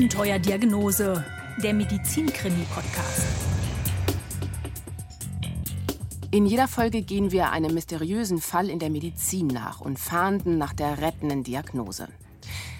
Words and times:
Abenteuerdiagnose, 0.00 1.22
der 1.62 1.74
Medizinkrimi-Podcast. 1.74 3.26
In 6.30 6.46
jeder 6.46 6.68
Folge 6.68 7.02
gehen 7.02 7.32
wir 7.32 7.50
einem 7.50 7.74
mysteriösen 7.74 8.40
Fall 8.40 8.70
in 8.70 8.78
der 8.78 8.88
Medizin 8.88 9.48
nach 9.48 9.82
und 9.82 9.98
fahnden 9.98 10.56
nach 10.56 10.72
der 10.72 11.02
rettenden 11.02 11.44
Diagnose. 11.44 12.08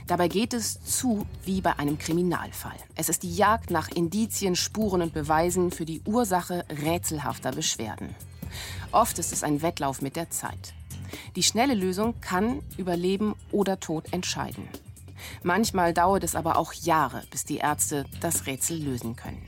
Dabei 0.06 0.28
geht 0.28 0.54
es 0.54 0.82
zu 0.82 1.26
wie 1.44 1.60
bei 1.60 1.78
einem 1.78 1.98
Kriminalfall. 1.98 2.78
Es 2.94 3.10
ist 3.10 3.22
die 3.22 3.36
Jagd 3.36 3.70
nach 3.70 3.90
Indizien, 3.90 4.56
Spuren 4.56 5.02
und 5.02 5.12
Beweisen 5.12 5.72
für 5.72 5.84
die 5.84 6.00
Ursache 6.06 6.64
rätselhafter 6.70 7.52
Beschwerden. 7.52 8.14
Oft 8.92 9.18
ist 9.18 9.34
es 9.34 9.44
ein 9.44 9.60
Wettlauf 9.60 10.00
mit 10.00 10.16
der 10.16 10.30
Zeit. 10.30 10.72
Die 11.36 11.42
schnelle 11.42 11.74
Lösung 11.74 12.14
kann 12.22 12.62
über 12.78 12.96
Leben 12.96 13.34
oder 13.52 13.78
Tod 13.78 14.10
entscheiden. 14.10 14.66
Manchmal 15.42 15.94
dauert 15.94 16.24
es 16.24 16.34
aber 16.34 16.56
auch 16.56 16.72
Jahre, 16.72 17.22
bis 17.30 17.44
die 17.44 17.58
Ärzte 17.58 18.04
das 18.20 18.46
Rätsel 18.46 18.82
lösen 18.82 19.16
können. 19.16 19.44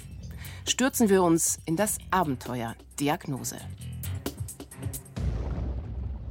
Stürzen 0.67 1.09
wir 1.09 1.23
uns 1.23 1.59
in 1.65 1.77
das 1.77 1.99
Abenteuer 2.11 2.77
Diagnose. 3.01 3.59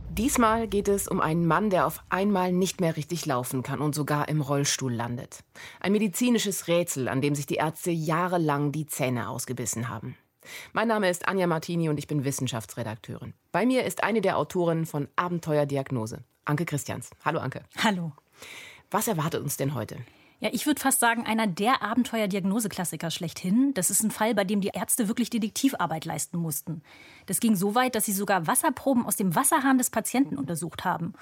Diesmal 0.09 0.67
geht 0.67 0.87
es 0.87 1.07
um 1.07 1.21
einen 1.21 1.47
Mann, 1.47 1.69
der 1.69 1.87
auf 1.87 2.03
einmal 2.09 2.51
nicht 2.51 2.81
mehr 2.81 2.97
richtig 2.97 3.25
laufen 3.25 3.63
kann 3.63 3.79
und 3.79 3.95
sogar 3.95 4.27
im 4.27 4.41
Rollstuhl 4.41 4.93
landet. 4.93 5.43
Ein 5.79 5.93
medizinisches 5.93 6.67
Rätsel, 6.67 7.07
an 7.07 7.21
dem 7.21 7.33
sich 7.33 7.45
die 7.45 7.55
Ärzte 7.55 7.91
jahrelang 7.91 8.71
die 8.71 8.85
Zähne 8.85 9.29
ausgebissen 9.29 9.87
haben. 9.87 10.17
Mein 10.73 10.87
Name 10.89 11.09
ist 11.09 11.27
Anja 11.27 11.47
Martini 11.47 11.87
und 11.87 11.97
ich 11.97 12.07
bin 12.07 12.25
Wissenschaftsredakteurin. 12.25 13.33
Bei 13.51 13.65
mir 13.65 13.85
ist 13.85 14.03
eine 14.03 14.21
der 14.21 14.37
Autoren 14.37 14.85
von 14.85 15.07
Abenteuerdiagnose, 15.15 16.23
Anke 16.45 16.65
Christians. 16.65 17.09
Hallo 17.23 17.39
Anke. 17.39 17.63
Hallo. 17.77 18.11
Was 18.91 19.07
erwartet 19.07 19.41
uns 19.41 19.57
denn 19.57 19.73
heute? 19.73 19.97
Ja, 20.41 20.49
ich 20.51 20.65
würde 20.65 20.81
fast 20.81 20.99
sagen, 20.99 21.25
einer 21.25 21.47
der 21.47 21.83
Abenteuer-Diagnoseklassiker 21.83 23.11
schlechthin. 23.11 23.73
Das 23.75 23.89
ist 23.89 24.03
ein 24.03 24.11
Fall, 24.11 24.33
bei 24.33 24.43
dem 24.43 24.59
die 24.59 24.71
Ärzte 24.73 25.07
wirklich 25.07 25.29
Detektivarbeit 25.29 26.03
leisten 26.03 26.37
mussten. 26.37 26.81
Das 27.27 27.39
ging 27.39 27.55
so 27.55 27.75
weit, 27.75 27.95
dass 27.95 28.05
sie 28.05 28.11
sogar 28.11 28.47
Wasserproben 28.47 29.05
aus 29.05 29.15
dem 29.15 29.35
Wasserhahn 29.35 29.77
des 29.77 29.91
Patienten 29.91 30.37
untersucht 30.37 30.83
haben. 30.83 31.13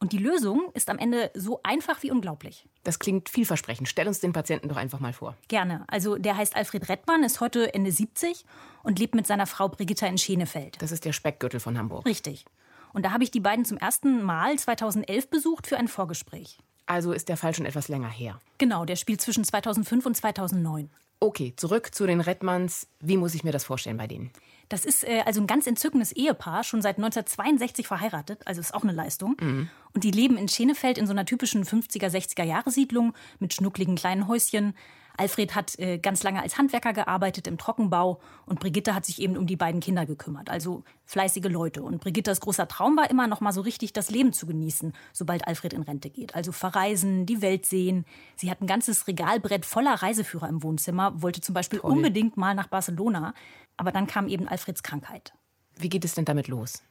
Und 0.00 0.12
die 0.12 0.18
Lösung 0.18 0.70
ist 0.74 0.90
am 0.90 0.98
Ende 0.98 1.30
so 1.34 1.60
einfach 1.64 2.02
wie 2.04 2.12
unglaublich. 2.12 2.66
Das 2.84 3.00
klingt 3.00 3.28
vielversprechend. 3.28 3.88
Stell 3.88 4.06
uns 4.06 4.20
den 4.20 4.32
Patienten 4.32 4.68
doch 4.68 4.76
einfach 4.76 5.00
mal 5.00 5.12
vor. 5.12 5.36
Gerne. 5.48 5.84
Also 5.88 6.16
der 6.16 6.36
heißt 6.36 6.54
Alfred 6.54 6.88
Rettmann, 6.88 7.24
ist 7.24 7.40
heute 7.40 7.74
Ende 7.74 7.90
70 7.90 8.44
und 8.84 9.00
lebt 9.00 9.16
mit 9.16 9.26
seiner 9.26 9.46
Frau 9.46 9.68
Brigitta 9.68 10.06
in 10.06 10.18
Schenefeld. 10.18 10.80
Das 10.80 10.92
ist 10.92 11.04
der 11.04 11.12
Speckgürtel 11.12 11.58
von 11.58 11.76
Hamburg. 11.76 12.06
Richtig. 12.06 12.44
Und 12.92 13.04
da 13.04 13.10
habe 13.10 13.24
ich 13.24 13.32
die 13.32 13.40
beiden 13.40 13.64
zum 13.64 13.76
ersten 13.76 14.22
Mal 14.22 14.56
2011 14.56 15.28
besucht 15.30 15.66
für 15.66 15.76
ein 15.76 15.88
Vorgespräch. 15.88 16.58
Also 16.88 17.12
ist 17.12 17.28
der 17.28 17.36
Fall 17.36 17.54
schon 17.54 17.66
etwas 17.66 17.88
länger 17.88 18.08
her. 18.08 18.40
Genau, 18.56 18.86
der 18.86 18.96
spielt 18.96 19.20
zwischen 19.20 19.44
2005 19.44 20.06
und 20.06 20.16
2009. 20.16 20.88
Okay, 21.20 21.52
zurück 21.54 21.94
zu 21.94 22.06
den 22.06 22.20
Redmanns. 22.20 22.88
Wie 23.00 23.18
muss 23.18 23.34
ich 23.34 23.44
mir 23.44 23.52
das 23.52 23.64
vorstellen 23.64 23.98
bei 23.98 24.06
denen? 24.06 24.30
Das 24.70 24.84
ist 24.84 25.04
äh, 25.04 25.22
also 25.26 25.40
ein 25.40 25.46
ganz 25.46 25.66
entzückendes 25.66 26.12
Ehepaar, 26.12 26.64
schon 26.64 26.80
seit 26.80 26.96
1962 26.96 27.86
verheiratet, 27.86 28.40
also 28.46 28.60
ist 28.60 28.74
auch 28.74 28.84
eine 28.84 28.92
Leistung. 28.92 29.36
Mhm. 29.40 29.68
Und 29.94 30.04
die 30.04 30.10
leben 30.10 30.38
in 30.38 30.48
Schenefeld 30.48 30.96
in 30.96 31.06
so 31.06 31.12
einer 31.12 31.26
typischen 31.26 31.64
50er, 31.64 32.08
60er 32.08 32.44
Jahre 32.44 32.70
Siedlung 32.70 33.14
mit 33.38 33.52
schnuckligen 33.52 33.96
kleinen 33.96 34.26
Häuschen. 34.26 34.74
Alfred 35.18 35.54
hat 35.54 35.78
äh, 35.78 35.98
ganz 35.98 36.22
lange 36.22 36.40
als 36.40 36.58
Handwerker 36.58 36.92
gearbeitet 36.92 37.46
im 37.46 37.58
Trockenbau 37.58 38.20
und 38.46 38.60
Brigitte 38.60 38.94
hat 38.94 39.04
sich 39.04 39.20
eben 39.20 39.36
um 39.36 39.46
die 39.46 39.56
beiden 39.56 39.80
Kinder 39.80 40.06
gekümmert. 40.06 40.48
Also 40.48 40.84
fleißige 41.04 41.48
Leute. 41.48 41.82
Und 41.82 42.00
Brigittas 42.00 42.40
großer 42.40 42.68
Traum 42.68 42.96
war 42.96 43.10
immer 43.10 43.26
noch 43.26 43.40
mal 43.40 43.52
so 43.52 43.60
richtig 43.60 43.92
das 43.92 44.10
Leben 44.10 44.32
zu 44.32 44.46
genießen, 44.46 44.92
sobald 45.12 45.46
Alfred 45.46 45.72
in 45.72 45.82
Rente 45.82 46.08
geht. 46.10 46.34
Also 46.34 46.52
verreisen, 46.52 47.26
die 47.26 47.42
Welt 47.42 47.66
sehen. 47.66 48.04
Sie 48.36 48.50
hat 48.50 48.60
ein 48.60 48.66
ganzes 48.66 49.06
Regalbrett 49.08 49.66
voller 49.66 49.94
Reiseführer 49.94 50.48
im 50.48 50.62
Wohnzimmer, 50.62 51.20
wollte 51.20 51.40
zum 51.40 51.54
Beispiel 51.54 51.80
Toll. 51.80 51.90
unbedingt 51.90 52.36
mal 52.36 52.54
nach 52.54 52.68
Barcelona. 52.68 53.34
Aber 53.76 53.92
dann 53.92 54.06
kam 54.06 54.28
eben 54.28 54.46
Alfreds 54.48 54.82
Krankheit. 54.82 55.32
Wie 55.76 55.88
geht 55.88 56.04
es 56.04 56.14
denn 56.14 56.24
damit 56.24 56.48
los? 56.48 56.82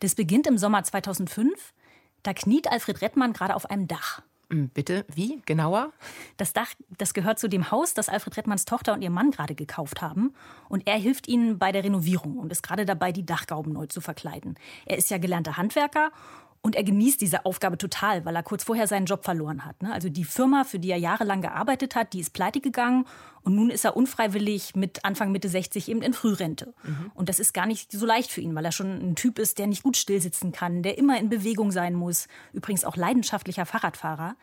Das 0.00 0.14
beginnt 0.14 0.46
im 0.46 0.58
Sommer 0.58 0.82
2005. 0.82 1.74
Da 2.22 2.34
kniet 2.34 2.70
Alfred 2.70 3.00
Rettmann 3.00 3.32
gerade 3.32 3.56
auf 3.56 3.70
einem 3.70 3.88
Dach. 3.88 4.22
Hm, 4.50 4.68
bitte, 4.70 5.04
wie? 5.14 5.40
Genauer? 5.46 5.92
Das 6.36 6.52
Dach, 6.52 6.74
das 6.98 7.14
gehört 7.14 7.38
zu 7.38 7.48
dem 7.48 7.70
Haus, 7.70 7.94
das 7.94 8.08
Alfred 8.08 8.36
Rettmanns 8.36 8.64
Tochter 8.64 8.92
und 8.92 9.02
ihr 9.02 9.10
Mann 9.10 9.30
gerade 9.30 9.54
gekauft 9.54 10.02
haben. 10.02 10.34
Und 10.68 10.88
er 10.88 10.96
hilft 10.96 11.28
ihnen 11.28 11.58
bei 11.58 11.70
der 11.70 11.84
Renovierung 11.84 12.36
und 12.36 12.50
ist 12.50 12.62
gerade 12.62 12.84
dabei, 12.84 13.12
die 13.12 13.24
Dachgauben 13.24 13.72
neu 13.72 13.86
zu 13.86 14.00
verkleiden. 14.00 14.56
Er 14.86 14.98
ist 14.98 15.08
ja 15.08 15.18
gelernter 15.18 15.56
Handwerker 15.56 16.10
und 16.62 16.76
er 16.76 16.84
genießt 16.84 17.20
diese 17.20 17.46
Aufgabe 17.46 17.78
total, 17.78 18.24
weil 18.26 18.36
er 18.36 18.42
kurz 18.42 18.64
vorher 18.64 18.86
seinen 18.86 19.06
Job 19.06 19.24
verloren 19.24 19.64
hat. 19.64 19.82
Ne? 19.82 19.92
Also 19.92 20.10
die 20.10 20.24
Firma, 20.24 20.64
für 20.64 20.78
die 20.78 20.90
er 20.90 20.98
jahrelang 20.98 21.40
gearbeitet 21.40 21.94
hat, 21.94 22.12
die 22.12 22.20
ist 22.20 22.34
pleite 22.34 22.60
gegangen. 22.60 23.06
Und 23.42 23.54
nun 23.54 23.70
ist 23.70 23.86
er 23.86 23.96
unfreiwillig 23.96 24.76
mit 24.76 25.02
Anfang, 25.04 25.32
Mitte 25.32 25.48
60 25.48 25.88
eben 25.88 26.02
in 26.02 26.12
Frührente. 26.12 26.74
Mhm. 26.82 27.10
Und 27.14 27.30
das 27.30 27.40
ist 27.40 27.54
gar 27.54 27.64
nicht 27.64 27.90
so 27.90 28.04
leicht 28.04 28.30
für 28.30 28.42
ihn, 28.42 28.54
weil 28.54 28.66
er 28.66 28.72
schon 28.72 28.88
ein 28.88 29.14
Typ 29.14 29.38
ist, 29.38 29.58
der 29.58 29.68
nicht 29.68 29.82
gut 29.82 29.96
stillsitzen 29.96 30.52
kann, 30.52 30.82
der 30.82 30.98
immer 30.98 31.18
in 31.18 31.30
Bewegung 31.30 31.72
sein 31.72 31.94
muss. 31.94 32.28
Übrigens 32.52 32.84
auch 32.84 32.96
leidenschaftlicher 32.96 33.64
Fahrradfahrer. 33.64 34.36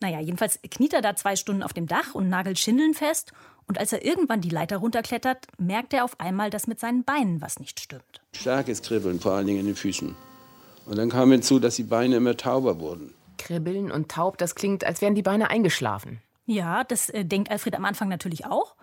Naja, 0.00 0.20
jedenfalls 0.20 0.58
kniet 0.70 0.94
er 0.94 1.02
da 1.02 1.14
zwei 1.14 1.36
Stunden 1.36 1.62
auf 1.62 1.74
dem 1.74 1.86
Dach 1.86 2.14
und 2.14 2.30
nagelt 2.30 2.58
Schindeln 2.58 2.94
fest. 2.94 3.32
Und 3.66 3.78
als 3.78 3.92
er 3.92 4.02
irgendwann 4.02 4.40
die 4.40 4.50
Leiter 4.50 4.78
runterklettert, 4.78 5.46
merkt 5.58 5.92
er 5.92 6.04
auf 6.04 6.18
einmal, 6.20 6.48
dass 6.48 6.66
mit 6.66 6.80
seinen 6.80 7.04
Beinen 7.04 7.42
was 7.42 7.58
nicht 7.60 7.80
stimmt. 7.80 8.22
Starkes 8.34 8.80
Kribbeln, 8.80 9.20
vor 9.20 9.32
allen 9.32 9.46
Dingen 9.46 9.60
in 9.60 9.66
den 9.66 9.76
Füßen. 9.76 10.16
Und 10.86 10.98
dann 10.98 11.10
kam 11.10 11.30
hinzu, 11.30 11.58
dass 11.58 11.76
die 11.76 11.84
Beine 11.84 12.16
immer 12.16 12.36
tauber 12.36 12.80
wurden. 12.80 13.14
Kribbeln 13.38 13.90
und 13.90 14.10
taub, 14.10 14.38
das 14.38 14.54
klingt, 14.54 14.84
als 14.84 15.00
wären 15.00 15.14
die 15.14 15.22
Beine 15.22 15.50
eingeschlafen. 15.50 16.20
Ja, 16.46 16.84
das 16.84 17.08
äh, 17.10 17.24
denkt 17.24 17.50
Alfred 17.50 17.74
am 17.74 17.84
Anfang 17.84 18.08
natürlich 18.08 18.46
auch. 18.46 18.76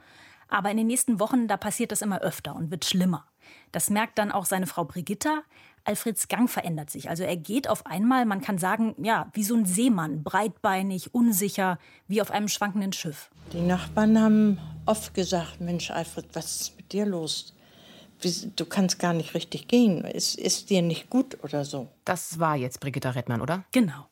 Aber 0.47 0.69
in 0.69 0.77
den 0.77 0.87
nächsten 0.87 1.19
Wochen, 1.19 1.47
da 1.47 1.57
passiert 1.57 1.91
das 1.91 2.01
immer 2.01 2.21
öfter 2.21 2.55
und 2.55 2.71
wird 2.71 2.85
schlimmer. 2.85 3.25
Das 3.71 3.89
merkt 3.89 4.17
dann 4.17 4.31
auch 4.31 4.45
seine 4.45 4.67
Frau 4.67 4.83
Brigitta. 4.83 5.43
Alfreds 5.83 6.27
Gang 6.27 6.49
verändert 6.49 6.89
sich. 6.89 7.09
Also 7.09 7.23
er 7.23 7.37
geht 7.37 7.67
auf 7.67 7.85
einmal, 7.85 8.25
man 8.25 8.41
kann 8.41 8.57
sagen, 8.57 8.95
ja, 9.01 9.29
wie 9.33 9.43
so 9.43 9.55
ein 9.55 9.65
Seemann, 9.65 10.23
breitbeinig, 10.23 11.13
unsicher, 11.13 11.79
wie 12.07 12.21
auf 12.21 12.31
einem 12.31 12.49
schwankenden 12.49 12.93
Schiff. 12.93 13.31
Die 13.53 13.61
Nachbarn 13.61 14.19
haben 14.19 14.59
oft 14.85 15.13
gesagt, 15.13 15.61
Mensch, 15.61 15.89
Alfred, 15.89 16.25
was 16.33 16.61
ist 16.61 16.77
mit 16.77 16.91
dir 16.91 17.05
los? 17.05 17.55
Du 18.21 18.65
kannst 18.65 18.99
gar 18.99 19.13
nicht 19.13 19.33
richtig 19.33 19.67
gehen. 19.67 20.03
Ist, 20.03 20.35
ist 20.35 20.69
dir 20.69 20.81
nicht 20.81 21.09
gut 21.09 21.37
oder 21.43 21.65
so? 21.65 21.87
Das 22.05 22.39
war 22.39 22.55
jetzt 22.55 22.79
Brigitta 22.79 23.11
Rettmann, 23.11 23.41
oder? 23.41 23.63
Genau. 23.71 24.07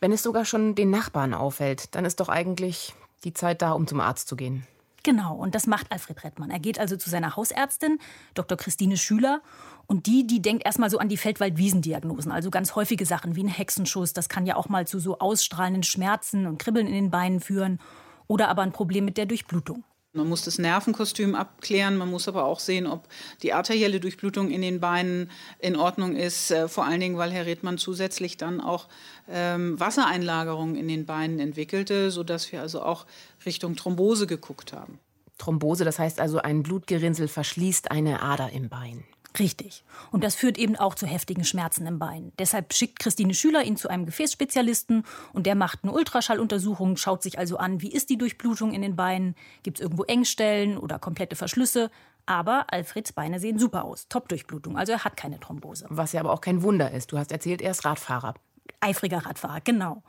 Wenn 0.00 0.12
es 0.12 0.22
sogar 0.22 0.44
schon 0.44 0.74
den 0.74 0.90
Nachbarn 0.90 1.34
auffällt, 1.34 1.94
dann 1.94 2.04
ist 2.04 2.20
doch 2.20 2.28
eigentlich 2.28 2.94
die 3.24 3.32
Zeit 3.32 3.62
da, 3.62 3.72
um 3.72 3.86
zum 3.86 4.00
Arzt 4.00 4.28
zu 4.28 4.36
gehen. 4.36 4.66
Genau, 5.02 5.36
und 5.36 5.54
das 5.54 5.68
macht 5.68 5.92
Alfred 5.92 6.24
Rettmann. 6.24 6.50
Er 6.50 6.58
geht 6.58 6.80
also 6.80 6.96
zu 6.96 7.10
seiner 7.10 7.36
Hausärztin, 7.36 8.00
Dr. 8.34 8.58
Christine 8.58 8.96
Schüler. 8.96 9.40
Und 9.86 10.06
die, 10.06 10.26
die 10.26 10.42
denkt 10.42 10.66
erstmal 10.66 10.90
so 10.90 10.98
an 10.98 11.08
die 11.08 11.16
Feldwald-Wiesendiagnosen, 11.16 12.32
also 12.32 12.50
ganz 12.50 12.74
häufige 12.74 13.06
Sachen 13.06 13.36
wie 13.36 13.44
ein 13.44 13.48
Hexenschuss. 13.48 14.14
Das 14.14 14.28
kann 14.28 14.46
ja 14.46 14.56
auch 14.56 14.68
mal 14.68 14.84
zu 14.84 14.98
so 14.98 15.20
ausstrahlenden 15.20 15.84
Schmerzen 15.84 16.48
und 16.48 16.58
Kribbeln 16.58 16.88
in 16.88 16.94
den 16.94 17.10
Beinen 17.12 17.38
führen. 17.38 17.78
Oder 18.26 18.48
aber 18.48 18.62
ein 18.62 18.72
Problem 18.72 19.04
mit 19.04 19.16
der 19.16 19.26
Durchblutung. 19.26 19.84
Man 20.16 20.28
muss 20.28 20.42
das 20.42 20.58
Nervenkostüm 20.58 21.34
abklären, 21.34 21.96
man 21.96 22.10
muss 22.10 22.28
aber 22.28 22.44
auch 22.44 22.60
sehen, 22.60 22.86
ob 22.86 23.06
die 23.42 23.52
arterielle 23.52 24.00
Durchblutung 24.00 24.50
in 24.50 24.62
den 24.62 24.80
Beinen 24.80 25.30
in 25.58 25.76
Ordnung 25.76 26.16
ist. 26.16 26.50
Äh, 26.50 26.68
vor 26.68 26.84
allen 26.84 27.00
Dingen, 27.00 27.16
weil 27.16 27.30
Herr 27.30 27.46
Redmann 27.46 27.78
zusätzlich 27.78 28.36
dann 28.36 28.60
auch 28.60 28.88
ähm, 29.30 29.78
Wassereinlagerungen 29.78 30.76
in 30.76 30.88
den 30.88 31.06
Beinen 31.06 31.38
entwickelte, 31.38 32.10
sodass 32.10 32.50
wir 32.52 32.60
also 32.60 32.82
auch 32.82 33.06
Richtung 33.44 33.76
Thrombose 33.76 34.26
geguckt 34.26 34.72
haben. 34.72 34.98
Thrombose, 35.38 35.84
das 35.84 35.98
heißt 35.98 36.20
also, 36.20 36.38
ein 36.38 36.62
Blutgerinnsel 36.62 37.28
verschließt 37.28 37.90
eine 37.90 38.22
Ader 38.22 38.50
im 38.52 38.68
Bein. 38.68 39.04
Richtig. 39.38 39.84
Und 40.12 40.24
das 40.24 40.34
führt 40.34 40.58
eben 40.58 40.76
auch 40.76 40.94
zu 40.94 41.06
heftigen 41.06 41.44
Schmerzen 41.44 41.86
im 41.86 41.98
Bein. 41.98 42.32
Deshalb 42.38 42.72
schickt 42.72 42.98
Christine 42.98 43.34
Schüler 43.34 43.64
ihn 43.64 43.76
zu 43.76 43.88
einem 43.88 44.06
Gefäßspezialisten 44.06 45.04
und 45.32 45.46
der 45.46 45.54
macht 45.54 45.80
eine 45.82 45.92
Ultraschalluntersuchung, 45.92 46.96
schaut 46.96 47.22
sich 47.22 47.38
also 47.38 47.58
an, 47.58 47.82
wie 47.82 47.92
ist 47.92 48.10
die 48.10 48.18
Durchblutung 48.18 48.72
in 48.72 48.82
den 48.82 48.96
Beinen, 48.96 49.34
gibt 49.62 49.78
es 49.78 49.82
irgendwo 49.82 50.04
Engstellen 50.04 50.78
oder 50.78 50.98
komplette 50.98 51.36
Verschlüsse. 51.36 51.90
Aber 52.26 52.66
Alfreds 52.72 53.12
Beine 53.12 53.38
sehen 53.38 53.58
super 53.58 53.84
aus. 53.84 54.08
Top-Durchblutung. 54.08 54.76
Also 54.76 54.92
er 54.92 55.04
hat 55.04 55.16
keine 55.16 55.38
Thrombose. 55.38 55.86
Was 55.88 56.12
ja 56.12 56.20
aber 56.20 56.32
auch 56.32 56.40
kein 56.40 56.62
Wunder 56.62 56.90
ist. 56.90 57.12
Du 57.12 57.18
hast 57.18 57.30
erzählt, 57.30 57.62
er 57.62 57.70
ist 57.70 57.84
Radfahrer. 57.84 58.34
Eifriger 58.80 59.24
Radfahrer, 59.26 59.60
genau. 59.62 60.02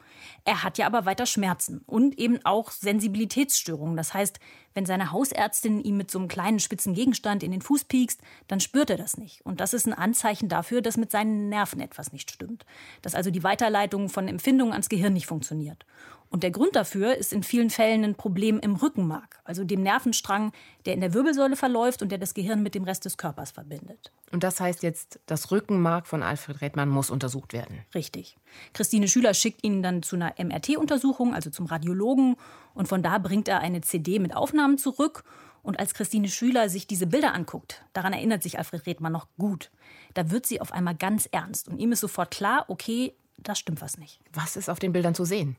Er 0.45 0.63
hat 0.63 0.77
ja 0.77 0.85
aber 0.85 1.05
weiter 1.05 1.25
Schmerzen 1.25 1.81
und 1.85 2.17
eben 2.17 2.39
auch 2.45 2.71
Sensibilitätsstörungen. 2.71 3.97
Das 3.97 4.13
heißt, 4.13 4.39
Wenn 4.77 4.85
seine 4.85 5.11
Hausärztin 5.11 5.81
ihm 5.81 5.97
mit 5.97 6.11
so 6.11 6.19
einem 6.19 6.27
kleinen 6.27 6.59
spitzen 6.59 6.93
Gegenstand 6.93 7.41
in 7.41 7.49
den 7.49 7.63
Fuß 7.63 7.85
piekst, 7.85 8.21
dann 8.47 8.59
spürt 8.59 8.91
er 8.91 8.97
das 8.97 9.17
nicht. 9.17 9.43
Und 9.43 9.59
das 9.59 9.73
ist 9.73 9.87
ein 9.87 9.93
Anzeichen 9.95 10.49
dafür, 10.49 10.83
dass 10.83 10.97
mit 10.97 11.09
seinen 11.09 11.49
Nerven 11.49 11.81
etwas 11.81 12.13
nicht 12.13 12.29
stimmt. 12.29 12.63
Dass 13.01 13.15
also 13.15 13.31
die 13.31 13.41
Weiterleitung 13.41 14.07
von 14.07 14.27
Empfindungen 14.27 14.73
ans 14.73 14.87
Gehirn 14.87 15.13
nicht 15.13 15.25
funktioniert. 15.25 15.83
Und 16.29 16.43
der 16.43 16.51
Grund 16.51 16.75
dafür 16.75 17.15
ist 17.15 17.31
in 17.31 17.43
vielen 17.43 17.69
Fällen 17.69 18.03
ein 18.03 18.15
Problem 18.15 18.59
im 18.59 18.75
Rückenmark, 18.75 19.39
also 19.45 19.63
dem 19.63 19.81
Nervenstrang, 19.81 20.51
der 20.85 20.93
in 20.93 20.99
der 20.99 21.13
Wirbelsäule 21.13 21.55
verläuft 21.55 22.01
und 22.01 22.11
der 22.11 22.17
das 22.17 22.33
Gehirn 22.33 22.61
mit 22.63 22.75
dem 22.75 22.83
Rest 22.83 23.05
des 23.05 23.17
Körpers 23.17 23.51
verbindet. 23.51 24.11
Und 24.31 24.43
das 24.43 24.59
heißt 24.59 24.83
jetzt, 24.83 25.19
das 25.25 25.51
Rückenmark 25.51 26.05
von 26.05 26.23
Alfred 26.23 26.61
Redmann 26.61 26.89
muss 26.89 27.09
untersucht 27.09 27.53
werden. 27.53 27.85
Richtig. 27.95 28.37
Christine 28.73 29.07
Schüler 29.07 29.33
schickt 29.33 29.63
ihn 29.63 29.81
dann 29.81 30.03
zu 30.03 30.17
einer 30.17 30.33
MRT-Untersuchung, 30.37 31.33
also 31.33 31.49
zum 31.49 31.65
Radiologen, 31.65 32.35
und 32.73 32.87
von 32.87 33.01
da 33.01 33.17
bringt 33.19 33.47
er 33.47 33.59
eine 33.59 33.81
CD 33.81 34.19
mit 34.19 34.35
Aufnahmen 34.35 34.77
zurück. 34.77 35.23
Und 35.63 35.79
als 35.79 35.93
Christine 35.93 36.29
Schüler 36.29 36.69
sich 36.69 36.87
diese 36.87 37.07
Bilder 37.07 37.33
anguckt, 37.33 37.83
daran 37.91 38.13
erinnert 38.13 38.43
sich 38.43 38.57
Alfred 38.57 38.85
Redmann 38.85 39.11
noch 39.11 39.27
gut, 39.37 39.69
da 40.13 40.29
wird 40.31 40.45
sie 40.45 40.61
auf 40.61 40.71
einmal 40.71 40.95
ganz 40.95 41.27
ernst. 41.31 41.67
Und 41.67 41.79
ihm 41.79 41.91
ist 41.91 41.99
sofort 41.99 42.31
klar, 42.31 42.65
okay, 42.69 43.13
da 43.37 43.55
stimmt 43.55 43.81
was 43.81 43.97
nicht. 43.97 44.19
Was 44.33 44.55
ist 44.55 44.69
auf 44.69 44.79
den 44.79 44.93
Bildern 44.93 45.15
zu 45.15 45.25
sehen? 45.25 45.57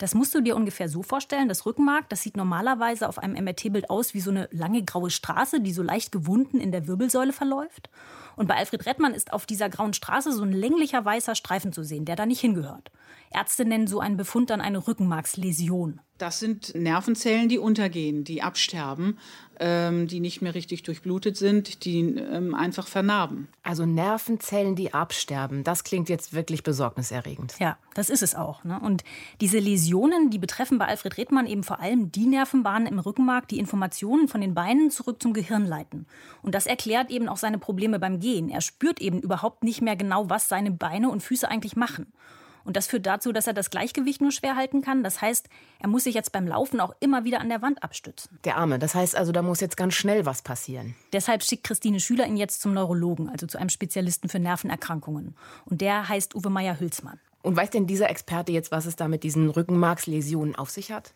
Das 0.00 0.14
musst 0.14 0.34
du 0.34 0.40
dir 0.40 0.56
ungefähr 0.56 0.88
so 0.88 1.02
vorstellen. 1.02 1.50
Das 1.50 1.66
Rückenmark, 1.66 2.08
das 2.08 2.22
sieht 2.22 2.34
normalerweise 2.34 3.06
auf 3.06 3.18
einem 3.18 3.34
MRT-Bild 3.44 3.90
aus 3.90 4.14
wie 4.14 4.20
so 4.20 4.30
eine 4.30 4.48
lange 4.50 4.82
graue 4.82 5.10
Straße, 5.10 5.60
die 5.60 5.74
so 5.74 5.82
leicht 5.82 6.10
gewunden 6.10 6.58
in 6.58 6.72
der 6.72 6.86
Wirbelsäule 6.86 7.34
verläuft. 7.34 7.90
Und 8.34 8.46
bei 8.46 8.56
Alfred 8.56 8.86
Rettmann 8.86 9.12
ist 9.12 9.34
auf 9.34 9.44
dieser 9.44 9.68
grauen 9.68 9.92
Straße 9.92 10.32
so 10.32 10.42
ein 10.42 10.52
länglicher 10.52 11.04
weißer 11.04 11.34
Streifen 11.34 11.74
zu 11.74 11.84
sehen, 11.84 12.06
der 12.06 12.16
da 12.16 12.24
nicht 12.24 12.40
hingehört. 12.40 12.90
Ärzte 13.30 13.66
nennen 13.66 13.86
so 13.86 14.00
einen 14.00 14.16
Befund 14.16 14.48
dann 14.48 14.62
eine 14.62 14.88
Rückenmarksläsion. 14.88 16.00
Das 16.20 16.38
sind 16.38 16.74
Nervenzellen, 16.74 17.48
die 17.48 17.58
untergehen, 17.58 18.24
die 18.24 18.42
absterben, 18.42 19.18
ähm, 19.58 20.06
die 20.06 20.20
nicht 20.20 20.42
mehr 20.42 20.54
richtig 20.54 20.82
durchblutet 20.82 21.38
sind, 21.38 21.86
die 21.86 22.00
ähm, 22.00 22.54
einfach 22.54 22.88
vernarben. 22.88 23.48
Also 23.62 23.86
Nervenzellen, 23.86 24.76
die 24.76 24.92
absterben, 24.92 25.64
das 25.64 25.82
klingt 25.82 26.10
jetzt 26.10 26.34
wirklich 26.34 26.62
besorgniserregend. 26.62 27.54
Ja, 27.58 27.78
das 27.94 28.10
ist 28.10 28.22
es 28.22 28.34
auch. 28.34 28.64
Ne? 28.64 28.78
Und 28.80 29.02
diese 29.40 29.60
Läsionen, 29.60 30.28
die 30.28 30.38
betreffen 30.38 30.76
bei 30.76 30.88
Alfred 30.88 31.16
Redmann 31.16 31.46
eben 31.46 31.62
vor 31.62 31.80
allem 31.80 32.12
die 32.12 32.26
Nervenbahnen 32.26 32.86
im 32.86 32.98
Rückenmark, 32.98 33.48
die 33.48 33.58
Informationen 33.58 34.28
von 34.28 34.42
den 34.42 34.52
Beinen 34.52 34.90
zurück 34.90 35.22
zum 35.22 35.32
Gehirn 35.32 35.64
leiten. 35.64 36.04
Und 36.42 36.54
das 36.54 36.66
erklärt 36.66 37.10
eben 37.10 37.30
auch 37.30 37.38
seine 37.38 37.58
Probleme 37.58 37.98
beim 37.98 38.20
Gehen. 38.20 38.50
Er 38.50 38.60
spürt 38.60 39.00
eben 39.00 39.22
überhaupt 39.22 39.64
nicht 39.64 39.80
mehr 39.80 39.96
genau, 39.96 40.28
was 40.28 40.50
seine 40.50 40.70
Beine 40.70 41.08
und 41.08 41.22
Füße 41.22 41.48
eigentlich 41.48 41.76
machen. 41.76 42.12
Und 42.64 42.76
das 42.76 42.86
führt 42.86 43.06
dazu, 43.06 43.32
dass 43.32 43.46
er 43.46 43.52
das 43.52 43.70
Gleichgewicht 43.70 44.20
nur 44.20 44.32
schwer 44.32 44.56
halten 44.56 44.82
kann. 44.82 45.02
Das 45.02 45.20
heißt, 45.20 45.48
er 45.78 45.88
muss 45.88 46.04
sich 46.04 46.14
jetzt 46.14 46.32
beim 46.32 46.46
Laufen 46.46 46.80
auch 46.80 46.94
immer 47.00 47.24
wieder 47.24 47.40
an 47.40 47.48
der 47.48 47.62
Wand 47.62 47.82
abstützen. 47.82 48.38
Der 48.44 48.56
Arme. 48.56 48.78
Das 48.78 48.94
heißt 48.94 49.16
also, 49.16 49.32
da 49.32 49.42
muss 49.42 49.60
jetzt 49.60 49.76
ganz 49.76 49.94
schnell 49.94 50.26
was 50.26 50.42
passieren. 50.42 50.94
Deshalb 51.12 51.42
schickt 51.42 51.64
Christine 51.64 52.00
Schüler 52.00 52.26
ihn 52.26 52.36
jetzt 52.36 52.60
zum 52.60 52.74
Neurologen, 52.74 53.28
also 53.28 53.46
zu 53.46 53.58
einem 53.58 53.70
Spezialisten 53.70 54.28
für 54.28 54.38
Nervenerkrankungen. 54.38 55.34
Und 55.64 55.80
der 55.80 56.08
heißt 56.08 56.34
Uwe 56.34 56.50
Meyer-Hülsmann. 56.50 57.18
Und 57.42 57.56
weiß 57.56 57.70
denn 57.70 57.86
dieser 57.86 58.10
Experte 58.10 58.52
jetzt, 58.52 58.70
was 58.70 58.86
es 58.86 58.96
da 58.96 59.08
mit 59.08 59.22
diesen 59.22 59.48
Rückenmarksläsionen 59.48 60.56
auf 60.56 60.70
sich 60.70 60.92
hat? 60.92 61.14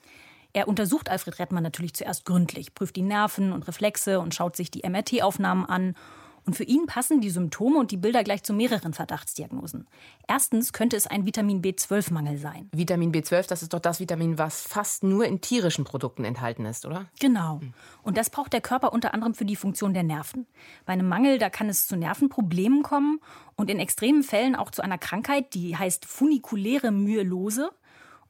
Er 0.55 0.69
untersucht 0.69 1.11
Alfred 1.11 1.39
Rettmann 1.41 1.65
natürlich 1.65 1.95
zuerst 1.95 2.25
gründlich, 2.25 2.75
prüft 2.75 2.95
die 2.95 3.03
Nerven 3.03 3.53
und 3.53 3.67
Reflexe 3.67 4.21
und 4.21 4.35
schaut 4.35 4.57
sich 4.57 4.71
die 4.71 4.89
MRT-Aufnahmen 4.89 5.67
an 5.67 5.97
und 6.47 6.55
für 6.55 6.65
ihn 6.65 6.87
passen 6.87 7.21
die 7.21 7.31
Symptome 7.31 7.79
und 7.79 7.91
die 7.91 7.97
Bilder 7.97 8.23
gleich 8.23 8.43
zu 8.43 8.53
mehreren 8.53 8.93
Verdachtsdiagnosen. 8.93 9.87
Erstens 10.29 10.73
könnte 10.73 10.97
es 10.97 11.07
ein 11.07 11.27
Vitamin 11.27 11.63
B12-Mangel 11.63 12.39
sein. 12.39 12.69
Vitamin 12.73 13.13
B12, 13.13 13.49
das 13.49 13.63
ist 13.63 13.73
doch 13.73 13.81
das 13.81 14.01
Vitamin, 14.01 14.39
was 14.39 14.63
fast 14.63 15.03
nur 15.05 15.25
in 15.25 15.41
tierischen 15.41 15.85
Produkten 15.85 16.25
enthalten 16.25 16.67
ist, 16.67 16.85
oder? 16.85 17.07
Genau. 17.21 17.61
Und 18.03 18.19
das 18.19 18.31
braucht 18.31 18.53
der 18.53 18.61
Körper 18.61 18.93
unter 18.93 19.15
anderem 19.15 19.35
für 19.35 19.45
die 19.45 19.57
Funktion 19.57 19.95
der 19.95 20.03
Nerven. 20.03 20.47
Bei 20.85 20.93
einem 20.93 21.09
Mangel, 21.09 21.39
da 21.39 21.51
kann 21.51 21.69
es 21.69 21.87
zu 21.87 21.97
Nervenproblemen 21.97 22.83
kommen 22.83 23.21
und 23.57 23.71
in 23.71 23.79
extremen 23.79 24.23
Fällen 24.23 24.57
auch 24.57 24.71
zu 24.71 24.83
einer 24.83 24.99
Krankheit, 24.99 25.55
die 25.55 25.77
heißt 25.77 26.05
funikuläre 26.05 26.91
Myelose. 26.91 27.71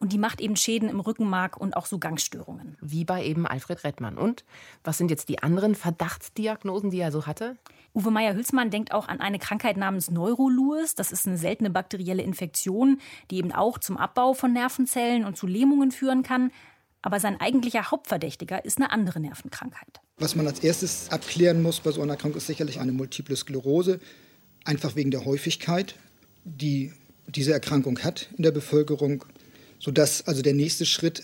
Und 0.04 0.12
die 0.12 0.18
macht 0.18 0.42
eben 0.42 0.54
Schäden 0.54 0.90
im 0.90 1.00
Rückenmark 1.00 1.56
und 1.56 1.78
auch 1.78 1.86
so 1.86 1.98
Gangstörungen. 1.98 2.76
Wie 2.82 3.06
bei 3.06 3.24
eben 3.24 3.46
Alfred 3.46 3.84
Rettmann. 3.84 4.18
Und 4.18 4.44
was 4.82 4.98
sind 4.98 5.10
jetzt 5.10 5.30
die 5.30 5.42
anderen 5.42 5.74
Verdachtsdiagnosen, 5.74 6.90
die 6.90 6.98
er 6.98 7.10
so 7.10 7.26
hatte? 7.26 7.56
Uwe 7.94 8.10
Meyer-Hülsmann 8.10 8.68
denkt 8.68 8.92
auch 8.92 9.08
an 9.08 9.20
eine 9.20 9.38
Krankheit 9.38 9.78
namens 9.78 10.10
Neurolues. 10.10 10.94
Das 10.94 11.10
ist 11.10 11.26
eine 11.26 11.38
seltene 11.38 11.70
bakterielle 11.70 12.22
Infektion, 12.22 13.00
die 13.30 13.38
eben 13.38 13.50
auch 13.50 13.78
zum 13.78 13.96
Abbau 13.96 14.34
von 14.34 14.52
Nervenzellen 14.52 15.24
und 15.24 15.38
zu 15.38 15.46
Lähmungen 15.46 15.90
führen 15.90 16.22
kann. 16.22 16.50
Aber 17.00 17.18
sein 17.18 17.40
eigentlicher 17.40 17.90
Hauptverdächtiger 17.90 18.62
ist 18.62 18.76
eine 18.76 18.90
andere 18.90 19.20
Nervenkrankheit. 19.20 20.00
Was 20.18 20.36
man 20.36 20.46
als 20.46 20.60
erstes 20.60 21.08
abklären 21.08 21.62
muss 21.62 21.80
bei 21.80 21.92
so 21.92 22.02
einer 22.02 22.18
Krankheit 22.18 22.42
ist 22.42 22.48
sicherlich 22.48 22.78
eine 22.78 22.92
Multiple 22.92 23.36
Sklerose. 23.36 24.00
Einfach 24.66 24.96
wegen 24.96 25.10
der 25.10 25.24
Häufigkeit, 25.24 25.94
die 26.44 26.92
diese 27.26 27.54
Erkrankung 27.54 28.00
hat 28.00 28.28
in 28.36 28.42
der 28.42 28.52
Bevölkerung. 28.52 29.24
Sodass 29.78 30.26
also 30.26 30.42
der 30.42 30.54
nächste 30.54 30.86
Schritt 30.86 31.22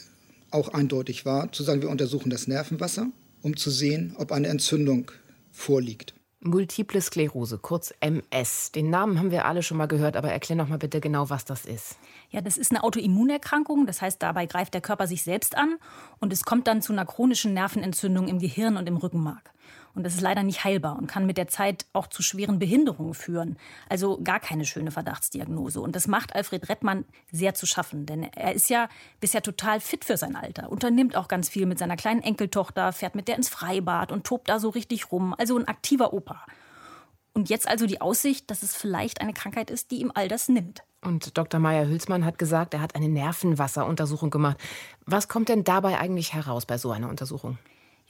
auch 0.50 0.68
eindeutig 0.68 1.24
war, 1.24 1.52
zu 1.52 1.62
sagen, 1.62 1.82
wir 1.82 1.90
untersuchen 1.90 2.30
das 2.30 2.46
Nervenwasser, 2.46 3.06
um 3.42 3.56
zu 3.56 3.70
sehen, 3.70 4.14
ob 4.18 4.32
eine 4.32 4.48
Entzündung 4.48 5.10
vorliegt. 5.50 6.14
Multiple 6.42 7.02
Sklerose, 7.02 7.58
kurz 7.58 7.92
MS. 8.00 8.72
Den 8.72 8.88
Namen 8.88 9.18
haben 9.18 9.30
wir 9.30 9.44
alle 9.44 9.62
schon 9.62 9.76
mal 9.76 9.88
gehört, 9.88 10.16
aber 10.16 10.32
erklär 10.32 10.56
noch 10.56 10.68
mal 10.68 10.78
bitte 10.78 10.98
genau, 10.98 11.28
was 11.28 11.44
das 11.44 11.66
ist. 11.66 11.98
Ja, 12.30 12.40
das 12.40 12.56
ist 12.56 12.70
eine 12.70 12.82
Autoimmunerkrankung. 12.82 13.86
Das 13.86 14.00
heißt, 14.00 14.22
dabei 14.22 14.46
greift 14.46 14.72
der 14.72 14.80
Körper 14.80 15.06
sich 15.06 15.22
selbst 15.22 15.54
an 15.54 15.76
und 16.18 16.32
es 16.32 16.44
kommt 16.44 16.66
dann 16.66 16.80
zu 16.80 16.94
einer 16.94 17.04
chronischen 17.04 17.52
Nervenentzündung 17.52 18.26
im 18.26 18.38
Gehirn 18.38 18.78
und 18.78 18.88
im 18.88 18.96
Rückenmark. 18.96 19.50
Und 19.94 20.04
das 20.04 20.14
ist 20.14 20.20
leider 20.20 20.42
nicht 20.42 20.64
heilbar 20.64 20.96
und 20.96 21.06
kann 21.06 21.26
mit 21.26 21.36
der 21.36 21.48
Zeit 21.48 21.86
auch 21.92 22.06
zu 22.06 22.22
schweren 22.22 22.58
Behinderungen 22.58 23.14
führen. 23.14 23.58
Also 23.88 24.20
gar 24.22 24.40
keine 24.40 24.64
schöne 24.64 24.90
Verdachtsdiagnose. 24.90 25.80
Und 25.80 25.96
das 25.96 26.06
macht 26.06 26.34
Alfred 26.34 26.68
Rettmann 26.68 27.04
sehr 27.32 27.54
zu 27.54 27.66
schaffen. 27.66 28.06
Denn 28.06 28.22
er 28.22 28.54
ist 28.54 28.70
ja 28.70 28.88
bisher 29.20 29.42
total 29.42 29.80
fit 29.80 30.04
für 30.04 30.16
sein 30.16 30.36
Alter, 30.36 30.70
unternimmt 30.70 31.16
auch 31.16 31.28
ganz 31.28 31.48
viel 31.48 31.66
mit 31.66 31.78
seiner 31.78 31.96
kleinen 31.96 32.22
Enkeltochter, 32.22 32.92
fährt 32.92 33.14
mit 33.14 33.28
der 33.28 33.36
ins 33.36 33.48
Freibad 33.48 34.12
und 34.12 34.24
tobt 34.24 34.48
da 34.48 34.58
so 34.58 34.68
richtig 34.68 35.10
rum. 35.10 35.34
Also 35.36 35.58
ein 35.58 35.68
aktiver 35.68 36.12
Opa. 36.12 36.44
Und 37.32 37.48
jetzt 37.48 37.68
also 37.68 37.86
die 37.86 38.00
Aussicht, 38.00 38.50
dass 38.50 38.62
es 38.62 38.74
vielleicht 38.74 39.20
eine 39.20 39.32
Krankheit 39.32 39.70
ist, 39.70 39.90
die 39.90 40.00
ihm 40.00 40.10
all 40.14 40.28
das 40.28 40.48
nimmt. 40.48 40.82
Und 41.02 41.38
Dr. 41.38 41.60
Meyer-Hülsmann 41.60 42.24
hat 42.24 42.38
gesagt, 42.38 42.74
er 42.74 42.80
hat 42.80 42.94
eine 42.94 43.08
Nervenwasseruntersuchung 43.08 44.30
gemacht. 44.30 44.58
Was 45.06 45.28
kommt 45.28 45.48
denn 45.48 45.64
dabei 45.64 45.98
eigentlich 45.98 46.34
heraus 46.34 46.66
bei 46.66 46.76
so 46.76 46.90
einer 46.90 47.08
Untersuchung? 47.08 47.58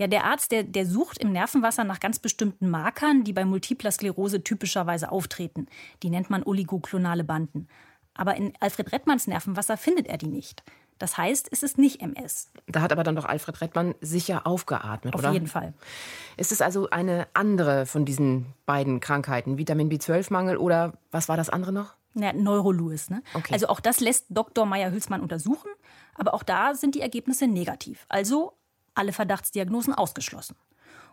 Ja, 0.00 0.06
der 0.06 0.24
Arzt, 0.24 0.50
der, 0.50 0.62
der 0.62 0.86
sucht 0.86 1.18
im 1.18 1.30
Nervenwasser 1.30 1.84
nach 1.84 2.00
ganz 2.00 2.18
bestimmten 2.18 2.70
Markern, 2.70 3.22
die 3.22 3.34
bei 3.34 3.44
multipler 3.44 3.90
Sklerose 3.90 4.42
typischerweise 4.42 5.12
auftreten. 5.12 5.66
Die 6.02 6.08
nennt 6.08 6.30
man 6.30 6.42
oligoklonale 6.42 7.22
Banden. 7.22 7.68
Aber 8.14 8.34
in 8.34 8.54
Alfred 8.60 8.92
Rettmanns 8.92 9.26
Nervenwasser 9.26 9.76
findet 9.76 10.06
er 10.06 10.16
die 10.16 10.28
nicht. 10.28 10.62
Das 10.98 11.18
heißt, 11.18 11.48
es 11.52 11.62
ist 11.62 11.76
nicht 11.76 12.00
MS. 12.00 12.50
Da 12.66 12.80
hat 12.80 12.92
aber 12.92 13.04
dann 13.04 13.14
doch 13.14 13.26
Alfred 13.26 13.60
Rettmann 13.60 13.94
sicher 14.00 14.46
aufgeatmet, 14.46 15.12
Auf 15.12 15.20
oder? 15.20 15.28
Auf 15.28 15.34
jeden 15.34 15.48
Fall. 15.48 15.74
Ist 16.38 16.50
es 16.50 16.62
also 16.62 16.88
eine 16.88 17.26
andere 17.34 17.84
von 17.84 18.06
diesen 18.06 18.46
beiden 18.64 19.00
Krankheiten? 19.00 19.58
Vitamin 19.58 19.90
B12-Mangel 19.90 20.56
oder 20.56 20.94
was 21.10 21.28
war 21.28 21.36
das 21.36 21.50
andere 21.50 21.74
noch? 21.74 21.94
Ja, 22.14 22.32
Neuroluis. 22.32 23.10
Ne? 23.10 23.22
Okay. 23.34 23.52
Also 23.52 23.68
auch 23.68 23.80
das 23.80 24.00
lässt 24.00 24.26
Dr. 24.30 24.64
Meyer-Hülsmann 24.64 25.20
untersuchen, 25.20 25.70
aber 26.14 26.32
auch 26.32 26.42
da 26.42 26.74
sind 26.74 26.94
die 26.94 27.02
Ergebnisse 27.02 27.46
negativ. 27.46 28.06
Also 28.08 28.54
alle 28.94 29.12
Verdachtsdiagnosen 29.12 29.94
ausgeschlossen. 29.94 30.56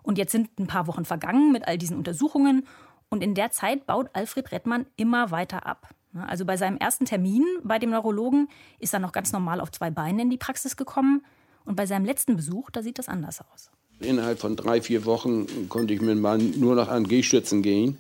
Und 0.04 0.18
jetzt 0.18 0.32
sind 0.32 0.50
ein 0.60 0.68
paar 0.68 0.88
Wochen 0.88 1.06
vergangen 1.06 1.52
mit 1.52 1.68
all 1.68 1.78
diesen 1.78 1.98
Untersuchungen 1.98 2.66
und 3.10 3.24
in 3.24 3.36
der 3.36 3.52
Zeit 3.52 3.86
baut 3.86 4.10
Alfred 4.14 4.52
Rettmann 4.52 4.86
immer 4.96 5.32
weiter 5.32 5.66
ab. 5.66 5.90
Also 6.28 6.46
bei 6.46 6.58
seinem 6.58 6.78
ersten 6.78 7.06
Termin 7.06 7.44
bei 7.64 7.80
dem 7.80 7.92
Neurologen 7.92 8.48
ist 8.80 8.94
er 8.94 9.00
noch 9.00 9.12
ganz 9.12 9.32
normal 9.32 9.60
auf 9.60 9.72
zwei 9.72 9.92
Beinen 9.92 10.20
in 10.20 10.30
die 10.30 10.38
Praxis 10.38 10.76
gekommen 10.78 11.24
und 11.66 11.76
bei 11.76 11.86
seinem 11.86 12.06
letzten 12.06 12.36
Besuch, 12.36 12.70
da 12.72 12.82
sieht 12.82 12.98
das 12.98 13.10
anders 13.10 13.42
aus. 13.54 13.70
Innerhalb 14.00 14.40
von 14.40 14.56
drei, 14.56 14.82
vier 14.82 15.06
Wochen 15.06 15.68
konnte 15.70 15.94
ich 15.94 16.02
mit 16.02 16.18
Mann 16.18 16.54
nur 16.58 16.76
noch 16.76 16.88
an 16.88 17.08
Gehstützen 17.08 17.62
gehen 17.62 17.98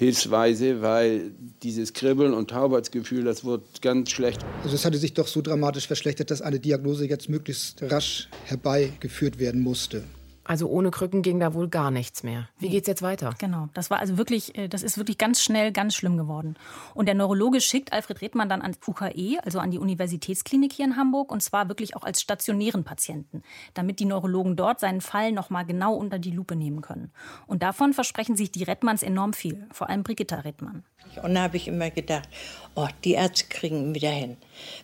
hilfsweise, 0.00 0.80
weil 0.80 1.30
dieses 1.62 1.92
Kribbeln 1.92 2.32
und 2.32 2.48
Taubertsgefühl, 2.48 3.22
das 3.22 3.44
wird 3.44 3.82
ganz 3.82 4.10
schlecht. 4.10 4.40
Also 4.62 4.74
es 4.74 4.86
hatte 4.86 4.96
sich 4.96 5.12
doch 5.12 5.26
so 5.26 5.42
dramatisch 5.42 5.86
verschlechtert, 5.86 6.30
dass 6.30 6.40
eine 6.40 6.58
Diagnose 6.58 7.06
jetzt 7.06 7.28
möglichst 7.28 7.82
rasch 7.82 8.30
herbeigeführt 8.46 9.38
werden 9.38 9.60
musste. 9.60 10.04
Also 10.50 10.66
ohne 10.66 10.90
Krücken 10.90 11.22
ging 11.22 11.38
da 11.38 11.54
wohl 11.54 11.68
gar 11.68 11.92
nichts 11.92 12.24
mehr. 12.24 12.48
Wie 12.58 12.70
geht's 12.70 12.88
jetzt 12.88 13.02
weiter? 13.02 13.36
Genau, 13.38 13.68
das 13.72 13.88
war 13.88 14.00
also 14.00 14.18
wirklich, 14.18 14.58
äh, 14.58 14.66
das 14.66 14.82
ist 14.82 14.98
wirklich 14.98 15.16
ganz 15.16 15.40
schnell 15.40 15.70
ganz 15.70 15.94
schlimm 15.94 16.16
geworden. 16.16 16.56
Und 16.92 17.06
der 17.06 17.14
Neurologe 17.14 17.60
schickt 17.60 17.92
Alfred 17.92 18.20
Redmann 18.20 18.48
dann 18.48 18.60
ans 18.60 18.80
UKE, 18.84 19.38
also 19.44 19.60
an 19.60 19.70
die 19.70 19.78
Universitätsklinik 19.78 20.72
hier 20.72 20.86
in 20.86 20.96
Hamburg, 20.96 21.30
und 21.30 21.40
zwar 21.40 21.68
wirklich 21.68 21.94
auch 21.94 22.02
als 22.02 22.20
stationären 22.20 22.82
Patienten, 22.82 23.44
damit 23.74 24.00
die 24.00 24.06
Neurologen 24.06 24.56
dort 24.56 24.80
seinen 24.80 25.00
Fall 25.00 25.30
noch 25.30 25.50
mal 25.50 25.62
genau 25.62 25.94
unter 25.94 26.18
die 26.18 26.32
Lupe 26.32 26.56
nehmen 26.56 26.80
können. 26.80 27.12
Und 27.46 27.62
davon 27.62 27.92
versprechen 27.92 28.34
sich 28.34 28.50
die 28.50 28.64
Redmanns 28.64 29.04
enorm 29.04 29.34
viel, 29.34 29.68
vor 29.70 29.88
allem 29.88 30.02
Brigitta 30.02 30.40
Redmann. 30.40 30.82
Und 31.22 31.34
da 31.34 31.42
habe 31.42 31.56
ich 31.56 31.68
immer 31.68 31.90
gedacht, 31.90 32.28
oh, 32.74 32.88
die 33.04 33.12
Ärzte 33.12 33.46
kriegen 33.48 33.76
ihn 33.76 33.94
wieder 33.94 34.10
hin. 34.10 34.36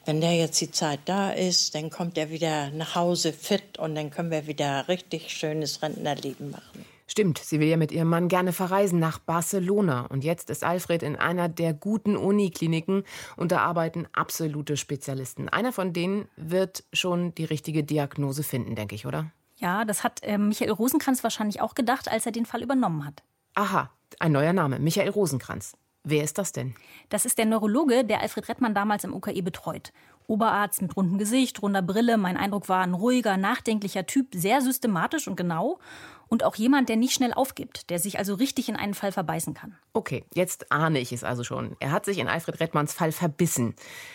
Wenn 0.04 0.20
der 0.20 0.34
jetzt 0.34 0.60
die 0.60 0.70
Zeit 0.70 1.00
da 1.04 1.30
ist, 1.30 1.74
dann 1.74 1.90
kommt 1.90 2.18
er 2.18 2.30
wieder 2.30 2.70
nach 2.70 2.94
Hause 2.94 3.32
fit 3.32 3.78
und 3.78 3.94
dann 3.94 4.10
können 4.10 4.30
wir 4.30 4.46
wieder 4.46 4.88
richtig 4.88 5.30
schönes 5.56 5.82
Rentnerleben 5.82 6.50
machen. 6.50 6.84
Stimmt, 7.08 7.38
sie 7.38 7.60
will 7.60 7.68
ja 7.68 7.76
mit 7.76 7.92
ihrem 7.92 8.08
Mann 8.08 8.28
gerne 8.28 8.52
verreisen 8.52 8.98
nach 8.98 9.18
Barcelona. 9.18 10.06
Und 10.06 10.24
jetzt 10.24 10.50
ist 10.50 10.64
Alfred 10.64 11.02
in 11.02 11.16
einer 11.16 11.48
der 11.48 11.72
guten 11.72 12.16
Unikliniken 12.16 13.04
und 13.36 13.52
da 13.52 13.60
arbeiten 13.60 14.06
absolute 14.12 14.76
Spezialisten. 14.76 15.48
Einer 15.48 15.72
von 15.72 15.92
denen 15.92 16.26
wird 16.36 16.84
schon 16.92 17.34
die 17.36 17.44
richtige 17.44 17.84
Diagnose 17.84 18.42
finden, 18.42 18.74
denke 18.74 18.96
ich, 18.96 19.06
oder? 19.06 19.30
Ja, 19.56 19.84
das 19.84 20.02
hat 20.02 20.22
äh, 20.24 20.36
Michael 20.36 20.72
Rosenkranz 20.72 21.22
wahrscheinlich 21.22 21.60
auch 21.60 21.74
gedacht, 21.74 22.10
als 22.10 22.26
er 22.26 22.32
den 22.32 22.44
Fall 22.44 22.62
übernommen 22.62 23.06
hat. 23.06 23.22
Aha, 23.54 23.90
ein 24.18 24.32
neuer 24.32 24.52
Name, 24.52 24.80
Michael 24.80 25.08
Rosenkranz. 25.08 25.76
Wer 26.02 26.22
ist 26.22 26.38
das 26.38 26.52
denn? 26.52 26.74
Das 27.08 27.24
ist 27.24 27.38
der 27.38 27.46
Neurologe, 27.46 28.04
der 28.04 28.20
Alfred 28.20 28.48
Rettmann 28.48 28.74
damals 28.74 29.04
im 29.04 29.14
UKE 29.14 29.42
betreut. 29.42 29.92
Oberarzt 30.26 30.82
mit 30.82 30.96
rundem 30.96 31.18
Gesicht, 31.18 31.62
runder 31.62 31.82
Brille. 31.82 32.16
Mein 32.16 32.36
Eindruck 32.36 32.68
war 32.68 32.82
ein 32.82 32.94
ruhiger, 32.94 33.36
nachdenklicher 33.36 34.06
Typ, 34.06 34.28
sehr 34.34 34.60
systematisch 34.60 35.28
und 35.28 35.36
genau. 35.36 35.78
Und 36.28 36.42
auch 36.42 36.56
jemand, 36.56 36.88
der 36.88 36.96
nicht 36.96 37.14
schnell 37.14 37.32
aufgibt, 37.32 37.88
der 37.88 37.98
sich 37.98 38.18
also 38.18 38.34
richtig 38.34 38.68
in 38.68 38.76
einen 38.76 38.94
Fall 38.94 39.12
verbeißen 39.12 39.54
kann. 39.54 39.76
Okay, 39.92 40.24
jetzt 40.34 40.72
ahne 40.72 40.98
ich 40.98 41.12
es 41.12 41.22
also 41.22 41.44
schon. 41.44 41.76
Er 41.78 41.92
hat 41.92 42.04
sich 42.04 42.18
in 42.18 42.26
Alfred 42.26 42.58
Rettmanns 42.58 42.92
Fall 42.92 43.12
verbissen. 43.12 43.74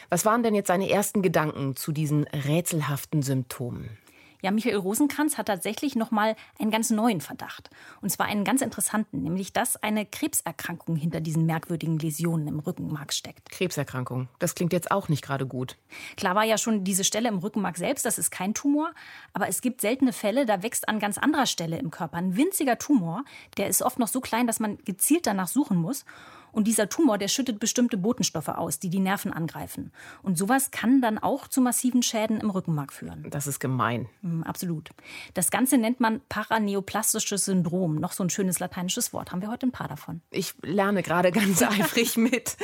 Was 0.10 0.26
waren 0.26 0.44
denn 0.44 0.54
jetzt 0.54 0.68
seine 0.68 0.90
ersten 0.90 1.22
Gedanken 1.22 1.76
zu 1.76 1.92
diesen 1.94 2.26
rätselhaften 2.26 3.22
Symptomen? 3.22 3.98
Ja, 4.42 4.52
Michael 4.52 4.78
Rosenkranz 4.78 5.38
hat 5.38 5.48
tatsächlich 5.48 5.96
noch 5.96 6.12
mal 6.12 6.36
einen 6.60 6.72
ganz 6.72 6.90
neuen 6.90 7.22
Verdacht. 7.22 7.70
Und 8.02 8.10
zwar 8.10 8.26
einen 8.26 8.44
ganz 8.44 8.62
interessanten, 8.62 9.22
nämlich 9.22 9.54
dass 9.54 9.82
eine 9.82 10.06
Krebserkrankung 10.06 10.96
hinter 10.96 11.22
diesen 11.22 11.46
merkwürdigen 11.46 12.00
Läsionen 12.00 12.48
im 12.48 12.60
Rückenmark 12.60 13.14
steckt. 13.14 13.50
Krebserkrankung. 13.52 14.30
Das 14.40 14.56
klingt 14.56 14.74
jetzt 14.74 14.92
auch 14.92 15.10
nicht 15.10 15.24
gerade 15.24 15.46
gut. 15.46 15.78
Klar 16.18 16.36
war 16.36 16.44
ja 16.44 16.58
schon 16.58 16.84
diese 16.84 17.04
Stelle 17.04 17.30
im 17.30 17.38
Rückenmark 17.38 17.78
selbst, 17.78 18.06
das 18.06 18.18
ist 18.18 18.32
kein 18.32 18.54
Tumor. 18.54 18.92
Aber 19.34 19.48
es 19.48 19.62
gibt 19.62 19.82
seltene 19.82 20.14
Fälle, 20.14 20.46
da 20.46 20.64
wächst 20.64 20.90
an 20.90 21.00
ganz 21.00 21.18
anderer 21.18 21.46
Stelle 21.46 21.78
im 21.78 21.92
Körper 21.92 22.18
ein 22.18 22.36
winziger 22.36 22.78
Tumor. 22.78 23.24
Der 23.58 23.68
ist 23.68 23.82
oft 23.82 24.00
noch 24.00 24.08
so 24.08 24.22
klein, 24.22 24.48
dass 24.48 24.60
man 24.60 24.78
gezielt 24.86 25.28
danach 25.28 25.48
suchen 25.48 25.78
muss. 25.78 26.06
Und 26.52 26.68
dieser 26.68 26.90
Tumor, 26.90 27.18
der 27.18 27.28
schüttet 27.28 27.60
bestimmte 27.60 27.98
Botenstoffe 27.98 28.50
aus, 28.50 28.80
die 28.80 28.90
die 28.90 29.00
Nerven 29.00 29.32
angreifen. 29.32 29.92
Und 30.22 30.38
sowas 30.38 30.72
kann 30.72 31.02
dann 31.02 31.18
auch 31.18 31.48
zu 31.48 31.62
massiven 31.62 32.04
Schäden 32.04 32.40
im 32.40 32.50
Rückenmark 32.50 32.94
führen. 32.94 33.26
Das 33.30 33.48
ist 33.48 33.60
gemein. 33.60 34.08
Mm, 34.22 34.44
absolut. 34.44 34.90
Das 35.34 35.52
Ganze 35.52 35.78
nennt 35.78 36.00
man 36.00 36.22
paraneoplastisches 36.30 37.46
Syndrom. 37.46 37.96
Noch 37.96 38.12
so 38.12 38.24
ein 38.24 38.30
schönes 38.30 38.60
lateinisches 38.60 39.14
Wort. 39.14 39.32
Haben 39.32 39.42
wir 39.42 39.50
heute 39.50 39.68
ein 39.68 39.72
paar 39.72 39.88
davon. 39.88 40.22
Ich 40.32 40.54
lerne 40.62 41.04
gerade 41.04 41.32
ganz 41.32 41.62
eifrig 41.62 42.18
mit. 42.18 42.58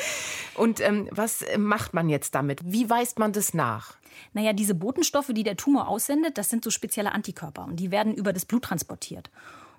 Und 0.55 0.79
ähm, 0.81 1.07
was 1.11 1.45
macht 1.57 1.93
man 1.93 2.09
jetzt 2.09 2.35
damit? 2.35 2.61
Wie 2.65 2.89
weist 2.89 3.19
man 3.19 3.31
das 3.31 3.53
nach? 3.53 3.97
Naja, 4.33 4.53
diese 4.53 4.75
Botenstoffe, 4.75 5.31
die 5.31 5.43
der 5.43 5.57
Tumor 5.57 5.87
aussendet, 5.87 6.37
das 6.37 6.49
sind 6.49 6.63
so 6.63 6.69
spezielle 6.69 7.11
Antikörper. 7.11 7.65
Und 7.65 7.77
die 7.77 7.91
werden 7.91 8.13
über 8.13 8.33
das 8.33 8.45
Blut 8.45 8.63
transportiert. 8.63 9.29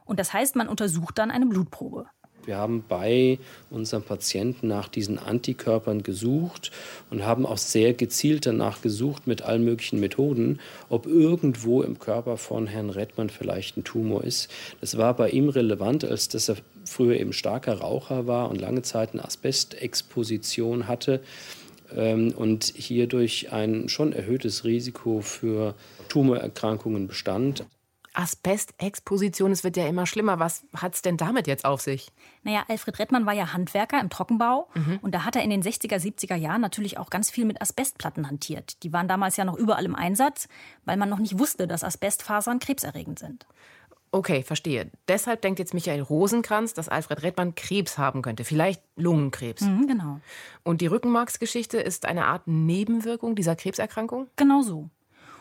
Und 0.04 0.18
das 0.18 0.32
heißt, 0.32 0.56
man 0.56 0.68
untersucht 0.68 1.18
dann 1.18 1.30
eine 1.30 1.46
Blutprobe. 1.46 2.06
Wir 2.48 2.56
haben 2.56 2.82
bei 2.88 3.38
unseren 3.68 4.02
Patienten 4.02 4.68
nach 4.68 4.88
diesen 4.88 5.18
Antikörpern 5.18 6.02
gesucht 6.02 6.70
und 7.10 7.22
haben 7.22 7.44
auch 7.44 7.58
sehr 7.58 7.92
gezielt 7.92 8.46
danach 8.46 8.80
gesucht 8.80 9.26
mit 9.26 9.42
allen 9.42 9.66
möglichen 9.66 10.00
Methoden, 10.00 10.58
ob 10.88 11.04
irgendwo 11.06 11.82
im 11.82 11.98
Körper 11.98 12.38
von 12.38 12.66
Herrn 12.66 12.88
Redmann 12.88 13.28
vielleicht 13.28 13.76
ein 13.76 13.84
Tumor 13.84 14.24
ist. 14.24 14.50
Das 14.80 14.96
war 14.96 15.14
bei 15.14 15.28
ihm 15.28 15.50
relevant, 15.50 16.06
als 16.06 16.30
dass 16.30 16.48
er 16.48 16.56
früher 16.86 17.20
eben 17.20 17.34
starker 17.34 17.80
Raucher 17.80 18.26
war 18.26 18.48
und 18.48 18.58
lange 18.58 18.80
Zeit 18.80 19.12
eine 19.12 19.26
Asbestexposition 19.26 20.88
hatte 20.88 21.20
ähm, 21.94 22.32
und 22.34 22.64
hierdurch 22.64 23.52
ein 23.52 23.90
schon 23.90 24.14
erhöhtes 24.14 24.64
Risiko 24.64 25.20
für 25.20 25.74
Tumorerkrankungen 26.08 27.08
bestand. 27.08 27.66
Asbestexposition, 28.18 29.52
es 29.52 29.62
wird 29.62 29.76
ja 29.76 29.86
immer 29.86 30.04
schlimmer. 30.04 30.40
Was 30.40 30.64
hat 30.74 30.94
es 30.94 31.02
denn 31.02 31.16
damit 31.16 31.46
jetzt 31.46 31.64
auf 31.64 31.80
sich? 31.80 32.10
Naja, 32.42 32.64
Alfred 32.66 32.98
Rettmann 32.98 33.26
war 33.26 33.32
ja 33.32 33.52
Handwerker 33.52 34.00
im 34.00 34.10
Trockenbau 34.10 34.68
mhm. 34.74 34.98
und 35.02 35.14
da 35.14 35.24
hat 35.24 35.36
er 35.36 35.42
in 35.42 35.50
den 35.50 35.62
60er, 35.62 35.96
70er 35.96 36.34
Jahren 36.34 36.60
natürlich 36.60 36.98
auch 36.98 37.10
ganz 37.10 37.30
viel 37.30 37.44
mit 37.44 37.62
Asbestplatten 37.62 38.28
hantiert. 38.28 38.82
Die 38.82 38.92
waren 38.92 39.06
damals 39.06 39.36
ja 39.36 39.44
noch 39.44 39.56
überall 39.56 39.84
im 39.84 39.94
Einsatz, 39.94 40.48
weil 40.84 40.96
man 40.96 41.08
noch 41.08 41.20
nicht 41.20 41.38
wusste, 41.38 41.68
dass 41.68 41.84
Asbestfasern 41.84 42.58
krebserregend 42.58 43.20
sind. 43.20 43.46
Okay, 44.10 44.42
verstehe. 44.42 44.90
Deshalb 45.06 45.42
denkt 45.42 45.60
jetzt 45.60 45.74
Michael 45.74 46.00
Rosenkranz, 46.00 46.74
dass 46.74 46.88
Alfred 46.88 47.22
Redmann 47.22 47.54
Krebs 47.54 47.98
haben 47.98 48.22
könnte. 48.22 48.42
Vielleicht 48.42 48.82
Lungenkrebs. 48.96 49.62
Mhm, 49.62 49.86
genau. 49.86 50.20
Und 50.64 50.80
die 50.80 50.86
Rückenmarksgeschichte 50.86 51.78
ist 51.78 52.04
eine 52.04 52.26
Art 52.26 52.48
Nebenwirkung 52.48 53.36
dieser 53.36 53.54
Krebserkrankung? 53.54 54.26
Genau 54.36 54.62
so. 54.62 54.88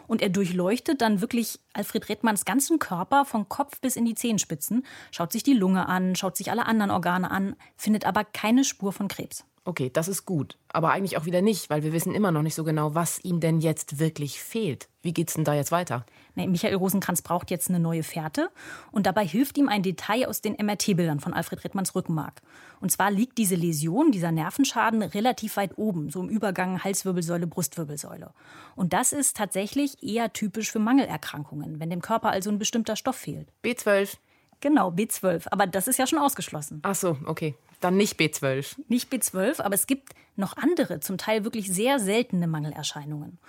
Und 0.08 0.22
er 0.22 0.30
durchleuchtet 0.30 1.02
dann 1.02 1.22
wirklich 1.22 1.60
Alfred 1.74 2.10
Redmanns 2.10 2.46
ganzen 2.46 2.80
Körper 2.80 3.26
von 3.26 3.50
Kopf 3.50 3.80
bis 3.82 3.96
in 3.96 4.06
die 4.06 4.16
Zehenspitzen, 4.16 4.86
schaut 5.12 5.32
sich 5.32 5.44
die 5.44 5.54
Lunge 5.54 5.88
an, 5.88 6.16
schaut 6.16 6.38
sich 6.38 6.50
alle 6.50 6.66
anderen 6.66 6.92
Organe 6.92 7.30
an, 7.30 7.56
findet 7.76 8.06
aber 8.06 8.24
keine 8.24 8.64
Spur 8.64 8.94
von 8.94 9.08
Krebs. 9.08 9.46
Okay, 9.68 9.90
das 9.92 10.08
ist 10.08 10.26
gut. 10.26 10.58
Aber 10.70 10.92
eigentlich 10.92 11.18
auch 11.18 11.26
wieder 11.26 11.42
nicht, 11.42 11.70
weil 11.70 11.84
wir 11.84 11.92
wissen 11.92 12.16
immer 12.16 12.32
noch 12.32 12.42
nicht 12.42 12.56
so 12.56 12.64
genau, 12.64 12.96
was 12.96 13.20
ihm 13.26 13.42
denn 13.42 13.60
jetzt 13.60 14.00
wirklich 14.00 14.42
fehlt. 14.42 14.88
Wie 15.02 15.12
geht's 15.12 15.34
denn 15.34 15.44
da 15.44 15.54
jetzt 15.54 15.74
weiter? 15.74 16.06
Nee, 16.36 16.48
Michael 16.48 16.76
Rosenkranz 16.76 17.22
braucht 17.22 17.52
jetzt 17.52 17.68
eine 17.68 17.82
neue 17.82 18.04
Fährte 18.04 18.50
und 18.94 19.06
dabei 19.06 19.28
hilft 19.28 19.58
ihm 19.58 19.68
ein 19.68 19.84
Detail 19.84 20.30
aus 20.30 20.40
den 20.40 20.54
MRT-Bildern 20.54 21.20
von 21.20 21.34
Alfred 21.34 21.66
Rittmanns 21.66 21.96
Rückenmark. 21.96 22.42
Und 22.80 22.94
zwar 22.94 23.12
liegt 23.12 23.38
diese 23.38 23.56
Läsion, 23.56 24.14
dieser 24.14 24.32
Nervenschaden 24.32 25.02
relativ 25.04 25.58
weit 25.58 25.78
oben, 25.78 26.12
so 26.12 26.22
im 26.22 26.30
Übergang 26.30 26.82
Halswirbelsäule, 26.86 27.46
Brustwirbelsäule. 27.46 28.32
Und 28.78 28.94
das 28.94 29.12
ist 29.12 29.36
tatsächlich 29.36 30.02
eher 30.02 30.32
typisch 30.32 30.72
für 30.72 30.80
Mangelerkrankungen, 30.80 31.82
wenn 31.82 31.90
dem 31.90 32.02
Körper 32.02 32.30
also 32.30 32.50
ein 32.50 32.58
bestimmter 32.58 32.96
Stoff 32.96 33.18
fehlt. 33.18 33.52
B12. 33.66 34.16
Genau, 34.62 34.92
B12. 34.92 35.48
Aber 35.52 35.68
das 35.68 35.90
ist 35.90 36.00
ja 36.00 36.08
schon 36.08 36.20
ausgeschlossen. 36.20 36.80
Ach 36.84 36.96
so, 36.96 37.18
okay. 37.26 37.56
Dann 37.80 37.98
nicht 37.98 38.20
B12. 38.20 38.76
Nicht 38.88 39.12
B12, 39.12 39.62
aber 39.62 39.76
es 39.76 39.88
gibt 39.88 40.14
noch 40.36 40.58
andere, 40.58 41.00
zum 41.00 41.18
Teil 41.18 41.44
wirklich 41.44 41.72
sehr 41.72 42.00
seltene 42.00 42.48
Mangelerscheinungen. 42.48 43.40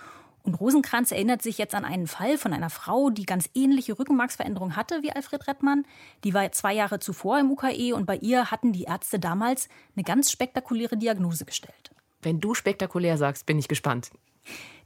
Und 0.43 0.55
Rosenkranz 0.55 1.11
erinnert 1.11 1.41
sich 1.41 1.57
jetzt 1.57 1.75
an 1.75 1.85
einen 1.85 2.07
Fall 2.07 2.37
von 2.37 2.53
einer 2.53 2.69
Frau, 2.69 3.09
die 3.09 3.25
ganz 3.25 3.49
ähnliche 3.53 3.99
Rückenmarksveränderungen 3.99 4.75
hatte 4.75 5.03
wie 5.03 5.11
Alfred 5.11 5.47
Rettmann. 5.47 5.85
Die 6.23 6.33
war 6.33 6.51
zwei 6.51 6.73
Jahre 6.73 6.99
zuvor 6.99 7.39
im 7.39 7.51
UKE 7.51 7.93
und 7.93 8.05
bei 8.05 8.17
ihr 8.17 8.49
hatten 8.49 8.71
die 8.71 8.83
Ärzte 8.83 9.19
damals 9.19 9.67
eine 9.95 10.03
ganz 10.03 10.31
spektakuläre 10.31 10.97
Diagnose 10.97 11.45
gestellt. 11.45 11.91
Wenn 12.21 12.39
du 12.39 12.53
spektakulär 12.53 13.17
sagst, 13.17 13.45
bin 13.45 13.59
ich 13.59 13.67
gespannt. 13.67 14.11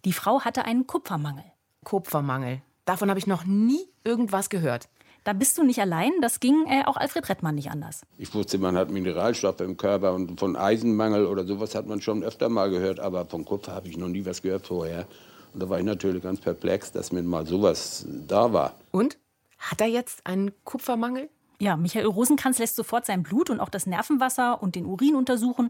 Die 0.06 0.14
Frau 0.14 0.42
hatte 0.42 0.66
einen 0.66 0.88
Kupfermangel. 0.88 1.46
Kupfermangel. 1.84 2.62
Davon 2.86 3.10
habe 3.10 3.20
ich 3.20 3.28
noch 3.28 3.46
nie 3.46 3.88
irgendwas 4.04 4.50
gehört. 4.50 4.90
Da 5.24 5.32
bist 5.32 5.58
du 5.58 5.64
nicht 5.64 5.80
allein, 5.80 6.12
das 6.22 6.42
ging 6.42 6.66
äh, 6.68 6.84
auch 6.86 6.98
Alfred 6.98 7.30
Rettmann 7.30 7.56
nicht 7.56 7.72
anders. 7.72 8.02
Ich 8.18 8.34
wusste, 8.34 8.58
man 8.58 8.76
hat 8.76 8.92
Mineralstoffe 8.92 9.62
im 9.62 9.78
Körper 9.78 10.14
und 10.14 10.38
von 10.38 10.58
Eisenmangel 10.58 11.26
oder 11.26 11.46
sowas 11.46 11.76
hat 11.76 11.88
man 11.88 12.02
schon 12.02 12.24
öfter 12.24 12.50
mal 12.50 12.70
gehört, 12.70 13.00
aber 13.00 13.26
von 13.26 13.46
Kupfer 13.46 13.74
habe 13.74 13.88
ich 13.88 13.98
noch 13.98 14.10
nie 14.10 14.26
was 14.26 14.42
gehört 14.42 14.68
vorher. 14.68 15.08
Und 15.54 15.62
da 15.64 15.70
war 15.70 15.80
ich 15.80 15.86
natürlich 15.86 16.22
ganz 16.24 16.42
perplex, 16.42 16.92
dass 16.92 17.12
mir 17.12 17.24
mal 17.24 17.46
sowas 17.46 18.06
da 18.28 18.52
war. 18.52 18.76
Und? 18.92 19.18
Hat 19.60 19.80
er 19.80 19.88
jetzt 19.88 20.26
einen 20.26 20.52
Kupfermangel? 20.66 21.30
Ja, 21.60 21.78
Michael 21.78 22.08
Rosenkranz 22.08 22.60
lässt 22.60 22.76
sofort 22.76 23.06
sein 23.06 23.24
Blut 23.24 23.50
und 23.50 23.62
auch 23.62 23.70
das 23.70 23.86
Nervenwasser 23.86 24.62
und 24.62 24.76
den 24.76 24.86
Urin 24.86 25.16
untersuchen. 25.16 25.70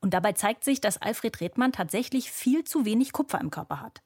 Und 0.00 0.14
dabei 0.14 0.32
zeigt 0.32 0.64
sich, 0.64 0.80
dass 0.80 1.00
Alfred 1.00 1.40
Redmann 1.40 1.70
tatsächlich 1.70 2.32
viel 2.32 2.64
zu 2.64 2.84
wenig 2.84 3.12
Kupfer 3.12 3.40
im 3.40 3.50
Körper 3.50 3.80
hat. 3.80 4.02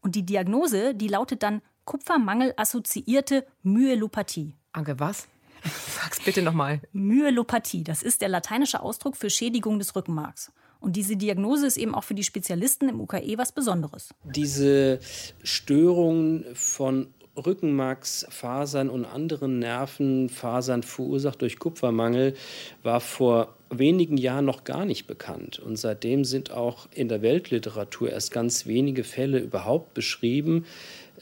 Und 0.00 0.14
die 0.14 0.26
Diagnose, 0.26 0.94
die 0.94 1.08
lautet 1.08 1.42
dann 1.42 1.62
Kupfermangel-assoziierte 1.88 3.46
Myelopathie. 3.62 4.54
Anke, 4.72 5.00
was? 5.00 5.26
Sag's 6.02 6.20
bitte 6.22 6.42
nochmal. 6.42 6.82
Myelopathie, 6.92 7.82
das 7.82 8.02
ist 8.02 8.20
der 8.20 8.28
lateinische 8.28 8.82
Ausdruck 8.82 9.16
für 9.16 9.30
Schädigung 9.30 9.78
des 9.78 9.96
Rückenmarks. 9.96 10.52
Und 10.80 10.96
diese 10.96 11.16
Diagnose 11.16 11.66
ist 11.66 11.78
eben 11.78 11.94
auch 11.94 12.04
für 12.04 12.14
die 12.14 12.24
Spezialisten 12.24 12.90
im 12.90 13.00
UKE 13.00 13.38
was 13.38 13.52
Besonderes. 13.52 14.10
Diese 14.24 15.00
Störungen 15.42 16.44
von 16.54 17.08
Rückenmarksfasern 17.38 18.90
und 18.90 19.06
anderen 19.06 19.58
Nervenfasern 19.58 20.82
verursacht 20.82 21.40
durch 21.40 21.58
Kupfermangel 21.58 22.34
war 22.82 23.00
vor 23.00 23.54
wenigen 23.70 24.16
Jahren 24.16 24.44
noch 24.44 24.64
gar 24.64 24.84
nicht 24.84 25.06
bekannt. 25.06 25.58
Und 25.58 25.76
seitdem 25.76 26.24
sind 26.24 26.50
auch 26.50 26.88
in 26.92 27.08
der 27.08 27.22
Weltliteratur 27.22 28.10
erst 28.10 28.30
ganz 28.30 28.66
wenige 28.66 29.04
Fälle 29.04 29.38
überhaupt 29.38 29.94
beschrieben, 29.94 30.64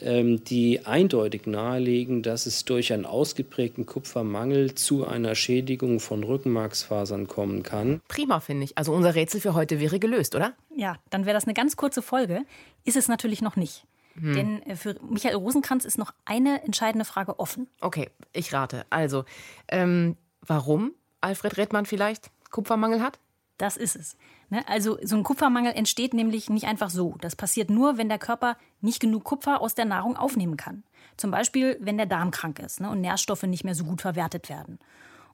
die 0.01 0.85
eindeutig 0.85 1.47
nahelegen, 1.47 2.23
dass 2.23 2.47
es 2.47 2.65
durch 2.65 2.93
einen 2.93 3.07
ausgeprägten 3.07 3.87
Kupfermangel 3.87 4.75
zu 4.75 5.07
einer 5.07 5.35
Schädigung 5.35 6.01
von 6.01 6.23
Rückenmarksfasern 6.23 7.29
kommen 7.29 7.63
kann. 7.63 8.01
Prima, 8.09 8.41
finde 8.41 8.65
ich. 8.65 8.77
Also 8.77 8.93
unser 8.93 9.15
Rätsel 9.15 9.41
für 9.41 9.55
heute 9.55 9.81
wäre 9.81 9.99
gelöst, 9.99 10.35
oder? 10.35 10.53
Ja, 10.75 10.97
dann 11.11 11.25
wäre 11.25 11.35
das 11.35 11.45
eine 11.45 11.55
ganz 11.55 11.77
kurze 11.77 12.03
Folge. 12.03 12.43
Ist 12.85 12.97
es 12.97 13.09
natürlich 13.09 13.41
noch 13.41 13.57
nicht. 13.57 13.87
Hm. 14.21 14.35
Denn 14.35 14.63
äh, 14.63 14.77
für 14.77 14.97
Michael 15.09 15.37
Rosenkranz 15.37 15.85
ist 15.85 15.99
noch 15.99 16.13
eine 16.25 16.63
entscheidende 16.65 17.05
Frage 17.05 17.39
offen. 17.39 17.69
Okay, 17.81 18.11
ich 18.33 18.53
rate. 18.53 18.85
Also, 18.91 19.25
ähm, 19.69 20.17
warum 20.41 20.93
Alfred 21.21 21.57
Redmann 21.57 21.87
vielleicht 21.87 22.31
Kupfermangel 22.51 23.03
hat? 23.03 23.19
Das 23.59 23.77
ist 23.77 23.97
es. 23.97 24.17
Ne? 24.49 24.67
Also 24.69 24.99
so 25.03 25.17
ein 25.17 25.23
Kupfermangel 25.23 25.73
entsteht 25.73 26.15
nämlich 26.15 26.51
nicht 26.51 26.67
einfach 26.67 26.91
so. 26.91 27.17
Das 27.21 27.37
passiert 27.37 27.71
nur, 27.71 27.99
wenn 27.99 28.09
der 28.09 28.19
Körper 28.19 28.57
nicht 28.81 29.01
genug 29.01 29.25
Kupfer 29.25 29.61
aus 29.61 29.75
der 29.75 29.85
Nahrung 29.85 30.17
aufnehmen 30.17 30.57
kann. 30.57 30.85
Zum 31.17 31.31
Beispiel, 31.31 31.79
wenn 31.81 31.97
der 31.97 32.07
Darm 32.07 32.31
krank 32.31 32.59
ist 32.59 32.81
ne? 32.81 32.91
und 32.91 33.01
Nährstoffe 33.01 33.45
nicht 33.45 33.65
mehr 33.65 33.75
so 33.75 33.85
gut 33.85 34.03
verwertet 34.03 34.49
werden. 34.49 34.79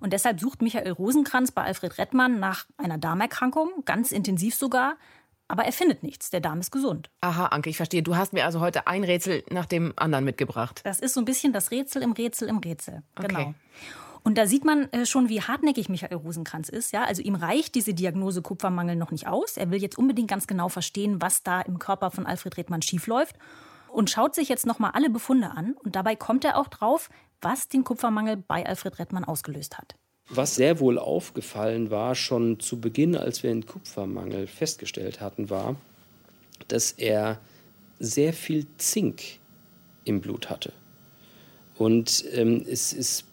Und 0.01 0.13
deshalb 0.13 0.41
sucht 0.41 0.63
Michael 0.63 0.91
Rosenkranz 0.91 1.53
bei 1.53 1.63
Alfred 1.63 1.97
Rettmann 1.99 2.41
nach 2.41 2.67
einer 2.77 2.99
Darmerkrankung, 2.99 3.71
ganz 3.85 4.11
intensiv 4.11 4.55
sogar. 4.55 4.97
Aber 5.47 5.65
er 5.65 5.73
findet 5.73 6.03
nichts. 6.03 6.31
Der 6.31 6.41
Darm 6.41 6.61
ist 6.61 6.71
gesund. 6.71 7.11
Aha, 7.21 7.47
Anke, 7.47 7.69
ich 7.69 7.77
verstehe. 7.77 8.03
Du 8.03 8.17
hast 8.17 8.33
mir 8.33 8.45
also 8.47 8.61
heute 8.61 8.87
ein 8.87 9.05
Rätsel 9.05 9.45
nach 9.51 9.67
dem 9.67 9.93
anderen 9.97 10.25
mitgebracht. 10.25 10.81
Das 10.85 10.99
ist 10.99 11.15
so 11.15 11.21
ein 11.21 11.25
bisschen 11.25 11.53
das 11.53 11.71
Rätsel 11.71 12.03
im 12.03 12.13
Rätsel 12.13 12.49
im 12.49 12.59
Rätsel. 12.59 13.03
Genau. 13.17 13.41
Okay. 13.41 13.55
Und 14.25 14.39
da 14.39 14.47
sieht 14.47 14.65
man 14.65 14.91
äh, 14.93 15.05
schon, 15.05 15.29
wie 15.29 15.43
hartnäckig 15.43 15.89
Michael 15.89 16.17
Rosenkranz 16.17 16.69
ist. 16.69 16.93
Ja? 16.93 17.05
Also 17.05 17.23
ihm 17.23 17.35
reicht 17.35 17.75
diese 17.75 17.93
Diagnose 17.93 18.43
Kupfermangel 18.43 18.97
noch 18.97 19.11
nicht 19.11 19.27
aus. 19.27 19.57
Er 19.57 19.71
will 19.71 19.83
jetzt 19.83 19.99
unbedingt 19.99 20.29
ganz 20.29 20.47
genau 20.47 20.69
verstehen, 20.69 21.21
was 21.21 21.43
da 21.43 21.61
im 21.61 21.79
Körper 21.79 22.11
von 22.11 22.27
Alfred 22.27 22.57
Redmann 22.57 22.83
schiefläuft 22.83 23.37
und 23.89 24.11
schaut 24.11 24.35
sich 24.35 24.49
jetzt 24.49 24.67
nochmal 24.67 24.93
alle 24.95 25.11
Befunde 25.11 25.51
an. 25.51 25.75
Und 25.83 25.97
dabei 25.97 26.17
kommt 26.17 26.45
er 26.45 26.57
auch 26.57 26.69
drauf, 26.69 27.11
was 27.41 27.69
den 27.69 27.85
Kupfermangel 27.85 28.37
bei 28.37 28.65
Alfred 28.65 28.99
Redmann 28.99 29.25
ausgelöst 29.25 29.77
hat. 29.77 29.97
Was 30.29 30.55
sehr 30.55 30.79
wohl 30.79 30.99
aufgefallen 30.99 31.91
war, 31.91 32.15
schon 32.15 32.61
zu 32.61 32.81
Beginn, 32.81 33.17
als 33.17 33.43
wir 33.43 33.51
den 33.51 33.67
Kupfermangel 33.67 34.47
festgestellt 34.47 35.21
hatten, 35.21 35.51
war, 35.51 35.77
dass 36.69 36.93
er 36.93 37.41
sehr 37.99 38.33
viel 38.33 38.67
Zink 38.79 39.23
im 40.05 40.21
Blut 40.21 40.49
hatte. 40.49 40.73
Und 41.77 42.25
ähm, 42.33 42.65
es 42.69 42.93
ist 42.93 43.25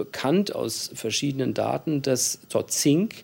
bekannt 0.00 0.54
aus 0.54 0.90
verschiedenen 0.94 1.52
Daten, 1.52 2.00
dass 2.00 2.40
dort 2.48 2.72
Zink, 2.72 3.16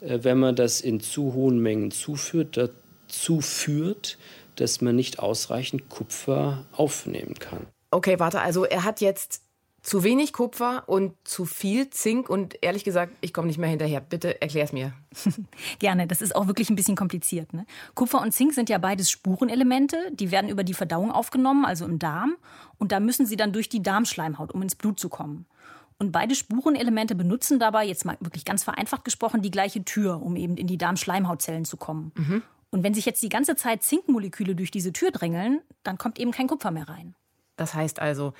äh, 0.00 0.20
wenn 0.22 0.38
man 0.38 0.56
das 0.56 0.80
in 0.80 1.00
zu 1.00 1.34
hohen 1.34 1.58
Mengen 1.58 1.90
zuführt, 1.90 2.56
dazu 2.56 3.42
führt, 3.42 4.16
dass 4.54 4.80
man 4.80 4.96
nicht 4.96 5.18
ausreichend 5.18 5.90
Kupfer 5.90 6.64
aufnehmen 6.72 7.34
kann. 7.38 7.66
Okay, 7.90 8.18
warte, 8.18 8.40
also 8.40 8.64
er 8.64 8.84
hat 8.84 9.02
jetzt 9.02 9.42
zu 9.82 10.02
wenig 10.02 10.32
Kupfer 10.32 10.84
und 10.86 11.14
zu 11.22 11.44
viel 11.44 11.90
Zink 11.90 12.30
und 12.30 12.56
ehrlich 12.62 12.82
gesagt, 12.82 13.12
ich 13.20 13.34
komme 13.34 13.46
nicht 13.46 13.58
mehr 13.58 13.68
hinterher. 13.68 14.00
Bitte 14.00 14.40
erklär's 14.40 14.72
mir. 14.72 14.94
Gerne, 15.78 16.06
das 16.06 16.22
ist 16.22 16.34
auch 16.34 16.46
wirklich 16.46 16.70
ein 16.70 16.76
bisschen 16.76 16.96
kompliziert. 16.96 17.52
Ne? 17.52 17.66
Kupfer 17.94 18.22
und 18.22 18.32
Zink 18.32 18.54
sind 18.54 18.70
ja 18.70 18.78
beides 18.78 19.10
Spurenelemente, 19.10 19.96
die 20.12 20.30
werden 20.30 20.48
über 20.48 20.64
die 20.64 20.74
Verdauung 20.74 21.12
aufgenommen, 21.12 21.66
also 21.66 21.84
im 21.84 21.98
Darm, 21.98 22.36
und 22.78 22.90
da 22.90 23.00
müssen 23.00 23.26
sie 23.26 23.36
dann 23.36 23.52
durch 23.52 23.68
die 23.68 23.82
Darmschleimhaut, 23.82 24.52
um 24.52 24.62
ins 24.62 24.74
Blut 24.74 24.98
zu 24.98 25.10
kommen. 25.10 25.46
Und 25.98 26.12
beide 26.12 26.34
Spurenelemente 26.34 27.14
benutzen 27.14 27.58
dabei, 27.58 27.86
jetzt 27.86 28.04
mal 28.04 28.16
wirklich 28.20 28.44
ganz 28.44 28.64
vereinfacht 28.64 29.04
gesprochen, 29.04 29.40
die 29.40 29.50
gleiche 29.50 29.84
Tür, 29.84 30.20
um 30.22 30.36
eben 30.36 30.56
in 30.56 30.66
die 30.66 30.76
Darmschleimhautzellen 30.76 31.64
zu 31.64 31.76
kommen. 31.76 32.12
Mhm. 32.16 32.42
Und 32.70 32.82
wenn 32.82 32.92
sich 32.92 33.06
jetzt 33.06 33.22
die 33.22 33.30
ganze 33.30 33.56
Zeit 33.56 33.82
Zinkmoleküle 33.82 34.54
durch 34.54 34.70
diese 34.70 34.92
Tür 34.92 35.10
drängeln, 35.10 35.62
dann 35.82 35.96
kommt 35.96 36.18
eben 36.18 36.32
kein 36.32 36.48
Kupfer 36.48 36.70
mehr 36.70 36.88
rein. 36.88 37.14
Das 37.56 37.72
heißt 37.72 38.00
also, 38.00 38.34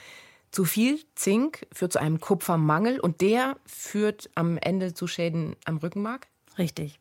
zu 0.50 0.64
viel 0.64 1.00
Zink 1.14 1.66
führt 1.72 1.92
zu 1.92 2.00
einem 2.00 2.20
Kupfermangel 2.20 3.00
und 3.00 3.20
der 3.20 3.56
führt 3.64 4.28
am 4.34 4.58
Ende 4.58 4.92
zu 4.92 5.06
Schäden 5.06 5.56
am 5.64 5.78
Rückenmark? 5.78 6.28
Richtig. 6.58 7.00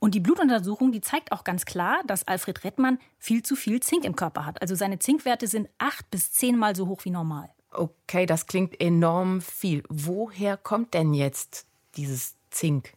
Und 0.00 0.14
die 0.14 0.20
Blutuntersuchung, 0.20 0.92
die 0.92 1.00
zeigt 1.00 1.32
auch 1.32 1.44
ganz 1.44 1.64
klar, 1.64 2.02
dass 2.06 2.26
Alfred 2.28 2.64
Rettmann 2.64 2.98
viel 3.18 3.42
zu 3.42 3.56
viel 3.56 3.80
Zink 3.80 4.04
im 4.04 4.16
Körper 4.16 4.44
hat. 4.44 4.60
Also 4.60 4.74
seine 4.74 4.98
Zinkwerte 4.98 5.46
sind 5.46 5.68
acht 5.78 6.10
bis 6.10 6.32
zehnmal 6.32 6.76
so 6.76 6.88
hoch 6.88 7.04
wie 7.04 7.10
normal. 7.10 7.48
Okay, 7.74 8.26
das 8.26 8.46
klingt 8.46 8.80
enorm 8.80 9.40
viel. 9.40 9.82
Woher 9.88 10.56
kommt 10.56 10.94
denn 10.94 11.12
jetzt 11.12 11.66
dieses 11.96 12.34
Zink? 12.50 12.94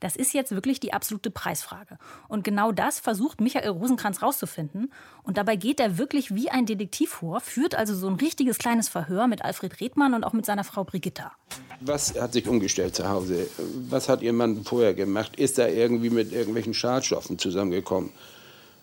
Das 0.00 0.14
ist 0.14 0.34
jetzt 0.34 0.50
wirklich 0.52 0.78
die 0.78 0.92
absolute 0.92 1.30
Preisfrage. 1.30 1.98
Und 2.28 2.44
genau 2.44 2.70
das 2.70 2.98
versucht 2.98 3.40
Michael 3.40 3.70
Rosenkranz 3.70 4.22
rauszufinden. 4.22 4.92
Und 5.22 5.38
dabei 5.38 5.56
geht 5.56 5.80
er 5.80 5.96
wirklich 5.96 6.34
wie 6.34 6.50
ein 6.50 6.66
Detektiv 6.66 7.10
vor, 7.10 7.40
führt 7.40 7.74
also 7.74 7.94
so 7.94 8.06
ein 8.06 8.16
richtiges 8.16 8.58
kleines 8.58 8.88
Verhör 8.88 9.26
mit 9.26 9.42
Alfred 9.42 9.80
Redmann 9.80 10.14
und 10.14 10.24
auch 10.24 10.32
mit 10.34 10.44
seiner 10.44 10.64
Frau 10.64 10.84
Brigitta. 10.84 11.32
Was 11.80 12.18
hat 12.20 12.34
sich 12.34 12.46
umgestellt 12.46 12.94
zu 12.94 13.08
Hause? 13.08 13.48
Was 13.88 14.08
hat 14.08 14.22
Ihr 14.22 14.32
Mann 14.32 14.64
vorher 14.64 14.94
gemacht? 14.94 15.36
Ist 15.36 15.58
er 15.58 15.72
irgendwie 15.72 16.10
mit 16.10 16.32
irgendwelchen 16.32 16.74
Schadstoffen 16.74 17.38
zusammengekommen? 17.38 18.10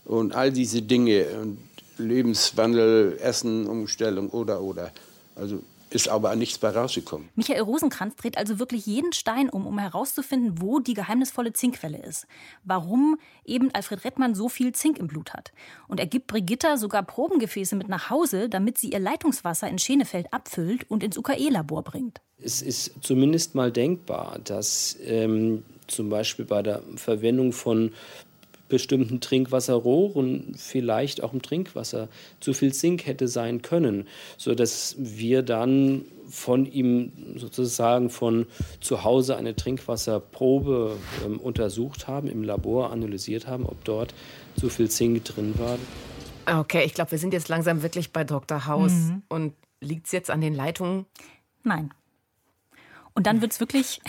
Und 0.06 0.36
all 0.36 0.52
diese 0.52 0.82
Dinge, 0.82 1.26
Lebenswandel, 1.98 3.18
Essen, 3.22 3.68
Umstellung 3.68 4.30
oder 4.30 4.62
oder. 4.62 4.92
Also 5.36 5.62
ist 5.94 6.10
aber 6.10 6.36
nichts 6.36 6.58
bei 6.58 6.70
rausgekommen. 6.70 7.30
Michael 7.36 7.62
Rosenkranz 7.62 8.16
dreht 8.16 8.38
also 8.38 8.58
wirklich 8.58 8.86
jeden 8.86 9.14
Stein 9.14 9.50
um, 9.50 9.68
um 9.68 9.78
herauszufinden, 9.78 10.62
wo 10.62 10.80
die 10.80 10.96
geheimnisvolle 10.96 11.54
Zinkquelle 11.54 12.02
ist. 12.02 12.26
Warum 12.64 13.20
eben 13.46 13.70
Alfred 13.74 14.04
Rettmann 14.04 14.34
so 14.34 14.50
viel 14.50 14.74
Zink 14.74 14.98
im 14.98 15.08
Blut 15.08 15.34
hat. 15.34 15.52
Und 15.88 16.00
er 16.00 16.08
gibt 16.08 16.28
Brigitta 16.28 16.78
sogar 16.78 17.04
Probengefäße 17.04 17.76
mit 17.76 17.90
nach 17.90 18.10
Hause, 18.10 18.50
damit 18.50 18.78
sie 18.78 18.90
ihr 18.90 19.00
Leitungswasser 19.00 19.68
in 19.68 19.78
Schenefeld 19.78 20.34
abfüllt 20.34 20.90
und 20.90 21.04
ins 21.04 21.18
UKE-Labor 21.18 21.84
bringt. 21.84 22.22
Es 22.42 22.62
ist 22.62 22.96
zumindest 23.02 23.56
mal 23.56 23.72
denkbar, 23.72 24.40
dass 24.44 24.98
ähm, 25.06 25.64
zum 25.88 26.10
Beispiel 26.10 26.46
bei 26.46 26.64
der 26.64 26.82
Verwendung 26.96 27.54
von 27.54 27.92
bestimmten 28.74 29.22
Trinkwasserrohren 29.22 30.56
vielleicht 30.58 31.22
auch 31.22 31.32
im 31.32 31.44
Trinkwasser 31.44 32.10
zu 32.40 32.54
viel 32.54 32.74
Zink 32.74 33.06
hätte 33.06 33.28
sein 33.28 33.62
können, 33.62 34.08
sodass 34.36 34.96
wir 34.98 35.44
dann 35.44 36.06
von 36.28 36.66
ihm 36.66 37.12
sozusagen 37.36 38.10
von 38.10 38.48
zu 38.82 39.04
Hause 39.04 39.38
eine 39.38 39.56
Trinkwasserprobe 39.56 40.98
ähm, 41.24 41.40
untersucht 41.40 42.08
haben, 42.08 42.28
im 42.28 42.42
Labor 42.42 42.90
analysiert 42.90 43.46
haben, 43.46 43.68
ob 43.68 43.84
dort 43.86 44.16
zu 44.60 44.70
viel 44.70 44.90
Zink 44.90 45.24
drin 45.24 45.54
war. 45.60 45.78
Okay, 46.62 46.84
ich 46.84 46.96
glaube, 46.96 47.12
wir 47.12 47.20
sind 47.20 47.32
jetzt 47.32 47.50
langsam 47.50 47.84
wirklich 47.84 48.12
bei 48.12 48.24
Dr. 48.24 48.66
Haus. 48.66 48.92
Mhm. 48.92 49.22
Und 49.30 49.54
liegt 49.82 50.08
es 50.08 50.12
jetzt 50.14 50.32
an 50.32 50.42
den 50.42 50.56
Leitungen? 50.56 51.06
Nein. 51.62 51.94
Und 53.14 53.28
dann 53.28 53.40
wird 53.42 53.52
es 53.52 53.60
wirklich 53.60 54.02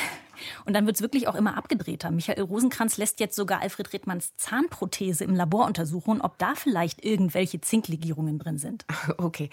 und 0.64 0.74
dann 0.74 0.86
wird 0.86 0.96
es 0.96 1.02
wirklich 1.02 1.28
auch 1.28 1.34
immer 1.34 1.56
abgedrehter. 1.56 2.10
Michael 2.10 2.42
Rosenkranz 2.42 2.96
lässt 2.96 3.20
jetzt 3.20 3.36
sogar 3.36 3.60
Alfred 3.60 3.92
Redmanns 3.92 4.36
Zahnprothese 4.36 5.24
im 5.24 5.34
Labor 5.34 5.66
untersuchen, 5.66 6.20
ob 6.20 6.38
da 6.38 6.54
vielleicht 6.54 7.04
irgendwelche 7.04 7.60
Zinklegierungen 7.60 8.38
drin 8.38 8.58
sind. 8.58 8.84
Okay. 9.16 9.48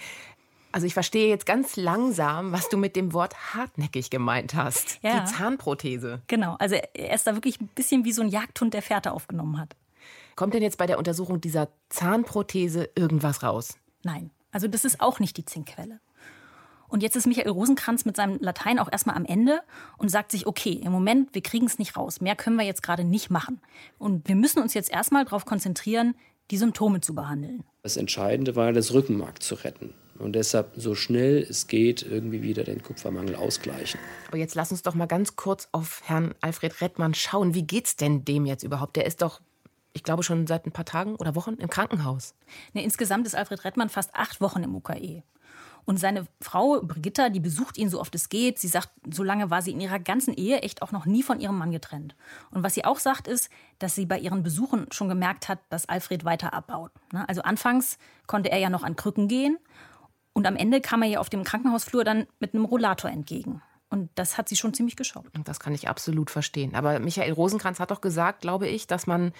Also 0.71 0.87
ich 0.87 0.93
verstehe 0.93 1.27
jetzt 1.27 1.45
ganz 1.45 1.75
langsam, 1.75 2.51
was 2.51 2.69
du 2.69 2.77
mit 2.77 2.95
dem 2.95 3.13
Wort 3.13 3.53
hartnäckig 3.53 4.09
gemeint 4.09 4.55
hast. 4.55 4.99
Ja. 5.01 5.19
Die 5.19 5.31
Zahnprothese. 5.31 6.21
Genau. 6.27 6.55
Also 6.59 6.75
er 6.75 7.13
ist 7.13 7.27
da 7.27 7.35
wirklich 7.35 7.59
ein 7.59 7.67
bisschen 7.67 8.05
wie 8.05 8.11
so 8.11 8.21
ein 8.21 8.29
Jagdhund, 8.29 8.73
der 8.73 8.81
Fährte 8.81 9.11
aufgenommen 9.11 9.59
hat. 9.59 9.75
Kommt 10.35 10.53
denn 10.53 10.63
jetzt 10.63 10.77
bei 10.77 10.87
der 10.87 10.97
Untersuchung 10.97 11.41
dieser 11.41 11.67
Zahnprothese 11.89 12.89
irgendwas 12.95 13.43
raus? 13.43 13.77
Nein. 14.03 14.31
Also 14.51 14.67
das 14.67 14.85
ist 14.85 15.01
auch 15.01 15.19
nicht 15.19 15.37
die 15.37 15.45
Zinkquelle. 15.45 15.99
Und 16.91 17.01
jetzt 17.03 17.15
ist 17.15 17.25
Michael 17.25 17.51
Rosenkranz 17.51 18.03
mit 18.03 18.17
seinem 18.17 18.37
Latein 18.41 18.77
auch 18.77 18.91
erstmal 18.91 19.15
am 19.15 19.23
Ende 19.25 19.61
und 19.97 20.09
sagt 20.09 20.31
sich, 20.31 20.45
okay, 20.45 20.73
im 20.83 20.91
Moment, 20.91 21.33
wir 21.33 21.41
kriegen 21.41 21.65
es 21.65 21.79
nicht 21.79 21.95
raus. 21.95 22.19
Mehr 22.19 22.35
können 22.35 22.57
wir 22.57 22.65
jetzt 22.65 22.83
gerade 22.83 23.05
nicht 23.05 23.29
machen. 23.29 23.61
Und 23.97 24.27
wir 24.27 24.35
müssen 24.35 24.61
uns 24.61 24.73
jetzt 24.73 24.91
erstmal 24.91 25.23
darauf 25.23 25.45
konzentrieren, 25.45 26.15
die 26.51 26.57
Symptome 26.57 26.99
zu 26.99 27.15
behandeln. 27.15 27.63
Das 27.83 27.95
Entscheidende 27.95 28.57
war, 28.57 28.73
das 28.73 28.93
Rückenmark 28.93 29.41
zu 29.41 29.55
retten. 29.55 29.93
Und 30.19 30.33
deshalb 30.33 30.73
so 30.75 30.93
schnell 30.93 31.37
es 31.49 31.67
geht, 31.67 32.03
irgendwie 32.03 32.43
wieder 32.43 32.65
den 32.65 32.83
Kupfermangel 32.83 33.35
ausgleichen. 33.35 33.99
Aber 34.27 34.37
jetzt 34.37 34.53
lass 34.55 34.71
uns 34.71 34.83
doch 34.83 34.93
mal 34.93 35.07
ganz 35.07 35.37
kurz 35.37 35.69
auf 35.71 36.01
Herrn 36.03 36.35
Alfred 36.41 36.81
Rettmann 36.81 37.13
schauen. 37.13 37.55
Wie 37.55 37.63
geht's 37.63 37.95
denn 37.95 38.25
dem 38.25 38.45
jetzt 38.45 38.63
überhaupt? 38.63 38.97
Der 38.97 39.05
ist 39.05 39.21
doch 39.21 39.39
ich 39.93 40.03
glaube 40.03 40.23
schon 40.23 40.47
seit 40.47 40.65
ein 40.65 40.71
paar 40.71 40.85
Tagen 40.85 41.15
oder 41.15 41.35
Wochen 41.35 41.55
im 41.55 41.69
Krankenhaus. 41.69 42.33
Nee, 42.73 42.83
insgesamt 42.83 43.27
ist 43.27 43.35
Alfred 43.35 43.65
Rettmann 43.65 43.89
fast 43.89 44.13
acht 44.15 44.41
Wochen 44.41 44.63
im 44.63 44.75
UKE. 44.75 45.23
Und 45.85 45.99
seine 45.99 46.27
Frau 46.39 46.81
Brigitta, 46.81 47.29
die 47.29 47.39
besucht 47.39 47.77
ihn 47.77 47.89
so 47.89 47.99
oft 47.99 48.13
es 48.15 48.29
geht. 48.29 48.59
Sie 48.59 48.67
sagt, 48.67 48.89
so 49.11 49.23
lange 49.23 49.49
war 49.49 49.61
sie 49.61 49.71
in 49.71 49.81
ihrer 49.81 49.99
ganzen 49.99 50.33
Ehe 50.33 50.59
echt 50.61 50.81
auch 50.81 50.91
noch 50.91 51.05
nie 51.05 51.23
von 51.23 51.39
ihrem 51.39 51.57
Mann 51.57 51.71
getrennt. 51.71 52.15
Und 52.51 52.63
was 52.63 52.73
sie 52.73 52.85
auch 52.85 52.99
sagt, 52.99 53.27
ist, 53.27 53.49
dass 53.79 53.95
sie 53.95 54.05
bei 54.05 54.19
ihren 54.19 54.43
Besuchen 54.43 54.87
schon 54.91 55.09
gemerkt 55.09 55.49
hat, 55.49 55.59
dass 55.69 55.89
Alfred 55.89 56.25
weiter 56.25 56.53
abbaut. 56.53 56.91
Ne? 57.11 57.27
Also 57.27 57.41
anfangs 57.41 57.97
konnte 58.27 58.51
er 58.51 58.59
ja 58.59 58.69
noch 58.69 58.83
an 58.83 58.95
Krücken 58.95 59.27
gehen. 59.27 59.57
Und 60.33 60.47
am 60.47 60.55
Ende 60.55 60.81
kam 60.81 61.01
er 61.01 61.09
ihr 61.09 61.21
auf 61.21 61.29
dem 61.29 61.43
Krankenhausflur 61.43 62.03
dann 62.03 62.25
mit 62.39 62.53
einem 62.53 62.65
Rollator 62.65 63.09
entgegen. 63.09 63.61
Und 63.89 64.09
das 64.15 64.37
hat 64.37 64.47
sie 64.47 64.55
schon 64.55 64.73
ziemlich 64.73 64.95
geschockt. 64.95 65.37
Das 65.43 65.59
kann 65.59 65.73
ich 65.73 65.89
absolut 65.89 66.31
verstehen. 66.31 66.75
Aber 66.75 66.99
Michael 66.99 67.33
Rosenkranz 67.33 67.81
hat 67.81 67.91
doch 67.91 67.99
gesagt, 67.99 68.39
glaube 68.41 68.67
ich, 68.67 68.87
dass 68.87 69.05
man 69.05 69.33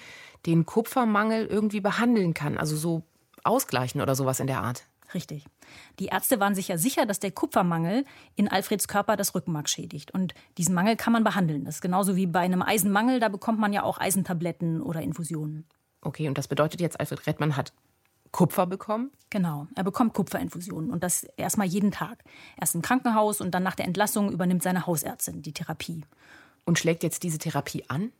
den 0.46 0.66
Kupfermangel 0.66 1.46
irgendwie 1.46 1.80
behandeln 1.80 2.34
kann. 2.34 2.58
Also 2.58 2.76
so 2.76 3.04
ausgleichen 3.46 4.02
oder 4.02 4.14
sowas 4.14 4.42
in 4.42 4.48
der 4.48 4.62
Art. 4.62 4.84
Richtig. 5.14 5.46
Die 6.00 6.08
Ärzte 6.08 6.40
waren 6.40 6.56
sich 6.56 6.68
ja 6.68 6.78
sicher, 6.78 7.06
dass 7.06 7.20
der 7.20 7.32
Kupfermangel 7.32 8.06
in 8.36 8.48
Alfreds 8.48 8.88
Körper 8.88 9.18
das 9.18 9.36
Rückenmark 9.36 9.70
schädigt. 9.70 10.12
Und 10.12 10.34
diesen 10.58 10.74
Mangel 10.74 10.96
kann 10.96 11.14
man 11.14 11.24
behandeln. 11.24 11.66
Das 11.66 11.76
ist 11.76 11.82
genauso 11.82 12.16
wie 12.16 12.28
bei 12.28 12.40
einem 12.40 12.62
Eisenmangel, 12.62 13.20
da 13.20 13.30
bekommt 13.30 13.60
man 13.60 13.74
ja 13.74 13.84
auch 13.84 14.00
Eisentabletten 14.00 14.82
oder 14.82 15.02
Infusionen. 15.02 15.66
Okay, 16.02 16.28
und 16.28 16.38
das 16.38 16.48
bedeutet 16.48 16.82
jetzt, 16.82 17.00
Alfred 17.00 17.28
Rettmann 17.28 17.56
hat 17.58 17.74
Kupfer 18.32 18.66
bekommen? 18.66 19.12
Genau, 19.30 19.68
er 19.76 19.84
bekommt 19.84 20.14
Kupferinfusionen 20.14 20.90
und 20.90 21.04
das 21.04 21.24
erstmal 21.36 21.68
jeden 21.68 21.92
Tag. 21.92 22.24
Erst 22.60 22.76
im 22.76 22.82
Krankenhaus 22.82 23.42
und 23.42 23.52
dann 23.52 23.64
nach 23.64 23.76
der 23.76 23.86
Entlassung 23.86 24.32
übernimmt 24.32 24.64
seine 24.64 24.88
Hausärztin 24.88 25.42
die 25.42 25.54
Therapie. 25.54 26.06
Und 26.64 26.80
schlägt 26.80 27.04
jetzt 27.04 27.24
diese 27.24 27.40
Therapie 27.40 27.84
an? 27.90 28.12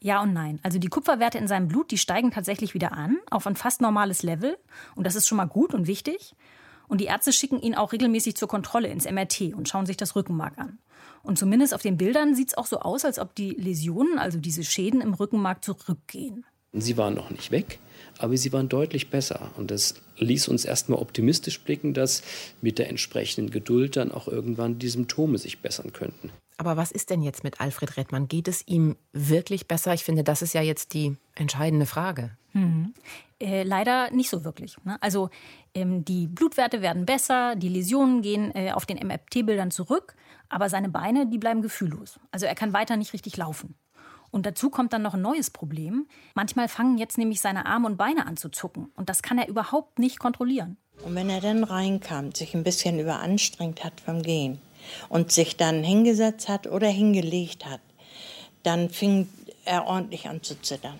Ja 0.00 0.22
und 0.22 0.32
nein. 0.32 0.60
Also 0.62 0.78
die 0.78 0.88
Kupferwerte 0.88 1.38
in 1.38 1.48
seinem 1.48 1.68
Blut, 1.68 1.90
die 1.90 1.98
steigen 1.98 2.30
tatsächlich 2.30 2.74
wieder 2.74 2.92
an, 2.92 3.18
auf 3.30 3.46
ein 3.46 3.56
fast 3.56 3.80
normales 3.80 4.22
Level. 4.22 4.58
Und 4.94 5.06
das 5.06 5.14
ist 5.14 5.26
schon 5.26 5.36
mal 5.36 5.46
gut 5.46 5.72
und 5.74 5.86
wichtig. 5.86 6.34
Und 6.88 7.00
die 7.00 7.06
Ärzte 7.06 7.32
schicken 7.32 7.60
ihn 7.60 7.74
auch 7.74 7.92
regelmäßig 7.92 8.36
zur 8.36 8.48
Kontrolle 8.48 8.88
ins 8.88 9.10
MRT 9.10 9.54
und 9.54 9.68
schauen 9.68 9.86
sich 9.86 9.96
das 9.96 10.14
Rückenmark 10.16 10.58
an. 10.58 10.78
Und 11.22 11.38
zumindest 11.38 11.74
auf 11.74 11.82
den 11.82 11.96
Bildern 11.96 12.34
sieht 12.34 12.48
es 12.48 12.56
auch 12.56 12.66
so 12.66 12.80
aus, 12.80 13.04
als 13.04 13.18
ob 13.18 13.34
die 13.34 13.52
Läsionen, 13.52 14.18
also 14.18 14.38
diese 14.38 14.62
Schäden 14.62 15.00
im 15.00 15.14
Rückenmark, 15.14 15.64
zurückgehen. 15.64 16.44
Sie 16.72 16.96
waren 16.96 17.14
noch 17.14 17.30
nicht 17.30 17.50
weg, 17.50 17.78
aber 18.18 18.36
sie 18.36 18.52
waren 18.52 18.68
deutlich 18.68 19.08
besser. 19.08 19.50
Und 19.56 19.70
das 19.70 19.94
ließ 20.18 20.48
uns 20.48 20.64
erstmal 20.64 20.98
optimistisch 20.98 21.60
blicken, 21.60 21.94
dass 21.94 22.22
mit 22.60 22.78
der 22.78 22.90
entsprechenden 22.90 23.50
Geduld 23.50 23.96
dann 23.96 24.12
auch 24.12 24.28
irgendwann 24.28 24.78
die 24.78 24.88
Symptome 24.88 25.38
sich 25.38 25.60
bessern 25.60 25.92
könnten. 25.92 26.30
Aber 26.56 26.76
was 26.76 26.92
ist 26.92 27.10
denn 27.10 27.22
jetzt 27.22 27.42
mit 27.42 27.60
Alfred 27.60 27.96
Rettmann? 27.96 28.28
Geht 28.28 28.48
es 28.48 28.66
ihm 28.66 28.96
wirklich 29.12 29.66
besser? 29.66 29.92
Ich 29.94 30.04
finde, 30.04 30.22
das 30.22 30.42
ist 30.42 30.54
ja 30.54 30.62
jetzt 30.62 30.94
die 30.94 31.16
entscheidende 31.34 31.86
Frage. 31.86 32.36
Mhm. 32.52 32.94
Äh, 33.40 33.64
leider 33.64 34.10
nicht 34.12 34.30
so 34.30 34.44
wirklich. 34.44 34.76
Ne? 34.84 34.96
Also 35.00 35.30
ähm, 35.74 36.04
die 36.04 36.28
Blutwerte 36.28 36.80
werden 36.80 37.04
besser, 37.04 37.56
die 37.56 37.68
Läsionen 37.68 38.22
gehen 38.22 38.54
äh, 38.54 38.70
auf 38.72 38.86
den 38.86 39.04
MRT-Bildern 39.04 39.72
zurück, 39.72 40.14
aber 40.48 40.68
seine 40.68 40.88
Beine, 40.88 41.26
die 41.26 41.38
bleiben 41.38 41.62
gefühllos. 41.62 42.20
Also 42.30 42.46
er 42.46 42.54
kann 42.54 42.72
weiter 42.72 42.96
nicht 42.96 43.12
richtig 43.12 43.36
laufen. 43.36 43.74
Und 44.30 44.46
dazu 44.46 44.70
kommt 44.70 44.92
dann 44.92 45.02
noch 45.02 45.14
ein 45.14 45.22
neues 45.22 45.50
Problem. 45.50 46.08
Manchmal 46.34 46.68
fangen 46.68 46.98
jetzt 46.98 47.18
nämlich 47.18 47.40
seine 47.40 47.66
Arme 47.66 47.86
und 47.86 47.96
Beine 47.96 48.26
an 48.26 48.36
zu 48.36 48.48
zucken. 48.48 48.90
Und 48.96 49.08
das 49.08 49.22
kann 49.22 49.38
er 49.38 49.48
überhaupt 49.48 49.98
nicht 49.98 50.18
kontrollieren. 50.18 50.76
Und 51.04 51.14
wenn 51.14 51.30
er 51.30 51.40
dann 51.40 51.62
reinkam, 51.64 52.32
sich 52.32 52.54
ein 52.54 52.64
bisschen 52.64 52.98
überanstrengt 52.98 53.84
hat 53.84 54.00
vom 54.00 54.22
Gehen, 54.22 54.58
und 55.08 55.32
sich 55.32 55.56
dann 55.56 55.82
hingesetzt 55.82 56.48
hat 56.48 56.66
oder 56.66 56.88
hingelegt 56.88 57.66
hat, 57.66 57.80
dann 58.62 58.90
fing 58.90 59.28
er 59.64 59.86
ordentlich 59.86 60.28
an 60.28 60.42
zu 60.42 60.60
zittern. 60.60 60.98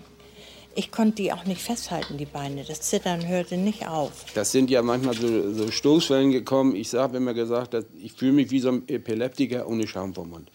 Ich 0.77 0.91
konnte 0.91 1.23
die 1.23 1.31
auch 1.31 1.45
nicht 1.45 1.61
festhalten, 1.61 2.17
die 2.17 2.25
Beine. 2.25 2.65
Das 2.65 2.81
Zittern 2.81 3.25
hörte 3.25 3.55
nicht 3.55 3.87
auf. 3.87 4.25
Das 4.33 4.51
sind 4.51 4.69
ja 4.69 4.81
manchmal 4.81 5.15
so, 5.15 5.53
so 5.53 5.71
Stoßwellen 5.71 6.31
gekommen. 6.31 6.75
Ich 6.75 6.93
habe 6.93 7.15
immer 7.15 7.33
gesagt, 7.33 7.73
dass 7.73 7.85
ich 8.03 8.11
fühle 8.11 8.33
mich 8.33 8.51
wie 8.51 8.59
so 8.59 8.69
ein 8.69 8.83
Epileptiker 8.89 9.67
ohne 9.69 9.87
Schaum 9.87 10.13
vom 10.13 10.31
Mund. 10.31 10.51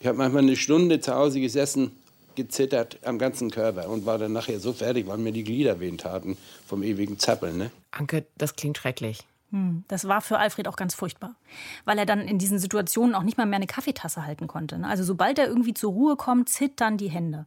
Ich 0.00 0.06
habe 0.08 0.18
manchmal 0.18 0.42
eine 0.42 0.56
Stunde 0.56 1.00
zu 1.00 1.14
Hause 1.14 1.40
gesessen, 1.40 1.92
gezittert 2.34 2.98
am 3.04 3.18
ganzen 3.18 3.52
Körper 3.52 3.88
und 3.88 4.04
war 4.04 4.18
dann 4.18 4.32
nachher 4.32 4.58
so 4.58 4.72
fertig, 4.72 5.06
weil 5.06 5.18
mir 5.18 5.32
die 5.32 5.44
Glieder 5.44 5.78
wehen 5.78 5.96
taten 5.96 6.36
vom 6.66 6.82
ewigen 6.82 7.20
Zappeln. 7.20 7.56
Ne? 7.56 7.70
Anke, 7.92 8.24
das 8.36 8.56
klingt 8.56 8.78
schrecklich. 8.78 9.20
Hm, 9.52 9.84
das 9.86 10.08
war 10.08 10.22
für 10.22 10.38
Alfred 10.38 10.66
auch 10.66 10.76
ganz 10.76 10.94
furchtbar, 10.94 11.36
weil 11.84 11.98
er 11.98 12.06
dann 12.06 12.22
in 12.22 12.38
diesen 12.38 12.58
Situationen 12.58 13.14
auch 13.14 13.22
nicht 13.22 13.36
mal 13.36 13.46
mehr 13.46 13.58
eine 13.58 13.66
Kaffeetasse 13.66 14.26
halten 14.26 14.46
konnte. 14.46 14.78
Ne? 14.78 14.88
Also 14.88 15.04
sobald 15.04 15.38
er 15.38 15.46
irgendwie 15.46 15.74
zur 15.74 15.92
Ruhe 15.92 16.16
kommt, 16.16 16.48
zittern 16.48 16.96
die 16.96 17.10
Hände. 17.10 17.46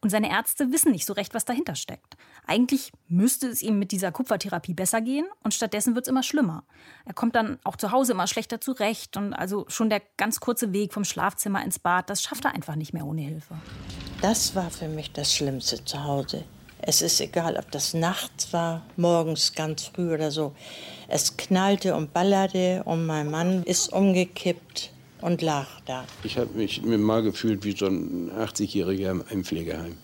Und 0.00 0.10
seine 0.10 0.30
Ärzte 0.30 0.70
wissen 0.72 0.92
nicht 0.92 1.06
so 1.06 1.12
recht, 1.12 1.34
was 1.34 1.44
dahinter 1.44 1.74
steckt. 1.74 2.16
Eigentlich 2.46 2.92
müsste 3.08 3.48
es 3.48 3.62
ihm 3.62 3.78
mit 3.78 3.90
dieser 3.90 4.12
Kupfertherapie 4.12 4.74
besser 4.74 5.00
gehen 5.00 5.26
und 5.42 5.54
stattdessen 5.54 5.94
wird 5.94 6.06
es 6.06 6.10
immer 6.10 6.22
schlimmer. 6.22 6.64
Er 7.04 7.14
kommt 7.14 7.34
dann 7.34 7.58
auch 7.64 7.76
zu 7.76 7.90
Hause 7.90 8.12
immer 8.12 8.26
schlechter 8.26 8.60
zurecht 8.60 9.16
und 9.16 9.32
also 9.32 9.64
schon 9.68 9.90
der 9.90 10.02
ganz 10.16 10.38
kurze 10.38 10.72
Weg 10.72 10.92
vom 10.92 11.04
Schlafzimmer 11.04 11.64
ins 11.64 11.78
Bad, 11.78 12.10
das 12.10 12.22
schafft 12.22 12.44
er 12.44 12.54
einfach 12.54 12.76
nicht 12.76 12.92
mehr 12.92 13.06
ohne 13.06 13.22
Hilfe. 13.22 13.56
Das 14.20 14.54
war 14.54 14.70
für 14.70 14.88
mich 14.88 15.12
das 15.12 15.34
Schlimmste 15.34 15.84
zu 15.84 16.02
Hause. 16.02 16.44
Es 16.80 17.02
ist 17.02 17.20
egal, 17.20 17.56
ob 17.56 17.70
das 17.70 17.94
nachts 17.94 18.52
war, 18.52 18.86
morgens 18.96 19.52
ganz 19.54 19.84
früh 19.84 20.12
oder 20.14 20.30
so. 20.30 20.54
Es 21.08 21.36
knallte 21.36 21.94
und 21.94 22.12
ballerte 22.12 22.82
und 22.84 23.06
mein 23.06 23.30
Mann 23.30 23.62
ist 23.64 23.92
umgekippt 23.92 24.90
und 25.20 25.42
lag 25.42 25.66
da. 25.86 26.04
Ich 26.22 26.38
habe 26.38 26.56
mich 26.56 26.82
mir 26.82 26.98
mal 26.98 27.22
gefühlt 27.22 27.64
wie 27.64 27.76
so 27.76 27.86
ein 27.86 28.30
80-Jähriger 28.30 29.30
im 29.30 29.44
Pflegeheim. 29.44 29.96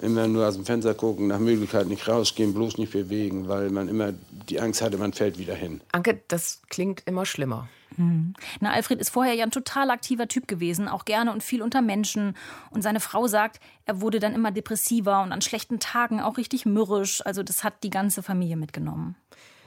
Immer 0.00 0.28
nur 0.28 0.46
aus 0.46 0.54
dem 0.54 0.64
Fenster 0.64 0.94
gucken, 0.94 1.26
nach 1.26 1.40
Möglichkeit 1.40 1.88
nicht 1.88 2.06
rausgehen, 2.06 2.54
bloß 2.54 2.78
nicht 2.78 2.92
bewegen, 2.92 3.48
weil 3.48 3.70
man 3.70 3.88
immer 3.88 4.12
die 4.48 4.60
Angst 4.60 4.80
hatte, 4.80 4.96
man 4.96 5.12
fällt 5.12 5.38
wieder 5.38 5.54
hin. 5.54 5.80
Anke, 5.92 6.20
das 6.28 6.60
klingt 6.68 7.02
immer 7.06 7.26
schlimmer. 7.26 7.68
Hm. 7.96 8.34
Na, 8.60 8.72
Alfred 8.72 9.00
ist 9.00 9.10
vorher 9.10 9.34
ja 9.34 9.44
ein 9.44 9.50
total 9.50 9.90
aktiver 9.90 10.28
Typ 10.28 10.46
gewesen, 10.48 10.88
auch 10.88 11.04
gerne 11.04 11.32
und 11.32 11.42
viel 11.42 11.62
unter 11.62 11.82
Menschen. 11.82 12.36
Und 12.70 12.82
seine 12.82 13.00
Frau 13.00 13.26
sagt, 13.26 13.60
er 13.86 14.00
wurde 14.00 14.20
dann 14.20 14.34
immer 14.34 14.50
depressiver 14.50 15.22
und 15.22 15.32
an 15.32 15.40
schlechten 15.40 15.80
Tagen 15.80 16.20
auch 16.20 16.36
richtig 16.36 16.66
mürrisch. 16.66 17.24
Also 17.24 17.42
das 17.42 17.64
hat 17.64 17.82
die 17.82 17.90
ganze 17.90 18.22
Familie 18.22 18.56
mitgenommen. 18.56 19.16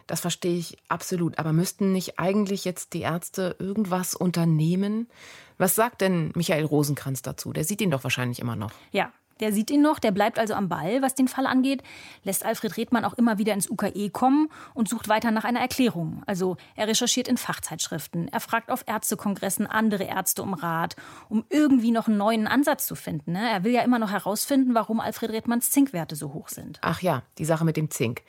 Das 0.08 0.20
verstehe 0.20 0.58
ich 0.58 0.78
absolut. 0.90 1.40
Aber 1.40 1.54
müssten 1.54 1.92
nicht 1.92 2.20
eigentlich 2.20 2.66
jetzt 2.66 2.94
die 2.94 3.02
Ärzte 3.02 3.56
irgendwas 3.60 4.14
unternehmen? 4.14 5.08
Was 5.58 5.76
sagt 5.76 6.02
denn 6.02 6.32
Michael 6.36 6.66
Rosenkranz 6.66 7.22
dazu? 7.22 7.54
Der 7.54 7.64
sieht 7.64 7.82
ihn 7.82 7.92
doch 7.92 8.04
wahrscheinlich 8.04 8.40
immer 8.40 8.56
noch. 8.56 8.72
Ja, 8.92 9.12
der 9.42 9.52
sieht 9.52 9.72
ihn 9.72 9.82
noch, 9.82 10.00
der 10.00 10.12
bleibt 10.12 10.40
also 10.40 10.54
am 10.54 10.70
Ball, 10.70 11.02
was 11.02 11.16
den 11.16 11.28
Fall 11.28 11.46
angeht, 11.46 11.84
lässt 12.24 12.46
Alfred 12.46 12.78
Redmann 12.78 13.04
auch 13.04 13.14
immer 13.14 13.38
wieder 13.38 13.54
ins 13.54 13.70
UKE 13.70 14.10
kommen 14.12 14.50
und 14.74 14.88
sucht 14.88 15.10
weiter 15.10 15.32
nach 15.32 15.44
einer 15.44 15.60
Erklärung. 15.60 16.24
Also 16.28 16.58
er 16.76 16.88
recherchiert 16.88 17.28
in 17.28 17.38
Fachzeitschriften, 17.38 18.28
er 18.28 18.40
fragt 18.40 18.70
auf 18.72 18.84
Ärztekongressen 18.88 19.68
andere 19.68 20.04
Ärzte 20.04 20.44
um 20.44 20.54
Rat, 20.54 20.96
um 21.28 21.44
irgendwie 21.50 21.92
noch 21.92 22.08
einen 22.08 22.18
neuen 22.18 22.48
Ansatz 22.48 22.86
zu 22.86 22.96
finden. 22.96 23.34
Ne? 23.34 23.50
Er 23.50 23.64
will 23.64 23.74
ja 23.74 23.82
immer 23.82 24.00
noch 24.00 24.12
herausfinden, 24.12 24.76
warum 24.76 25.00
Alfred 25.00 25.32
Redmanns 25.32 25.72
Zinkwerte 25.72 26.16
so 26.16 26.34
hoch 26.34 26.50
sind. 26.50 26.80
Ach 26.82 27.02
ja, 27.02 27.24
die 27.38 27.46
Sache 27.46 27.66
mit 27.66 27.78
dem 27.78 27.90
Zink. 27.90 28.22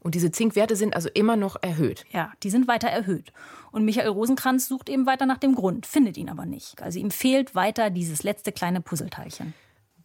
Und 0.00 0.14
diese 0.14 0.30
Zinkwerte 0.30 0.76
sind 0.76 0.94
also 0.94 1.08
immer 1.08 1.36
noch 1.36 1.56
erhöht. 1.60 2.04
Ja, 2.12 2.32
die 2.42 2.50
sind 2.50 2.68
weiter 2.68 2.88
erhöht. 2.88 3.32
Und 3.72 3.84
Michael 3.84 4.08
Rosenkranz 4.08 4.68
sucht 4.68 4.88
eben 4.88 5.06
weiter 5.06 5.26
nach 5.26 5.38
dem 5.38 5.54
Grund, 5.54 5.86
findet 5.86 6.16
ihn 6.16 6.28
aber 6.28 6.46
nicht. 6.46 6.80
Also 6.82 6.98
ihm 6.98 7.10
fehlt 7.10 7.54
weiter 7.54 7.90
dieses 7.90 8.22
letzte 8.22 8.52
kleine 8.52 8.80
Puzzleteilchen 8.80 9.54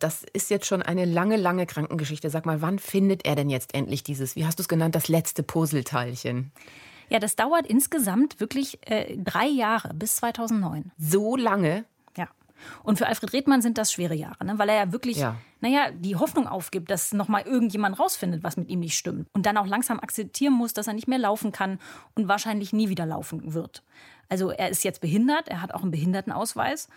das 0.04 0.24
ist 0.34 0.50
jetzt 0.50 0.66
schon 0.66 0.82
eine 0.82 1.06
lange, 1.06 1.38
lange 1.38 1.66
Krankengeschichte. 1.66 2.30
Sag 2.30 2.46
mal, 2.46 2.62
wann 2.62 2.78
findet 2.78 3.26
er 3.26 3.36
denn 3.36 3.50
jetzt 3.50 3.74
endlich 3.74 4.04
dieses, 4.04 4.36
wie 4.36 4.46
hast 4.46 4.60
du 4.60 4.64
es 4.64 4.68
genannt, 4.68 4.96
das 4.96 5.08
letzte 5.08 5.44
Puzzleteilchen? 5.44 6.52
Ja, 7.10 7.20
das 7.20 7.36
dauert 7.36 7.68
insgesamt 7.68 8.40
wirklich 8.40 8.80
äh, 8.90 9.16
drei 9.18 9.48
Jahre 9.48 9.94
bis 9.94 10.16
2009. 10.18 10.92
So 10.98 11.36
lange? 11.38 11.86
Ja. 12.18 12.28
Und 12.84 12.98
für 12.98 13.08
Alfred 13.08 13.34
Redmann 13.34 13.62
sind 13.62 13.78
das 13.78 13.94
schwere 13.94 14.14
Jahre, 14.16 14.44
ne? 14.46 14.58
weil 14.58 14.70
er 14.70 14.76
ja 14.76 14.92
wirklich, 14.92 15.18
ja. 15.18 15.36
naja, 15.62 15.92
die 15.92 16.16
Hoffnung 16.16 16.48
aufgibt, 16.48 16.90
dass 16.92 17.14
nochmal 17.14 17.44
irgendjemand 17.44 18.00
rausfindet, 18.00 18.44
was 18.44 18.58
mit 18.58 18.70
ihm 18.70 18.80
nicht 18.80 18.98
stimmt. 18.98 19.28
Und 19.34 19.46
dann 19.46 19.58
auch 19.58 19.68
langsam 19.68 20.00
akzeptieren 20.00 20.54
muss, 20.54 20.74
dass 20.74 20.88
er 20.88 20.94
nicht 20.94 21.08
mehr 21.08 21.20
laufen 21.20 21.52
kann 21.52 21.80
und 22.16 22.28
wahrscheinlich 22.28 22.74
nie 22.74 22.90
wieder 22.90 23.06
laufen 23.06 23.54
wird. 23.54 23.84
Also 24.28 24.52
er 24.52 24.70
ist 24.70 24.84
jetzt 24.84 25.00
behindert, 25.00 25.48
er 25.48 25.62
hat 25.62 25.74
auch 25.74 25.84
einen 25.84 25.92
Behindertenausweis. 25.92 26.90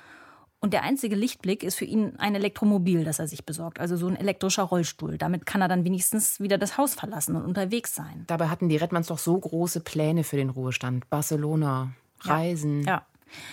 Und 0.61 0.73
der 0.73 0.83
einzige 0.83 1.16
Lichtblick 1.16 1.62
ist 1.62 1.77
für 1.77 1.85
ihn 1.85 2.14
ein 2.19 2.35
Elektromobil, 2.35 3.05
das 3.05 3.19
er 3.19 3.29
sich 3.29 3.45
besorgt, 3.45 3.79
also 3.79 3.97
so 3.97 4.09
ein 4.09 4.16
elektrischer 4.16 4.62
Rollstuhl. 4.62 5.19
Damit 5.19 5.47
kann 5.47 5.61
er 5.61 5.69
dann 5.69 5.85
wenigstens 5.85 6.40
wieder 6.40 6.59
das 6.59 6.79
Haus 6.79 6.95
verlassen 6.95 7.37
und 7.37 7.45
unterwegs 7.45 7.95
sein. 7.95 8.25
Dabei 8.27 8.49
hatten 8.49 8.69
die 8.69 8.77
Redmanns 8.77 9.09
doch 9.09 9.19
so 9.19 9.38
große 9.38 9.81
Pläne 9.81 10.25
für 10.25 10.37
den 10.37 10.51
Ruhestand. 10.51 11.09
Barcelona, 11.11 11.92
Reisen. 12.21 12.83
Ja. 12.83 12.87
ja. 12.87 13.07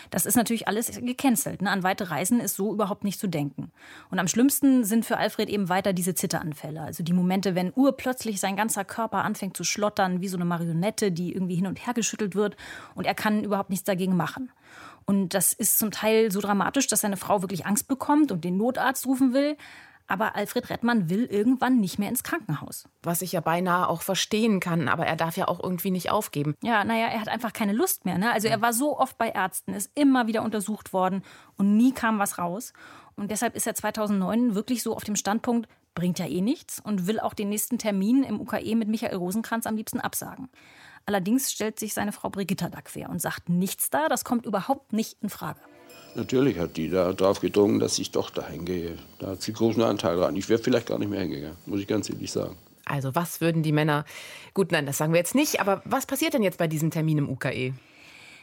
Das 0.09 0.25
ist 0.25 0.35
natürlich 0.35 0.67
alles 0.67 0.91
gecancelt. 1.01 1.61
Ne? 1.61 1.69
An 1.69 1.83
weite 1.83 2.09
Reisen 2.09 2.39
ist 2.39 2.55
so 2.55 2.71
überhaupt 2.73 3.03
nicht 3.03 3.19
zu 3.19 3.27
denken. 3.27 3.71
Und 4.09 4.19
am 4.19 4.27
schlimmsten 4.27 4.83
sind 4.83 5.05
für 5.05 5.17
Alfred 5.17 5.49
eben 5.49 5.69
weiter 5.69 5.93
diese 5.93 6.15
Zitteranfälle. 6.15 6.81
Also 6.81 7.03
die 7.03 7.13
Momente, 7.13 7.55
wenn 7.55 7.73
urplötzlich 7.75 8.39
sein 8.39 8.55
ganzer 8.55 8.85
Körper 8.85 9.23
anfängt 9.23 9.57
zu 9.57 9.63
schlottern, 9.63 10.21
wie 10.21 10.27
so 10.27 10.37
eine 10.37 10.45
Marionette, 10.45 11.11
die 11.11 11.33
irgendwie 11.33 11.55
hin 11.55 11.67
und 11.67 11.85
her 11.85 11.93
geschüttelt 11.93 12.35
wird 12.35 12.55
und 12.95 13.05
er 13.05 13.15
kann 13.15 13.43
überhaupt 13.43 13.69
nichts 13.69 13.85
dagegen 13.85 14.15
machen. 14.15 14.51
Und 15.05 15.33
das 15.33 15.53
ist 15.53 15.79
zum 15.79 15.91
Teil 15.91 16.31
so 16.31 16.39
dramatisch, 16.41 16.87
dass 16.87 17.01
seine 17.01 17.17
Frau 17.17 17.41
wirklich 17.41 17.65
Angst 17.65 17.87
bekommt 17.87 18.31
und 18.31 18.43
den 18.43 18.57
Notarzt 18.57 19.05
rufen 19.05 19.33
will. 19.33 19.57
Aber 20.05 20.35
Alfred 20.35 20.69
Rettmann 20.69 21.09
will 21.09 21.25
irgendwann 21.25 21.79
nicht 21.79 21.97
mehr 21.97 22.09
ins 22.09 22.23
Krankenhaus. 22.23 22.89
Was 23.03 23.21
ich 23.21 23.31
ja 23.31 23.39
beinahe 23.39 23.87
auch 23.87 24.01
verstehen 24.01 24.59
kann, 24.59 24.89
aber 24.89 25.05
er 25.05 25.15
darf 25.15 25.37
ja 25.37 25.47
auch 25.47 25.63
irgendwie 25.63 25.91
nicht 25.91 26.11
aufgeben. 26.11 26.55
Ja, 26.61 26.83
naja, 26.83 27.07
er 27.07 27.21
hat 27.21 27.29
einfach 27.29 27.53
keine 27.53 27.73
Lust 27.73 28.03
mehr. 28.03 28.17
Ne? 28.17 28.31
Also 28.31 28.49
er 28.49 28.61
war 28.61 28.73
so 28.73 28.99
oft 28.99 29.17
bei 29.17 29.29
Ärzten, 29.29 29.73
ist 29.73 29.91
immer 29.95 30.27
wieder 30.27 30.43
untersucht 30.43 30.91
worden 30.91 31.23
und 31.57 31.77
nie 31.77 31.93
kam 31.93 32.19
was 32.19 32.37
raus. 32.37 32.73
Und 33.15 33.31
deshalb 33.31 33.55
ist 33.55 33.65
er 33.65 33.75
2009 33.75 34.55
wirklich 34.55 34.83
so 34.83 34.93
auf 34.93 35.03
dem 35.03 35.15
Standpunkt, 35.15 35.69
bringt 35.95 36.19
ja 36.19 36.25
eh 36.25 36.41
nichts 36.41 36.79
und 36.79 37.07
will 37.07 37.19
auch 37.19 37.33
den 37.33 37.49
nächsten 37.49 37.77
Termin 37.77 38.23
im 38.23 38.41
UKE 38.41 38.75
mit 38.75 38.89
Michael 38.89 39.17
Rosenkranz 39.17 39.67
am 39.67 39.75
liebsten 39.75 39.99
absagen. 39.99 40.49
Allerdings 41.05 41.51
stellt 41.51 41.79
sich 41.79 41.93
seine 41.93 42.11
Frau 42.11 42.29
Brigitta 42.29 42.69
da 42.69 42.81
quer 42.81 43.09
und 43.09 43.21
sagt 43.21 43.49
nichts 43.49 43.89
da, 43.89 44.07
das 44.07 44.23
kommt 44.23 44.45
überhaupt 44.45 44.93
nicht 44.93 45.17
in 45.21 45.29
Frage. 45.29 45.59
Natürlich 46.15 46.59
hat 46.59 46.77
die 46.77 46.89
da 46.89 47.11
drauf 47.11 47.39
gedrungen, 47.39 47.79
dass 47.79 47.97
ich 47.97 48.11
doch 48.11 48.29
dahin 48.29 48.65
gehe. 48.65 48.97
Da 49.19 49.31
hat 49.31 49.41
sie 49.41 49.51
großen 49.51 49.81
Anteil 49.81 50.15
dran. 50.15 50.35
Ich 50.35 50.47
wäre 50.47 50.61
vielleicht 50.61 50.87
gar 50.87 50.99
nicht 50.99 51.09
mehr 51.09 51.21
hingegangen, 51.21 51.57
muss 51.65 51.79
ich 51.79 51.87
ganz 51.87 52.09
ehrlich 52.09 52.31
sagen. 52.31 52.55
Also 52.85 53.15
was 53.15 53.41
würden 53.41 53.63
die 53.63 53.71
Männer, 53.71 54.05
gut, 54.53 54.71
nein, 54.71 54.85
das 54.85 54.97
sagen 54.97 55.13
wir 55.13 55.17
jetzt 55.17 55.35
nicht, 55.35 55.59
aber 55.59 55.81
was 55.85 56.05
passiert 56.05 56.33
denn 56.33 56.43
jetzt 56.43 56.57
bei 56.57 56.67
diesem 56.67 56.91
Termin 56.91 57.17
im 57.17 57.29
UKE? 57.29 57.73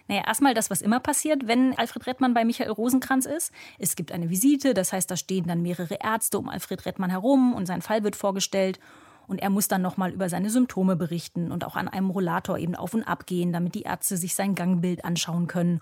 Naja, 0.09 0.23
erstmal 0.27 0.55
das, 0.55 0.71
was 0.71 0.83
immer 0.83 0.99
passiert, 0.99 1.47
wenn 1.47 1.79
Alfred 1.79 2.07
Rettmann 2.07 2.35
bei 2.35 2.45
Michael 2.45 2.71
Rosenkranz 2.71 3.27
ist. 3.27 3.53
Es 3.79 3.95
gibt 3.95 4.11
eine 4.11 4.29
Visite, 4.29 4.75
das 4.75 4.93
heißt, 4.93 5.09
da 5.09 5.17
stehen 5.17 5.47
dann 5.47 5.63
mehrere 5.63 5.99
Ärzte 6.03 6.39
um 6.39 6.49
Alfred 6.49 6.85
Rettmann 6.85 7.11
herum 7.11 7.55
und 7.55 7.67
sein 7.67 7.81
Fall 7.83 8.03
wird 8.03 8.17
vorgestellt. 8.17 8.81
Und 9.31 9.39
er 9.39 9.49
muss 9.49 9.69
dann 9.69 9.81
nochmal 9.81 10.11
über 10.11 10.29
seine 10.29 10.51
Symptome 10.51 10.97
berichten 10.97 11.53
und 11.53 11.65
auch 11.65 11.77
an 11.77 11.87
einem 11.87 12.11
Rollator 12.11 12.59
eben 12.59 12.75
auf 12.75 12.95
und 12.95 13.05
ab 13.05 13.27
gehen, 13.27 13.53
damit 13.53 13.77
die 13.77 13.83
Ärzte 13.83 14.17
sich 14.17 14.35
sein 14.35 14.57
Gangbild 14.57 15.05
anschauen 15.05 15.47
können. 15.47 15.81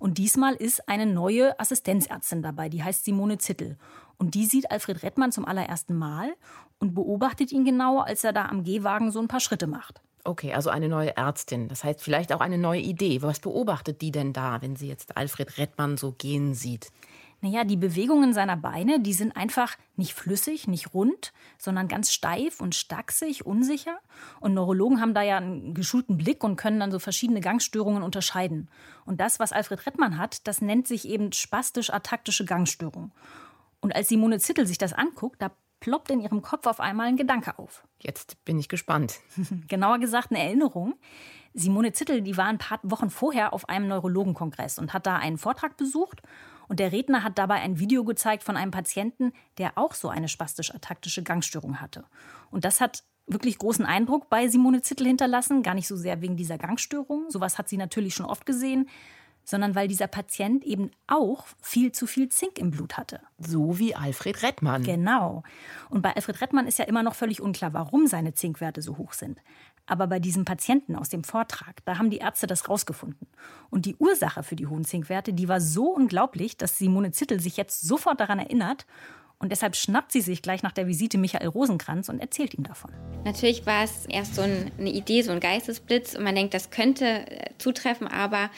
Und 0.00 0.18
diesmal 0.18 0.54
ist 0.54 0.88
eine 0.88 1.06
neue 1.06 1.60
Assistenzärztin 1.60 2.42
dabei, 2.42 2.68
die 2.68 2.82
heißt 2.82 3.04
Simone 3.04 3.38
Zittel. 3.38 3.76
Und 4.16 4.34
die 4.34 4.46
sieht 4.46 4.72
Alfred 4.72 5.04
Rettmann 5.04 5.30
zum 5.30 5.44
allerersten 5.44 5.96
Mal 5.96 6.34
und 6.80 6.96
beobachtet 6.96 7.52
ihn 7.52 7.64
genau, 7.64 8.00
als 8.00 8.24
er 8.24 8.32
da 8.32 8.46
am 8.46 8.64
Gehwagen 8.64 9.12
so 9.12 9.20
ein 9.20 9.28
paar 9.28 9.38
Schritte 9.38 9.68
macht. 9.68 10.00
Okay, 10.24 10.52
also 10.52 10.68
eine 10.68 10.88
neue 10.88 11.16
Ärztin. 11.16 11.68
Das 11.68 11.84
heißt 11.84 12.02
vielleicht 12.02 12.32
auch 12.32 12.40
eine 12.40 12.58
neue 12.58 12.80
Idee. 12.80 13.22
Was 13.22 13.38
beobachtet 13.38 14.02
die 14.02 14.10
denn 14.10 14.32
da, 14.32 14.60
wenn 14.60 14.74
sie 14.74 14.88
jetzt 14.88 15.16
Alfred 15.16 15.56
Rettmann 15.58 15.96
so 15.98 16.10
gehen 16.10 16.52
sieht? 16.52 16.90
Naja, 17.40 17.62
die 17.62 17.76
Bewegungen 17.76 18.32
seiner 18.32 18.56
Beine, 18.56 18.98
die 18.98 19.12
sind 19.12 19.36
einfach 19.36 19.76
nicht 19.96 20.12
flüssig, 20.12 20.66
nicht 20.66 20.92
rund, 20.92 21.32
sondern 21.56 21.86
ganz 21.86 22.12
steif 22.12 22.60
und 22.60 22.74
stachsig, 22.74 23.46
unsicher. 23.46 23.98
Und 24.40 24.54
Neurologen 24.54 25.00
haben 25.00 25.14
da 25.14 25.22
ja 25.22 25.36
einen 25.36 25.72
geschulten 25.72 26.16
Blick 26.16 26.42
und 26.42 26.56
können 26.56 26.80
dann 26.80 26.90
so 26.90 26.98
verschiedene 26.98 27.40
Gangstörungen 27.40 28.02
unterscheiden. 28.02 28.68
Und 29.04 29.20
das, 29.20 29.38
was 29.38 29.52
Alfred 29.52 29.86
Rettmann 29.86 30.18
hat, 30.18 30.48
das 30.48 30.60
nennt 30.60 30.88
sich 30.88 31.08
eben 31.08 31.32
spastisch-ataktische 31.32 32.44
Gangstörung. 32.44 33.12
Und 33.80 33.94
als 33.94 34.08
Simone 34.08 34.40
Zittel 34.40 34.66
sich 34.66 34.78
das 34.78 34.92
anguckt, 34.92 35.40
da 35.40 35.52
ploppt 35.78 36.10
in 36.10 36.20
ihrem 36.20 36.42
Kopf 36.42 36.66
auf 36.66 36.80
einmal 36.80 37.06
ein 37.06 37.16
Gedanke 37.16 37.56
auf. 37.58 37.84
Jetzt 38.00 38.44
bin 38.44 38.58
ich 38.58 38.68
gespannt. 38.68 39.20
Genauer 39.68 39.98
gesagt 39.98 40.32
eine 40.32 40.42
Erinnerung. 40.42 40.94
Simone 41.54 41.92
Zittel, 41.92 42.22
die 42.22 42.36
war 42.36 42.46
ein 42.46 42.58
paar 42.58 42.80
Wochen 42.82 43.10
vorher 43.10 43.52
auf 43.52 43.68
einem 43.68 43.86
Neurologenkongress 43.88 44.78
und 44.78 44.92
hat 44.92 45.06
da 45.06 45.16
einen 45.16 45.38
Vortrag 45.38 45.76
besucht 45.76 46.20
und 46.68 46.80
der 46.80 46.92
Redner 46.92 47.24
hat 47.24 47.38
dabei 47.38 47.56
ein 47.56 47.78
Video 47.78 48.04
gezeigt 48.04 48.44
von 48.44 48.56
einem 48.56 48.70
Patienten, 48.70 49.32
der 49.58 49.76
auch 49.76 49.94
so 49.94 50.08
eine 50.08 50.28
spastisch-ataktische 50.28 51.22
Gangstörung 51.22 51.80
hatte. 51.80 52.04
Und 52.50 52.64
das 52.64 52.80
hat 52.80 53.02
wirklich 53.26 53.58
großen 53.58 53.84
Eindruck 53.84 54.30
bei 54.30 54.48
Simone 54.48 54.82
Zittel 54.82 55.06
hinterlassen, 55.06 55.62
gar 55.62 55.74
nicht 55.74 55.88
so 55.88 55.96
sehr 55.96 56.20
wegen 56.20 56.36
dieser 56.36 56.58
Gangstörung, 56.58 57.30
sowas 57.30 57.58
hat 57.58 57.68
sie 57.68 57.76
natürlich 57.76 58.14
schon 58.14 58.26
oft 58.26 58.46
gesehen, 58.46 58.88
sondern 59.44 59.74
weil 59.74 59.88
dieser 59.88 60.08
Patient 60.08 60.62
eben 60.64 60.90
auch 61.06 61.46
viel 61.62 61.92
zu 61.92 62.06
viel 62.06 62.28
Zink 62.28 62.58
im 62.58 62.70
Blut 62.70 62.98
hatte. 62.98 63.20
So 63.38 63.78
wie 63.78 63.94
Alfred 63.94 64.42
Rettmann. 64.42 64.82
Genau. 64.82 65.42
Und 65.88 66.02
bei 66.02 66.14
Alfred 66.14 66.42
Rettmann 66.42 66.66
ist 66.66 66.78
ja 66.78 66.84
immer 66.84 67.02
noch 67.02 67.14
völlig 67.14 67.40
unklar, 67.40 67.72
warum 67.72 68.06
seine 68.06 68.34
Zinkwerte 68.34 68.82
so 68.82 68.98
hoch 68.98 69.14
sind. 69.14 69.40
Aber 69.88 70.06
bei 70.06 70.20
diesem 70.20 70.44
Patienten 70.44 70.94
aus 70.94 71.08
dem 71.08 71.24
Vortrag, 71.24 71.84
da 71.86 71.98
haben 71.98 72.10
die 72.10 72.18
Ärzte 72.18 72.46
das 72.46 72.68
rausgefunden. 72.68 73.26
Und 73.70 73.86
die 73.86 73.96
Ursache 73.96 74.42
für 74.42 74.54
die 74.54 74.66
hohen 74.66 74.84
Zinkwerte, 74.84 75.32
die 75.32 75.48
war 75.48 75.60
so 75.60 75.86
unglaublich, 75.86 76.56
dass 76.56 76.78
Simone 76.78 77.10
Zittel 77.10 77.40
sich 77.40 77.56
jetzt 77.56 77.80
sofort 77.80 78.20
daran 78.20 78.38
erinnert 78.38 78.86
und 79.40 79.52
deshalb 79.52 79.76
schnappt 79.76 80.10
sie 80.10 80.20
sich 80.20 80.42
gleich 80.42 80.64
nach 80.64 80.72
der 80.72 80.88
Visite 80.88 81.16
Michael 81.16 81.46
Rosenkranz 81.46 82.08
und 82.08 82.18
erzählt 82.18 82.54
ihm 82.54 82.64
davon. 82.64 82.90
Natürlich 83.24 83.66
war 83.66 83.84
es 83.84 84.04
erst 84.08 84.34
so 84.34 84.42
eine 84.42 84.90
Idee, 84.90 85.22
so 85.22 85.30
ein 85.30 85.38
Geistesblitz 85.38 86.16
und 86.16 86.24
man 86.24 86.34
denkt, 86.34 86.54
das 86.54 86.70
könnte 86.70 87.04
äh, 87.04 87.50
zutreffen, 87.58 88.08
aber 88.08 88.50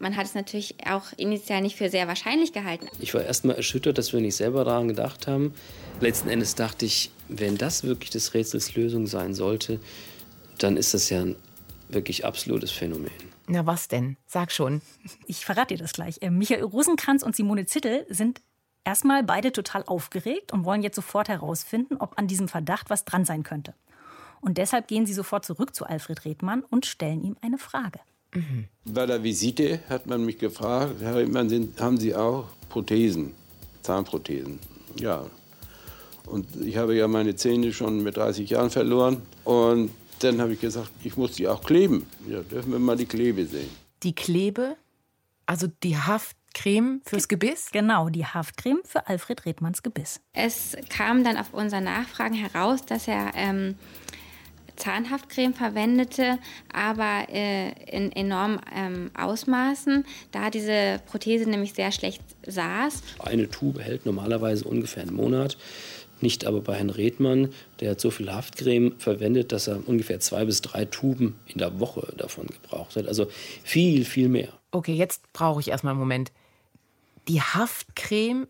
man 0.00 0.16
hat 0.16 0.26
es 0.26 0.34
natürlich 0.34 0.74
auch 0.90 1.04
initial 1.16 1.60
nicht 1.60 1.76
für 1.76 1.88
sehr 1.88 2.08
wahrscheinlich 2.08 2.52
gehalten. 2.52 2.88
Ich 2.98 3.14
war 3.14 3.22
erst 3.22 3.44
mal 3.44 3.54
erschüttert, 3.54 3.96
dass 3.96 4.12
wir 4.12 4.20
nicht 4.20 4.34
selber 4.34 4.64
daran 4.64 4.88
gedacht 4.88 5.28
haben. 5.28 5.54
Letzten 6.00 6.28
Endes 6.28 6.56
dachte 6.56 6.84
ich, 6.84 7.12
wenn 7.28 7.56
das 7.56 7.84
wirklich 7.84 8.10
des 8.10 8.34
Rätsels 8.34 8.74
Lösung 8.74 9.06
sein 9.06 9.34
sollte, 9.34 9.78
dann 10.58 10.76
ist 10.76 10.94
das 10.94 11.10
ja 11.10 11.22
ein 11.22 11.36
wirklich 11.88 12.24
absolutes 12.24 12.70
Phänomen. 12.70 13.10
Na 13.46 13.66
was 13.66 13.88
denn? 13.88 14.16
Sag 14.26 14.52
schon. 14.52 14.80
Ich 15.26 15.44
verrate 15.44 15.74
dir 15.74 15.82
das 15.82 15.92
gleich. 15.92 16.22
Äh, 16.22 16.30
Michael 16.30 16.64
Rosenkranz 16.64 17.22
und 17.22 17.36
Simone 17.36 17.66
Zittel 17.66 18.06
sind 18.08 18.40
erstmal 18.84 19.22
beide 19.22 19.52
total 19.52 19.84
aufgeregt 19.84 20.52
und 20.52 20.64
wollen 20.64 20.82
jetzt 20.82 20.96
sofort 20.96 21.28
herausfinden, 21.28 21.96
ob 21.98 22.18
an 22.18 22.26
diesem 22.26 22.48
Verdacht 22.48 22.90
was 22.90 23.04
dran 23.04 23.24
sein 23.24 23.42
könnte. 23.42 23.74
Und 24.40 24.58
deshalb 24.58 24.88
gehen 24.88 25.06
sie 25.06 25.14
sofort 25.14 25.44
zurück 25.44 25.74
zu 25.74 25.86
Alfred 25.86 26.24
Redmann 26.24 26.62
und 26.62 26.86
stellen 26.86 27.22
ihm 27.22 27.36
eine 27.40 27.58
Frage. 27.58 28.00
Mhm. 28.34 28.66
Bei 28.84 29.06
der 29.06 29.22
Visite 29.22 29.80
hat 29.88 30.06
man 30.06 30.24
mich 30.24 30.38
gefragt, 30.38 30.96
Herr 31.00 31.16
Redmann, 31.16 31.48
sind, 31.48 31.80
haben 31.80 31.98
Sie 31.98 32.14
auch 32.14 32.46
Prothesen, 32.68 33.32
Zahnprothesen? 33.82 34.58
Ja. 34.98 35.24
Und 36.26 36.46
ich 36.62 36.76
habe 36.76 36.94
ja 36.94 37.08
meine 37.08 37.36
Zähne 37.36 37.72
schon 37.72 38.02
mit 38.02 38.16
30 38.16 38.50
Jahren 38.50 38.70
verloren. 38.70 39.22
Und 39.44 39.90
dann 40.24 40.40
habe 40.40 40.54
ich 40.54 40.60
gesagt, 40.60 40.90
ich 41.02 41.16
muss 41.16 41.32
die 41.32 41.46
auch 41.48 41.62
kleben. 41.62 42.06
Ja, 42.28 42.40
dürfen 42.40 42.72
wir 42.72 42.78
mal 42.78 42.96
die 42.96 43.06
Klebe 43.06 43.46
sehen. 43.46 43.68
Die 44.02 44.14
Klebe? 44.14 44.76
Also 45.46 45.68
die 45.82 45.96
Haft 45.96 46.36
Creme 46.54 47.02
fürs 47.04 47.28
Gebiss? 47.28 47.70
Genau, 47.72 48.08
die 48.08 48.24
Haftcreme 48.24 48.80
für 48.84 49.06
Alfred 49.08 49.44
Redmanns 49.44 49.82
Gebiss. 49.82 50.20
Es 50.32 50.76
kam 50.88 51.24
dann 51.24 51.36
auf 51.36 51.52
unser 51.52 51.80
Nachfragen 51.80 52.34
heraus, 52.34 52.86
dass 52.86 53.08
er 53.08 53.32
ähm, 53.34 53.74
Zahnhaftcreme 54.76 55.52
verwendete, 55.52 56.38
aber 56.72 57.28
äh, 57.28 57.72
in 57.90 58.12
enormen 58.12 58.60
ähm, 58.74 59.10
Ausmaßen, 59.16 60.04
da 60.32 60.50
diese 60.50 61.00
Prothese 61.06 61.48
nämlich 61.48 61.74
sehr 61.74 61.92
schlecht 61.92 62.22
saß. 62.46 63.02
Eine 63.18 63.50
Tube 63.50 63.80
hält 63.80 64.06
normalerweise 64.06 64.64
ungefähr 64.64 65.02
einen 65.02 65.14
Monat. 65.14 65.58
Nicht 66.20 66.46
aber 66.46 66.60
bei 66.60 66.74
Herrn 66.74 66.90
Redmann, 66.90 67.50
der 67.80 67.92
hat 67.92 68.00
so 68.00 68.10
viel 68.10 68.32
Haftcreme 68.32 68.94
verwendet, 68.98 69.52
dass 69.52 69.66
er 69.66 69.86
ungefähr 69.86 70.20
zwei 70.20 70.44
bis 70.44 70.62
drei 70.62 70.84
Tuben 70.84 71.36
in 71.46 71.58
der 71.58 71.80
Woche 71.80 72.14
davon 72.16 72.46
gebraucht 72.46 72.96
hat. 72.96 73.06
Also 73.06 73.26
viel, 73.62 74.04
viel 74.04 74.28
mehr. 74.28 74.48
Okay, 74.70 74.94
jetzt 74.94 75.32
brauche 75.32 75.60
ich 75.60 75.68
erstmal 75.68 75.92
einen 75.92 76.00
Moment. 76.00 76.32
Die 77.28 77.40
Haftcreme 77.40 78.46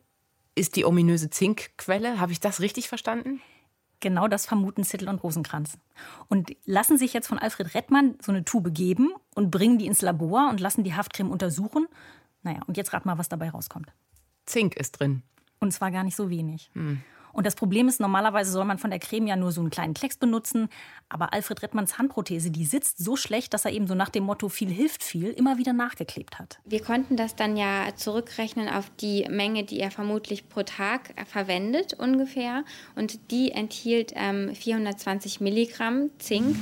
ist 0.55 0.77
die 0.77 0.85
ominöse 0.85 1.31
Zinkquelle. 1.31 2.21
Habe 2.21 2.33
ich 2.33 2.41
das 2.41 2.61
richtig 2.61 2.89
verstanden? 2.89 3.41
Genau 4.01 4.29
das 4.29 4.47
vermuten 4.47 4.85
Zittel 4.85 5.09
und 5.09 5.23
Rosenkranz. 5.23 5.79
Und 6.29 6.55
lassen 6.65 6.99
sich 6.99 7.13
jetzt 7.13 7.27
von 7.27 7.39
Alfred 7.39 7.75
Rettmann 7.75 8.17
so 8.21 8.33
eine 8.33 8.45
Tube 8.45 8.73
geben 8.73 9.15
und 9.35 9.51
bringen 9.51 9.79
die 9.79 9.87
ins 9.87 10.03
Labor 10.03 10.51
und 10.51 10.61
lassen 10.61 10.85
die 10.85 10.95
Haftcreme 10.95 11.31
untersuchen. 11.31 11.87
Naja, 12.43 12.61
und 12.67 12.77
jetzt 12.77 12.93
rat 12.93 13.07
mal, 13.07 13.19
was 13.19 13.29
dabei 13.29 13.51
rauskommt. 13.51 13.93
Zink 14.45 14.77
ist 14.77 15.01
drin. 15.01 15.23
Und 15.61 15.73
zwar 15.73 15.91
gar 15.91 16.05
nicht 16.05 16.17
so 16.17 16.29
wenig. 16.29 16.71
Hm. 16.75 17.01
Und 17.35 17.47
das 17.47 17.57
Problem 17.57 17.89
ist, 17.89 18.01
normalerweise 18.01 18.51
soll 18.51 18.65
man 18.65 18.79
von 18.79 18.91
der 18.91 18.99
Creme 18.99 19.27
ja 19.27 19.37
nur 19.37 19.53
so 19.53 19.61
einen 19.61 19.71
kleinen 19.71 19.93
Klecks 19.93 20.17
benutzen. 20.17 20.69
Aber 21.09 21.35
Alfred 21.35 21.63
Rettmanns 21.63 21.99
Handprothese, 21.99 22.51
die 22.51 22.65
sitzt 22.65 22.99
so 22.99 23.17
schlecht, 23.17 23.53
dass 23.53 23.65
er 23.65 23.73
eben 23.73 23.87
so 23.87 23.95
nach 23.95 24.09
dem 24.09 24.25
Motto 24.25 24.49
viel 24.49 24.71
hilft 24.71 25.03
viel 25.03 25.31
immer 25.31 25.59
wieder 25.59 25.73
nachgeklebt 25.73 26.39
hat. 26.39 26.59
Wir 26.65 26.81
konnten 26.81 27.17
das 27.17 27.37
dann 27.37 27.57
ja 27.57 27.95
zurückrechnen 27.97 28.69
auf 28.69 28.91
die 29.01 29.27
Menge, 29.29 29.65
die 29.65 29.81
er 29.81 29.91
vermutlich 29.91 30.49
pro 30.49 30.63
Tag 30.63 31.15
verwendet 31.27 31.95
ungefähr. 31.95 32.65
Und 32.95 33.31
die 33.31 33.53
enthielt 33.53 34.13
ähm, 34.15 34.55
420 34.55 35.41
Milligramm 35.41 36.11
Zink. 36.19 36.57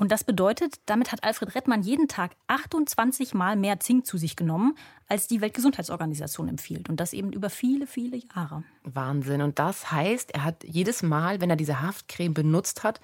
Und 0.00 0.10
das 0.10 0.24
bedeutet, 0.24 0.80
damit 0.86 1.12
hat 1.12 1.24
Alfred 1.24 1.54
Rettmann 1.54 1.82
jeden 1.82 2.08
Tag 2.08 2.30
28 2.46 3.34
Mal 3.34 3.54
mehr 3.54 3.80
Zink 3.80 4.06
zu 4.06 4.16
sich 4.16 4.34
genommen, 4.34 4.74
als 5.08 5.26
die 5.26 5.42
Weltgesundheitsorganisation 5.42 6.48
empfiehlt. 6.48 6.88
Und 6.88 7.00
das 7.00 7.12
eben 7.12 7.34
über 7.34 7.50
viele, 7.50 7.86
viele 7.86 8.16
Jahre. 8.16 8.64
Wahnsinn. 8.82 9.42
Und 9.42 9.58
das 9.58 9.92
heißt, 9.92 10.30
er 10.30 10.44
hat 10.44 10.64
jedes 10.64 11.02
Mal, 11.02 11.42
wenn 11.42 11.50
er 11.50 11.56
diese 11.56 11.82
Haftcreme 11.82 12.32
benutzt 12.32 12.82
hat, 12.82 12.98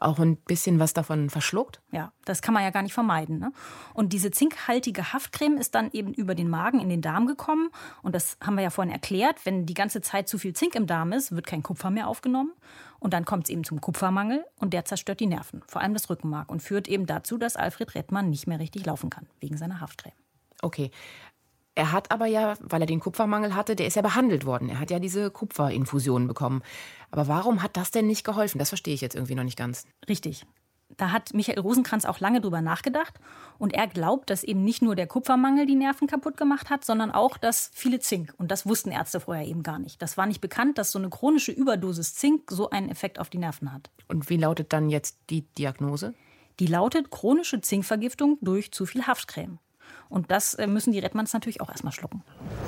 auch 0.00 0.18
ein 0.18 0.36
bisschen 0.36 0.78
was 0.78 0.94
davon 0.94 1.28
verschluckt? 1.28 1.80
Ja, 1.90 2.12
das 2.24 2.40
kann 2.40 2.54
man 2.54 2.62
ja 2.62 2.70
gar 2.70 2.82
nicht 2.82 2.94
vermeiden. 2.94 3.38
Ne? 3.38 3.52
Und 3.92 4.14
diese 4.14 4.30
zinkhaltige 4.30 5.12
Haftcreme 5.12 5.58
ist 5.58 5.74
dann 5.74 5.90
eben 5.92 6.14
über 6.14 6.34
den 6.34 6.48
Magen 6.48 6.80
in 6.80 6.88
den 6.88 7.02
Darm 7.02 7.26
gekommen. 7.26 7.68
Und 8.02 8.14
das 8.14 8.38
haben 8.42 8.56
wir 8.56 8.62
ja 8.62 8.70
vorhin 8.70 8.92
erklärt. 8.92 9.44
Wenn 9.44 9.66
die 9.66 9.74
ganze 9.74 10.00
Zeit 10.00 10.28
zu 10.28 10.38
viel 10.38 10.54
Zink 10.54 10.74
im 10.76 10.86
Darm 10.86 11.12
ist, 11.12 11.32
wird 11.32 11.46
kein 11.46 11.62
Kupfer 11.62 11.90
mehr 11.90 12.08
aufgenommen. 12.08 12.52
Und 12.98 13.12
dann 13.12 13.24
kommt 13.24 13.44
es 13.44 13.50
eben 13.50 13.64
zum 13.64 13.80
Kupfermangel 13.80 14.44
und 14.58 14.72
der 14.72 14.84
zerstört 14.84 15.20
die 15.20 15.26
Nerven, 15.26 15.62
vor 15.66 15.82
allem 15.82 15.94
das 15.94 16.08
Rückenmark 16.10 16.50
und 16.50 16.62
führt 16.62 16.88
eben 16.88 17.06
dazu, 17.06 17.38
dass 17.38 17.56
Alfred 17.56 17.94
Rettmann 17.94 18.30
nicht 18.30 18.46
mehr 18.46 18.58
richtig 18.58 18.86
laufen 18.86 19.10
kann, 19.10 19.26
wegen 19.40 19.56
seiner 19.56 19.80
Haftcreme. 19.80 20.14
Okay. 20.62 20.90
Er 21.74 21.92
hat 21.92 22.10
aber 22.10 22.24
ja, 22.24 22.54
weil 22.60 22.80
er 22.80 22.86
den 22.86 23.00
Kupfermangel 23.00 23.54
hatte, 23.54 23.76
der 23.76 23.86
ist 23.86 23.96
ja 23.96 24.02
behandelt 24.02 24.46
worden. 24.46 24.70
Er 24.70 24.80
hat 24.80 24.90
ja 24.90 24.98
diese 24.98 25.30
Kupferinfusion 25.30 26.26
bekommen. 26.26 26.62
Aber 27.10 27.28
warum 27.28 27.62
hat 27.62 27.76
das 27.76 27.90
denn 27.90 28.06
nicht 28.06 28.24
geholfen? 28.24 28.58
Das 28.58 28.70
verstehe 28.70 28.94
ich 28.94 29.02
jetzt 29.02 29.14
irgendwie 29.14 29.34
noch 29.34 29.44
nicht 29.44 29.58
ganz. 29.58 29.84
Richtig. 30.08 30.46
Da 30.96 31.10
hat 31.10 31.34
Michael 31.34 31.58
Rosenkranz 31.58 32.04
auch 32.04 32.20
lange 32.20 32.40
drüber 32.40 32.60
nachgedacht. 32.60 33.14
Und 33.58 33.74
er 33.74 33.86
glaubt, 33.86 34.30
dass 34.30 34.44
eben 34.44 34.64
nicht 34.64 34.82
nur 34.82 34.94
der 34.94 35.06
Kupfermangel 35.06 35.66
die 35.66 35.74
Nerven 35.74 36.06
kaputt 36.06 36.36
gemacht 36.36 36.70
hat, 36.70 36.84
sondern 36.84 37.10
auch 37.10 37.36
das 37.38 37.70
viele 37.74 37.98
Zink. 37.98 38.32
Und 38.38 38.50
das 38.50 38.66
wussten 38.66 38.90
Ärzte 38.90 39.20
vorher 39.20 39.46
eben 39.46 39.62
gar 39.62 39.78
nicht. 39.78 40.00
Das 40.00 40.16
war 40.16 40.26
nicht 40.26 40.40
bekannt, 40.40 40.78
dass 40.78 40.92
so 40.92 40.98
eine 40.98 41.10
chronische 41.10 41.52
Überdosis 41.52 42.14
Zink 42.14 42.50
so 42.50 42.70
einen 42.70 42.88
Effekt 42.88 43.18
auf 43.18 43.30
die 43.30 43.38
Nerven 43.38 43.72
hat. 43.72 43.90
Und 44.08 44.30
wie 44.30 44.36
lautet 44.36 44.72
dann 44.72 44.88
jetzt 44.88 45.18
die 45.30 45.42
Diagnose? 45.42 46.14
Die 46.60 46.66
lautet 46.66 47.10
chronische 47.10 47.60
Zinkvergiftung 47.60 48.38
durch 48.40 48.72
zu 48.72 48.86
viel 48.86 49.06
Haftcreme. 49.06 49.58
Und 50.08 50.30
das 50.30 50.54
äh, 50.54 50.66
müssen 50.66 50.92
die 50.92 50.98
Redmanns 50.98 51.32
natürlich 51.32 51.60
auch 51.60 51.68
erstmal 51.68 51.92
schlucken. 51.92 52.22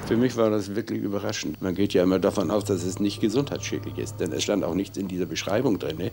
Für 0.07 0.17
mich 0.17 0.37
war 0.37 0.51
das 0.51 0.75
wirklich 0.75 1.01
überraschend. 1.01 1.63
Man 1.63 1.75
geht 1.75 1.95
ja 1.95 2.03
immer 2.03 2.19
davon 2.19 2.51
aus, 2.51 2.65
dass 2.65 2.83
es 2.83 2.99
nicht 2.99 3.21
gesundheitsschädlich 3.21 3.97
ist. 3.99 4.19
Denn 4.19 4.33
es 4.33 4.43
stand 4.43 4.65
auch 4.65 4.75
nichts 4.75 4.99
in 4.99 5.09
dieser 5.09 5.27
Beschreibung 5.27 5.79
drin. 5.79 6.11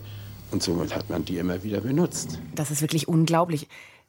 Und 0.50 0.62
somit 0.62 0.94
hat 0.94 1.10
man 1.10 1.24
die 1.24 1.38
immer 1.38 1.62
wieder 1.62 1.80
benutzt. 1.80 2.38
Das 2.54 2.70
ist 2.70 2.80
wirklich 2.80 3.08
unglaublich. 3.08 3.68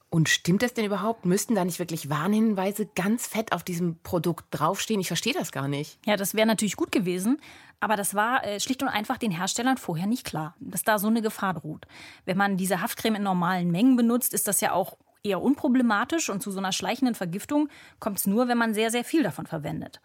Und 0.10 0.30
stimmt 0.30 0.62
das 0.62 0.74
denn 0.74 0.86
überhaupt? 0.86 1.26
Müssten 1.26 1.56
da 1.56 1.66
nicht 1.66 1.80
wirklich 1.80 2.10
Warnhinweise 2.10 2.86
ganz 2.96 3.28
fett 3.28 3.52
auf 3.52 3.64
diesem 3.64 3.98
Produkt 4.04 4.46
draufstehen? 4.52 5.02
Ich 5.02 5.08
verstehe 5.08 5.34
das 5.34 5.52
gar 5.52 5.68
nicht. 5.68 6.00
Ja, 6.06 6.16
das 6.16 6.34
wäre 6.34 6.48
natürlich 6.48 6.78
gut 6.78 6.94
gewesen. 6.94 7.42
Aber 7.80 7.96
das 7.96 8.16
war 8.16 8.46
äh, 8.46 8.60
schlicht 8.60 8.82
und 8.82 8.88
einfach 8.88 9.18
den 9.18 9.32
Herstellern 9.32 9.78
vorher 9.78 10.08
nicht 10.08 10.26
klar, 10.26 10.56
dass 10.60 10.84
da 10.84 10.98
so 10.98 11.08
eine 11.08 11.22
Gefahr 11.22 11.54
droht. 11.54 11.86
Wenn 12.26 12.38
man 12.38 12.58
diese 12.58 12.82
Haftcreme 12.82 13.16
in 13.16 13.24
normalen 13.24 13.70
Mengen 13.70 13.98
benutzt, 13.98 14.34
ist 14.34 14.48
das 14.48 14.62
ja 14.62 14.72
auch 14.72 14.98
eher 15.24 15.42
unproblematisch. 15.42 16.30
Und 16.30 16.42
zu 16.42 16.52
so 16.52 16.60
einer 16.60 16.72
schleichenden 16.72 17.14
Vergiftung 17.14 17.68
kommt 18.00 18.20
es 18.20 18.28
nur, 18.28 18.48
wenn 18.48 18.58
man 18.58 18.74
sehr, 18.74 18.92
sehr 18.92 19.04
viel 19.04 19.24
davon 19.24 19.46
verwendet. 19.46 20.00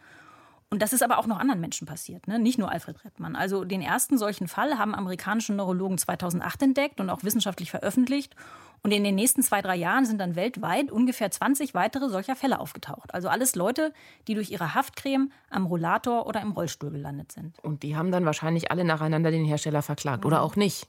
Und 0.73 0.81
das 0.81 0.95
ist 0.95 1.03
aber 1.03 1.19
auch 1.19 1.27
noch 1.27 1.39
anderen 1.39 1.61
Menschen 1.61 1.87
passiert, 1.87 2.27
ne? 2.27 2.39
nicht 2.39 2.59
nur 2.59 2.73
Alfred 2.73 3.05
Rettmann. 3.05 3.37
Also 3.37 3.63
den 3.63 3.83
ersten 3.83 4.17
solchen 4.17 4.49
Fall 4.49 4.79
haben 4.79 4.95
amerikanische 4.95 5.53
Neurologen 5.53 5.99
2008 5.99 6.63
entdeckt 6.63 6.99
und 6.99 7.11
auch 7.11 7.23
wissenschaftlich 7.25 7.71
veröffentlicht. 7.71 8.35
Und 8.83 8.91
in 8.91 9.05
den 9.05 9.15
nächsten 9.15 9.43
zwei, 9.43 9.61
drei 9.61 9.77
Jahren 9.77 10.07
sind 10.07 10.19
dann 10.19 10.35
weltweit 10.35 10.91
ungefähr 10.91 11.31
20 11.31 11.75
weitere 11.75 12.09
solcher 12.09 12.37
Fälle 12.37 12.59
aufgetaucht. 12.59 13.13
Also 13.13 13.29
alles 13.29 13.55
Leute, 13.55 13.93
die 14.29 14.33
durch 14.33 14.51
ihre 14.51 14.75
Haftcreme 14.75 15.31
am 15.51 15.67
Rollator 15.67 16.27
oder 16.27 16.41
im 16.41 16.53
Rollstuhl 16.53 16.91
gelandet 16.91 17.33
sind. 17.33 17.59
Und 17.63 17.83
die 17.83 17.95
haben 17.95 18.11
dann 18.11 18.25
wahrscheinlich 18.25 18.71
alle 18.71 18.85
nacheinander 18.85 19.31
den 19.31 19.45
Hersteller 19.45 19.83
verklagt, 19.83 20.25
oder 20.25 20.41
auch 20.41 20.57
nicht? 20.57 20.89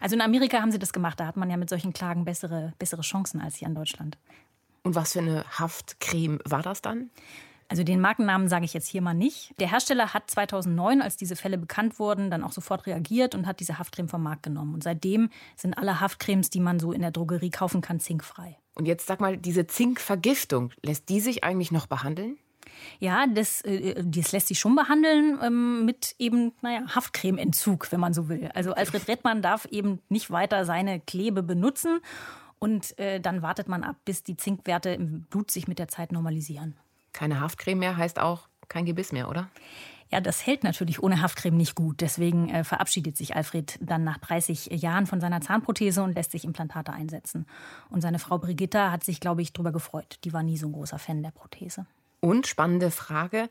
Also 0.00 0.14
in 0.14 0.22
Amerika 0.22 0.60
haben 0.60 0.70
sie 0.70 0.78
das 0.78 0.92
gemacht. 0.92 1.18
Da 1.18 1.26
hat 1.26 1.36
man 1.36 1.50
ja 1.50 1.56
mit 1.56 1.68
solchen 1.68 1.92
Klagen 1.92 2.24
bessere, 2.24 2.72
bessere 2.78 3.02
Chancen 3.02 3.40
als 3.40 3.56
hier 3.56 3.66
in 3.66 3.74
Deutschland. 3.74 4.16
Und 4.84 4.94
was 4.94 5.14
für 5.14 5.18
eine 5.18 5.44
Haftcreme 5.58 6.38
war 6.44 6.62
das 6.62 6.82
dann? 6.82 7.10
Also 7.68 7.82
den 7.82 8.00
Markennamen 8.00 8.48
sage 8.48 8.64
ich 8.64 8.74
jetzt 8.74 8.88
hier 8.88 9.02
mal 9.02 9.14
nicht. 9.14 9.54
Der 9.58 9.70
Hersteller 9.70 10.12
hat 10.12 10.30
2009, 10.30 11.02
als 11.02 11.16
diese 11.16 11.36
Fälle 11.36 11.58
bekannt 11.58 11.98
wurden, 11.98 12.30
dann 12.30 12.42
auch 12.42 12.52
sofort 12.52 12.86
reagiert 12.86 13.34
und 13.34 13.46
hat 13.46 13.60
diese 13.60 13.78
Haftcreme 13.78 14.08
vom 14.08 14.22
Markt 14.22 14.42
genommen. 14.42 14.74
Und 14.74 14.82
seitdem 14.82 15.30
sind 15.56 15.76
alle 15.76 16.00
Haftcremes, 16.00 16.50
die 16.50 16.60
man 16.60 16.78
so 16.78 16.92
in 16.92 17.00
der 17.00 17.10
Drogerie 17.10 17.50
kaufen 17.50 17.80
kann, 17.80 18.00
zinkfrei. 18.00 18.58
Und 18.74 18.86
jetzt 18.86 19.06
sag 19.06 19.20
mal, 19.20 19.36
diese 19.36 19.66
Zinkvergiftung, 19.66 20.72
lässt 20.82 21.08
die 21.08 21.20
sich 21.20 21.44
eigentlich 21.44 21.72
noch 21.72 21.86
behandeln? 21.86 22.38
Ja, 22.98 23.26
das, 23.26 23.60
äh, 23.62 24.02
das 24.04 24.32
lässt 24.32 24.48
sich 24.48 24.58
schon 24.58 24.74
behandeln 24.74 25.38
ähm, 25.42 25.84
mit 25.84 26.14
eben, 26.18 26.52
naja, 26.60 26.82
Haftcremeentzug, 26.94 27.90
wenn 27.92 28.00
man 28.00 28.14
so 28.14 28.28
will. 28.28 28.50
Also 28.54 28.72
Alfred 28.72 29.08
Rettmann 29.08 29.42
darf 29.42 29.64
eben 29.66 30.00
nicht 30.08 30.30
weiter 30.30 30.64
seine 30.64 31.00
Klebe 31.00 31.42
benutzen. 31.42 32.00
Und 32.58 32.98
äh, 32.98 33.20
dann 33.20 33.42
wartet 33.42 33.68
man 33.68 33.84
ab, 33.84 33.96
bis 34.04 34.22
die 34.22 34.36
Zinkwerte 34.36 34.90
im 34.90 35.22
Blut 35.22 35.50
sich 35.50 35.68
mit 35.68 35.78
der 35.78 35.88
Zeit 35.88 36.12
normalisieren. 36.12 36.76
Keine 37.14 37.40
Haftcreme 37.40 37.78
mehr 37.78 37.96
heißt 37.96 38.18
auch 38.18 38.48
kein 38.68 38.84
Gebiss 38.84 39.12
mehr, 39.12 39.30
oder? 39.30 39.48
Ja, 40.10 40.20
das 40.20 40.46
hält 40.46 40.64
natürlich 40.64 41.02
ohne 41.02 41.22
Haftcreme 41.22 41.56
nicht 41.56 41.74
gut. 41.74 42.00
Deswegen 42.00 42.48
äh, 42.50 42.62
verabschiedet 42.62 43.16
sich 43.16 43.34
Alfred 43.34 43.78
dann 43.80 44.04
nach 44.04 44.18
30 44.18 44.66
Jahren 44.66 45.06
von 45.06 45.20
seiner 45.20 45.40
Zahnprothese 45.40 46.02
und 46.02 46.14
lässt 46.14 46.32
sich 46.32 46.44
Implantate 46.44 46.92
einsetzen. 46.92 47.46
Und 47.88 48.02
seine 48.02 48.18
Frau 48.18 48.38
Brigitta 48.38 48.90
hat 48.90 49.02
sich, 49.02 49.18
glaube 49.18 49.42
ich, 49.42 49.52
darüber 49.52 49.72
gefreut. 49.72 50.18
Die 50.24 50.32
war 50.32 50.42
nie 50.42 50.58
so 50.58 50.66
ein 50.66 50.72
großer 50.72 50.98
Fan 50.98 51.22
der 51.22 51.30
Prothese. 51.30 51.86
Und 52.20 52.46
spannende 52.46 52.90
Frage. 52.90 53.48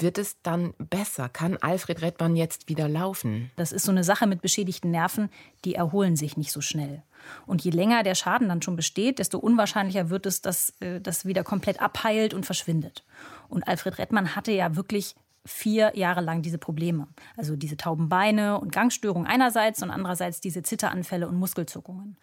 Wird 0.00 0.16
es 0.16 0.40
dann 0.42 0.74
besser? 0.78 1.28
Kann 1.28 1.56
Alfred 1.56 2.02
Rettmann 2.02 2.36
jetzt 2.36 2.68
wieder 2.68 2.88
laufen? 2.88 3.50
Das 3.56 3.72
ist 3.72 3.84
so 3.84 3.90
eine 3.90 4.04
Sache 4.04 4.28
mit 4.28 4.40
beschädigten 4.40 4.92
Nerven, 4.92 5.28
die 5.64 5.74
erholen 5.74 6.14
sich 6.14 6.36
nicht 6.36 6.52
so 6.52 6.60
schnell. 6.60 7.02
Und 7.46 7.64
je 7.64 7.72
länger 7.72 8.04
der 8.04 8.14
Schaden 8.14 8.48
dann 8.48 8.62
schon 8.62 8.76
besteht, 8.76 9.18
desto 9.18 9.38
unwahrscheinlicher 9.38 10.08
wird 10.08 10.26
es, 10.26 10.40
dass 10.40 10.70
äh, 10.80 11.00
das 11.00 11.24
wieder 11.24 11.42
komplett 11.42 11.80
abheilt 11.82 12.32
und 12.32 12.46
verschwindet. 12.46 13.04
Und 13.48 13.66
Alfred 13.66 13.98
Rettmann 13.98 14.36
hatte 14.36 14.52
ja 14.52 14.76
wirklich 14.76 15.16
vier 15.44 15.96
Jahre 15.96 16.20
lang 16.20 16.42
diese 16.42 16.58
Probleme. 16.58 17.08
Also 17.36 17.56
diese 17.56 17.76
tauben 17.76 18.08
Beine 18.08 18.60
und 18.60 18.70
Gangstörungen 18.70 19.26
einerseits 19.26 19.82
und 19.82 19.90
andererseits 19.90 20.40
diese 20.40 20.62
Zitteranfälle 20.62 21.26
und 21.26 21.36
Muskelzuckungen. 21.36 22.16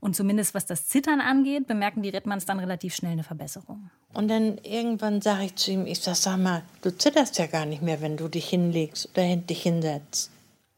Und 0.00 0.14
zumindest 0.14 0.54
was 0.54 0.66
das 0.66 0.86
Zittern 0.86 1.20
angeht, 1.20 1.66
bemerken 1.66 2.02
die 2.02 2.10
Rittmanns 2.10 2.44
dann 2.44 2.60
relativ 2.60 2.94
schnell 2.94 3.12
eine 3.12 3.24
Verbesserung. 3.24 3.90
Und 4.12 4.28
dann 4.28 4.58
irgendwann 4.58 5.20
sage 5.20 5.44
ich 5.44 5.56
zu 5.56 5.72
ihm, 5.72 5.86
ich 5.86 6.00
sag, 6.00 6.16
sag 6.16 6.38
mal, 6.38 6.62
du 6.82 6.96
zitterst 6.96 7.38
ja 7.38 7.46
gar 7.46 7.66
nicht 7.66 7.82
mehr, 7.82 8.00
wenn 8.00 8.16
du 8.16 8.28
dich 8.28 8.48
hinlegst 8.48 9.10
oder 9.10 9.36
dich 9.36 9.62
hinsetzt. 9.62 10.30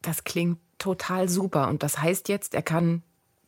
Das 0.02 0.24
klingt 0.24 0.58
total 0.78 1.28
super. 1.28 1.68
Und 1.68 1.82
das 1.82 2.00
heißt 2.00 2.28
jetzt, 2.28 2.54
er 2.54 2.62
kann 2.62 3.02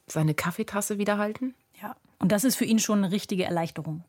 seine 0.07 0.35
Kaffeetasse 0.35 0.99
wieder 0.99 1.19
halten? 1.19 1.55
Ja. 1.81 1.97
Und 2.19 2.33
das 2.33 2.45
ist 2.45 2.57
für 2.57 2.65
ihn 2.65 2.79
schon 2.79 3.05
eine 3.05 3.13
richtige 3.13 3.45
Erleichterung. 3.45 4.05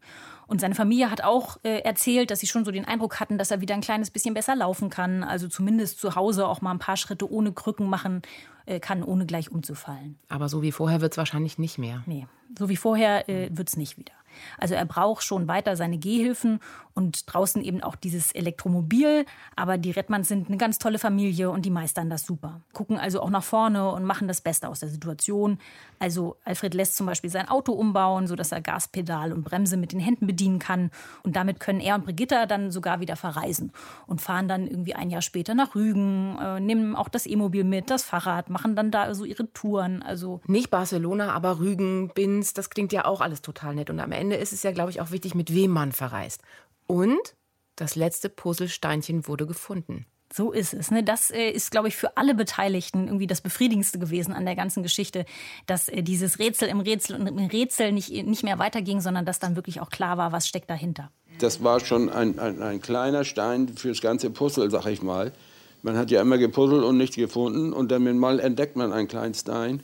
Und 0.51 0.59
seine 0.59 0.75
Familie 0.75 1.09
hat 1.09 1.23
auch 1.23 1.59
äh, 1.63 1.79
erzählt, 1.79 2.29
dass 2.29 2.41
sie 2.41 2.47
schon 2.47 2.65
so 2.65 2.71
den 2.71 2.83
Eindruck 2.83 3.21
hatten, 3.21 3.37
dass 3.37 3.51
er 3.51 3.61
wieder 3.61 3.73
ein 3.73 3.79
kleines 3.79 4.11
bisschen 4.11 4.33
besser 4.33 4.53
laufen 4.53 4.89
kann. 4.89 5.23
Also 5.23 5.47
zumindest 5.47 5.97
zu 6.01 6.15
Hause 6.15 6.45
auch 6.45 6.59
mal 6.59 6.71
ein 6.71 6.77
paar 6.77 6.97
Schritte 6.97 7.31
ohne 7.31 7.53
Krücken 7.53 7.89
machen 7.89 8.21
äh, 8.65 8.81
kann, 8.81 9.01
ohne 9.01 9.25
gleich 9.25 9.49
umzufallen. 9.49 10.19
Aber 10.27 10.49
so 10.49 10.61
wie 10.61 10.73
vorher 10.73 10.99
wird 10.99 11.13
es 11.13 11.17
wahrscheinlich 11.17 11.57
nicht 11.57 11.77
mehr. 11.77 12.03
Nee, 12.05 12.27
so 12.59 12.67
wie 12.67 12.75
vorher 12.75 13.29
äh, 13.29 13.47
wird 13.53 13.69
es 13.69 13.77
nicht 13.77 13.97
wieder. 13.97 14.11
Also 14.57 14.75
er 14.75 14.85
braucht 14.85 15.23
schon 15.23 15.47
weiter 15.47 15.75
seine 15.75 15.97
Gehhilfen 15.97 16.59
und 16.93 17.33
draußen 17.33 17.63
eben 17.63 17.81
auch 17.81 17.95
dieses 17.95 18.31
Elektromobil. 18.31 19.25
Aber 19.55 19.77
die 19.77 19.91
Rettmanns 19.91 20.27
sind 20.27 20.47
eine 20.47 20.57
ganz 20.57 20.79
tolle 20.79 20.99
Familie 20.99 21.49
und 21.49 21.65
die 21.65 21.69
meistern 21.69 22.09
das 22.09 22.25
super. 22.25 22.61
Gucken 22.73 22.97
also 22.97 23.21
auch 23.21 23.29
nach 23.29 23.43
vorne 23.43 23.89
und 23.91 24.03
machen 24.03 24.27
das 24.27 24.41
Beste 24.41 24.67
aus 24.67 24.81
der 24.81 24.89
Situation. 24.89 25.59
Also 25.99 26.35
Alfred 26.45 26.73
lässt 26.73 26.95
zum 26.95 27.05
Beispiel 27.05 27.29
sein 27.29 27.47
Auto 27.47 27.73
umbauen, 27.73 28.27
sodass 28.27 28.51
er 28.51 28.61
Gaspedal 28.61 29.33
und 29.33 29.43
Bremse 29.43 29.77
mit 29.77 29.91
den 29.91 29.99
Händen 29.99 30.27
bedienen 30.27 30.59
kann. 30.59 30.91
Und 31.23 31.35
damit 31.35 31.59
können 31.59 31.79
er 31.79 31.95
und 31.95 32.05
Brigitta 32.05 32.45
dann 32.45 32.71
sogar 32.71 32.99
wieder 32.99 33.15
verreisen 33.15 33.71
und 34.07 34.21
fahren 34.21 34.47
dann 34.47 34.67
irgendwie 34.67 34.95
ein 34.95 35.09
Jahr 35.09 35.21
später 35.21 35.53
nach 35.53 35.75
Rügen, 35.75 36.37
äh, 36.39 36.59
nehmen 36.59 36.95
auch 36.95 37.09
das 37.09 37.25
E-Mobil 37.25 37.63
mit, 37.63 37.89
das 37.89 38.03
Fahrrad, 38.03 38.49
machen 38.49 38.75
dann 38.75 38.91
da 38.91 39.13
so 39.13 39.25
ihre 39.25 39.51
Touren. 39.53 40.01
Also 40.01 40.41
nicht 40.47 40.69
Barcelona, 40.69 41.31
aber 41.33 41.59
Rügen, 41.59 42.09
Binz, 42.13 42.53
das 42.53 42.69
klingt 42.69 42.93
ja 42.93 43.05
auch 43.05 43.21
alles 43.21 43.41
total 43.41 43.75
nett. 43.75 43.89
Und 43.89 43.99
am 43.99 44.11
Ende 44.11 44.20
ist 44.29 44.53
es 44.53 44.61
ja, 44.61 44.71
glaube 44.71 44.91
ich, 44.91 45.01
auch 45.01 45.09
wichtig, 45.09 45.33
mit 45.33 45.53
wem 45.53 45.71
man 45.71 45.91
verreist. 45.91 46.41
Und 46.85 47.35
das 47.75 47.95
letzte 47.95 48.29
Puzzlesteinchen 48.29 49.27
wurde 49.27 49.47
gefunden. 49.47 50.05
So 50.33 50.51
ist 50.51 50.73
es. 50.73 50.91
Ne? 50.91 51.03
Das 51.03 51.29
äh, 51.29 51.49
ist, 51.49 51.71
glaube 51.71 51.89
ich, 51.89 51.95
für 51.97 52.15
alle 52.15 52.33
Beteiligten 52.33 53.07
irgendwie 53.07 53.27
das 53.27 53.41
Befriedigendste 53.41 53.99
gewesen 53.99 54.33
an 54.33 54.45
der 54.45 54.55
ganzen 54.55 54.81
Geschichte, 54.81 55.25
dass 55.65 55.89
äh, 55.89 56.03
dieses 56.03 56.39
Rätsel 56.39 56.69
im 56.69 56.79
Rätsel 56.79 57.19
und 57.19 57.27
im 57.27 57.37
Rätsel 57.37 57.91
nicht, 57.91 58.09
nicht 58.09 58.43
mehr 58.43 58.57
weiterging, 58.57 59.01
sondern 59.01 59.25
dass 59.25 59.39
dann 59.39 59.55
wirklich 59.55 59.81
auch 59.81 59.89
klar 59.89 60.17
war, 60.17 60.31
was 60.31 60.47
steckt 60.47 60.69
dahinter. 60.69 61.11
Das 61.39 61.63
war 61.63 61.79
schon 61.79 62.09
ein, 62.09 62.39
ein, 62.39 62.61
ein 62.61 62.81
kleiner 62.81 63.25
Stein 63.25 63.67
fürs 63.69 63.99
ganze 63.99 64.29
Puzzle, 64.29 64.69
sag 64.71 64.85
ich 64.85 65.01
mal. 65.01 65.33
Man 65.81 65.97
hat 65.97 66.11
ja 66.11 66.21
immer 66.21 66.37
gepuzzelt 66.37 66.83
und 66.83 66.97
nichts 66.97 67.15
gefunden 67.15 67.73
und 67.73 67.91
dann 67.91 68.17
mal 68.17 68.39
entdeckt 68.39 68.75
man 68.75 68.93
einen 68.93 69.07
kleinen 69.07 69.33
Stein. 69.33 69.81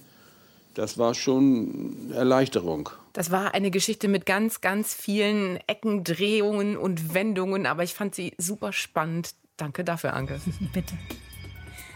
Das 0.76 0.98
war 0.98 1.16
schon 1.16 2.12
Erleichterung. 2.14 2.90
Das 3.18 3.32
war 3.32 3.54
eine 3.56 3.72
Geschichte 3.72 4.08
mit 4.08 4.28
ganz, 4.28 4.62
ganz 4.62 4.94
vielen 4.94 5.58
Ecken, 5.66 6.04
Drehungen 6.04 6.78
und 6.78 7.16
Wendungen, 7.16 7.66
aber 7.66 7.82
ich 7.82 7.96
fand 7.96 8.14
sie 8.14 8.36
super 8.38 8.72
spannend. 8.72 9.34
Danke 9.58 9.84
dafür, 9.84 10.14
Anke. 10.14 10.40
Bitte. 10.72 10.94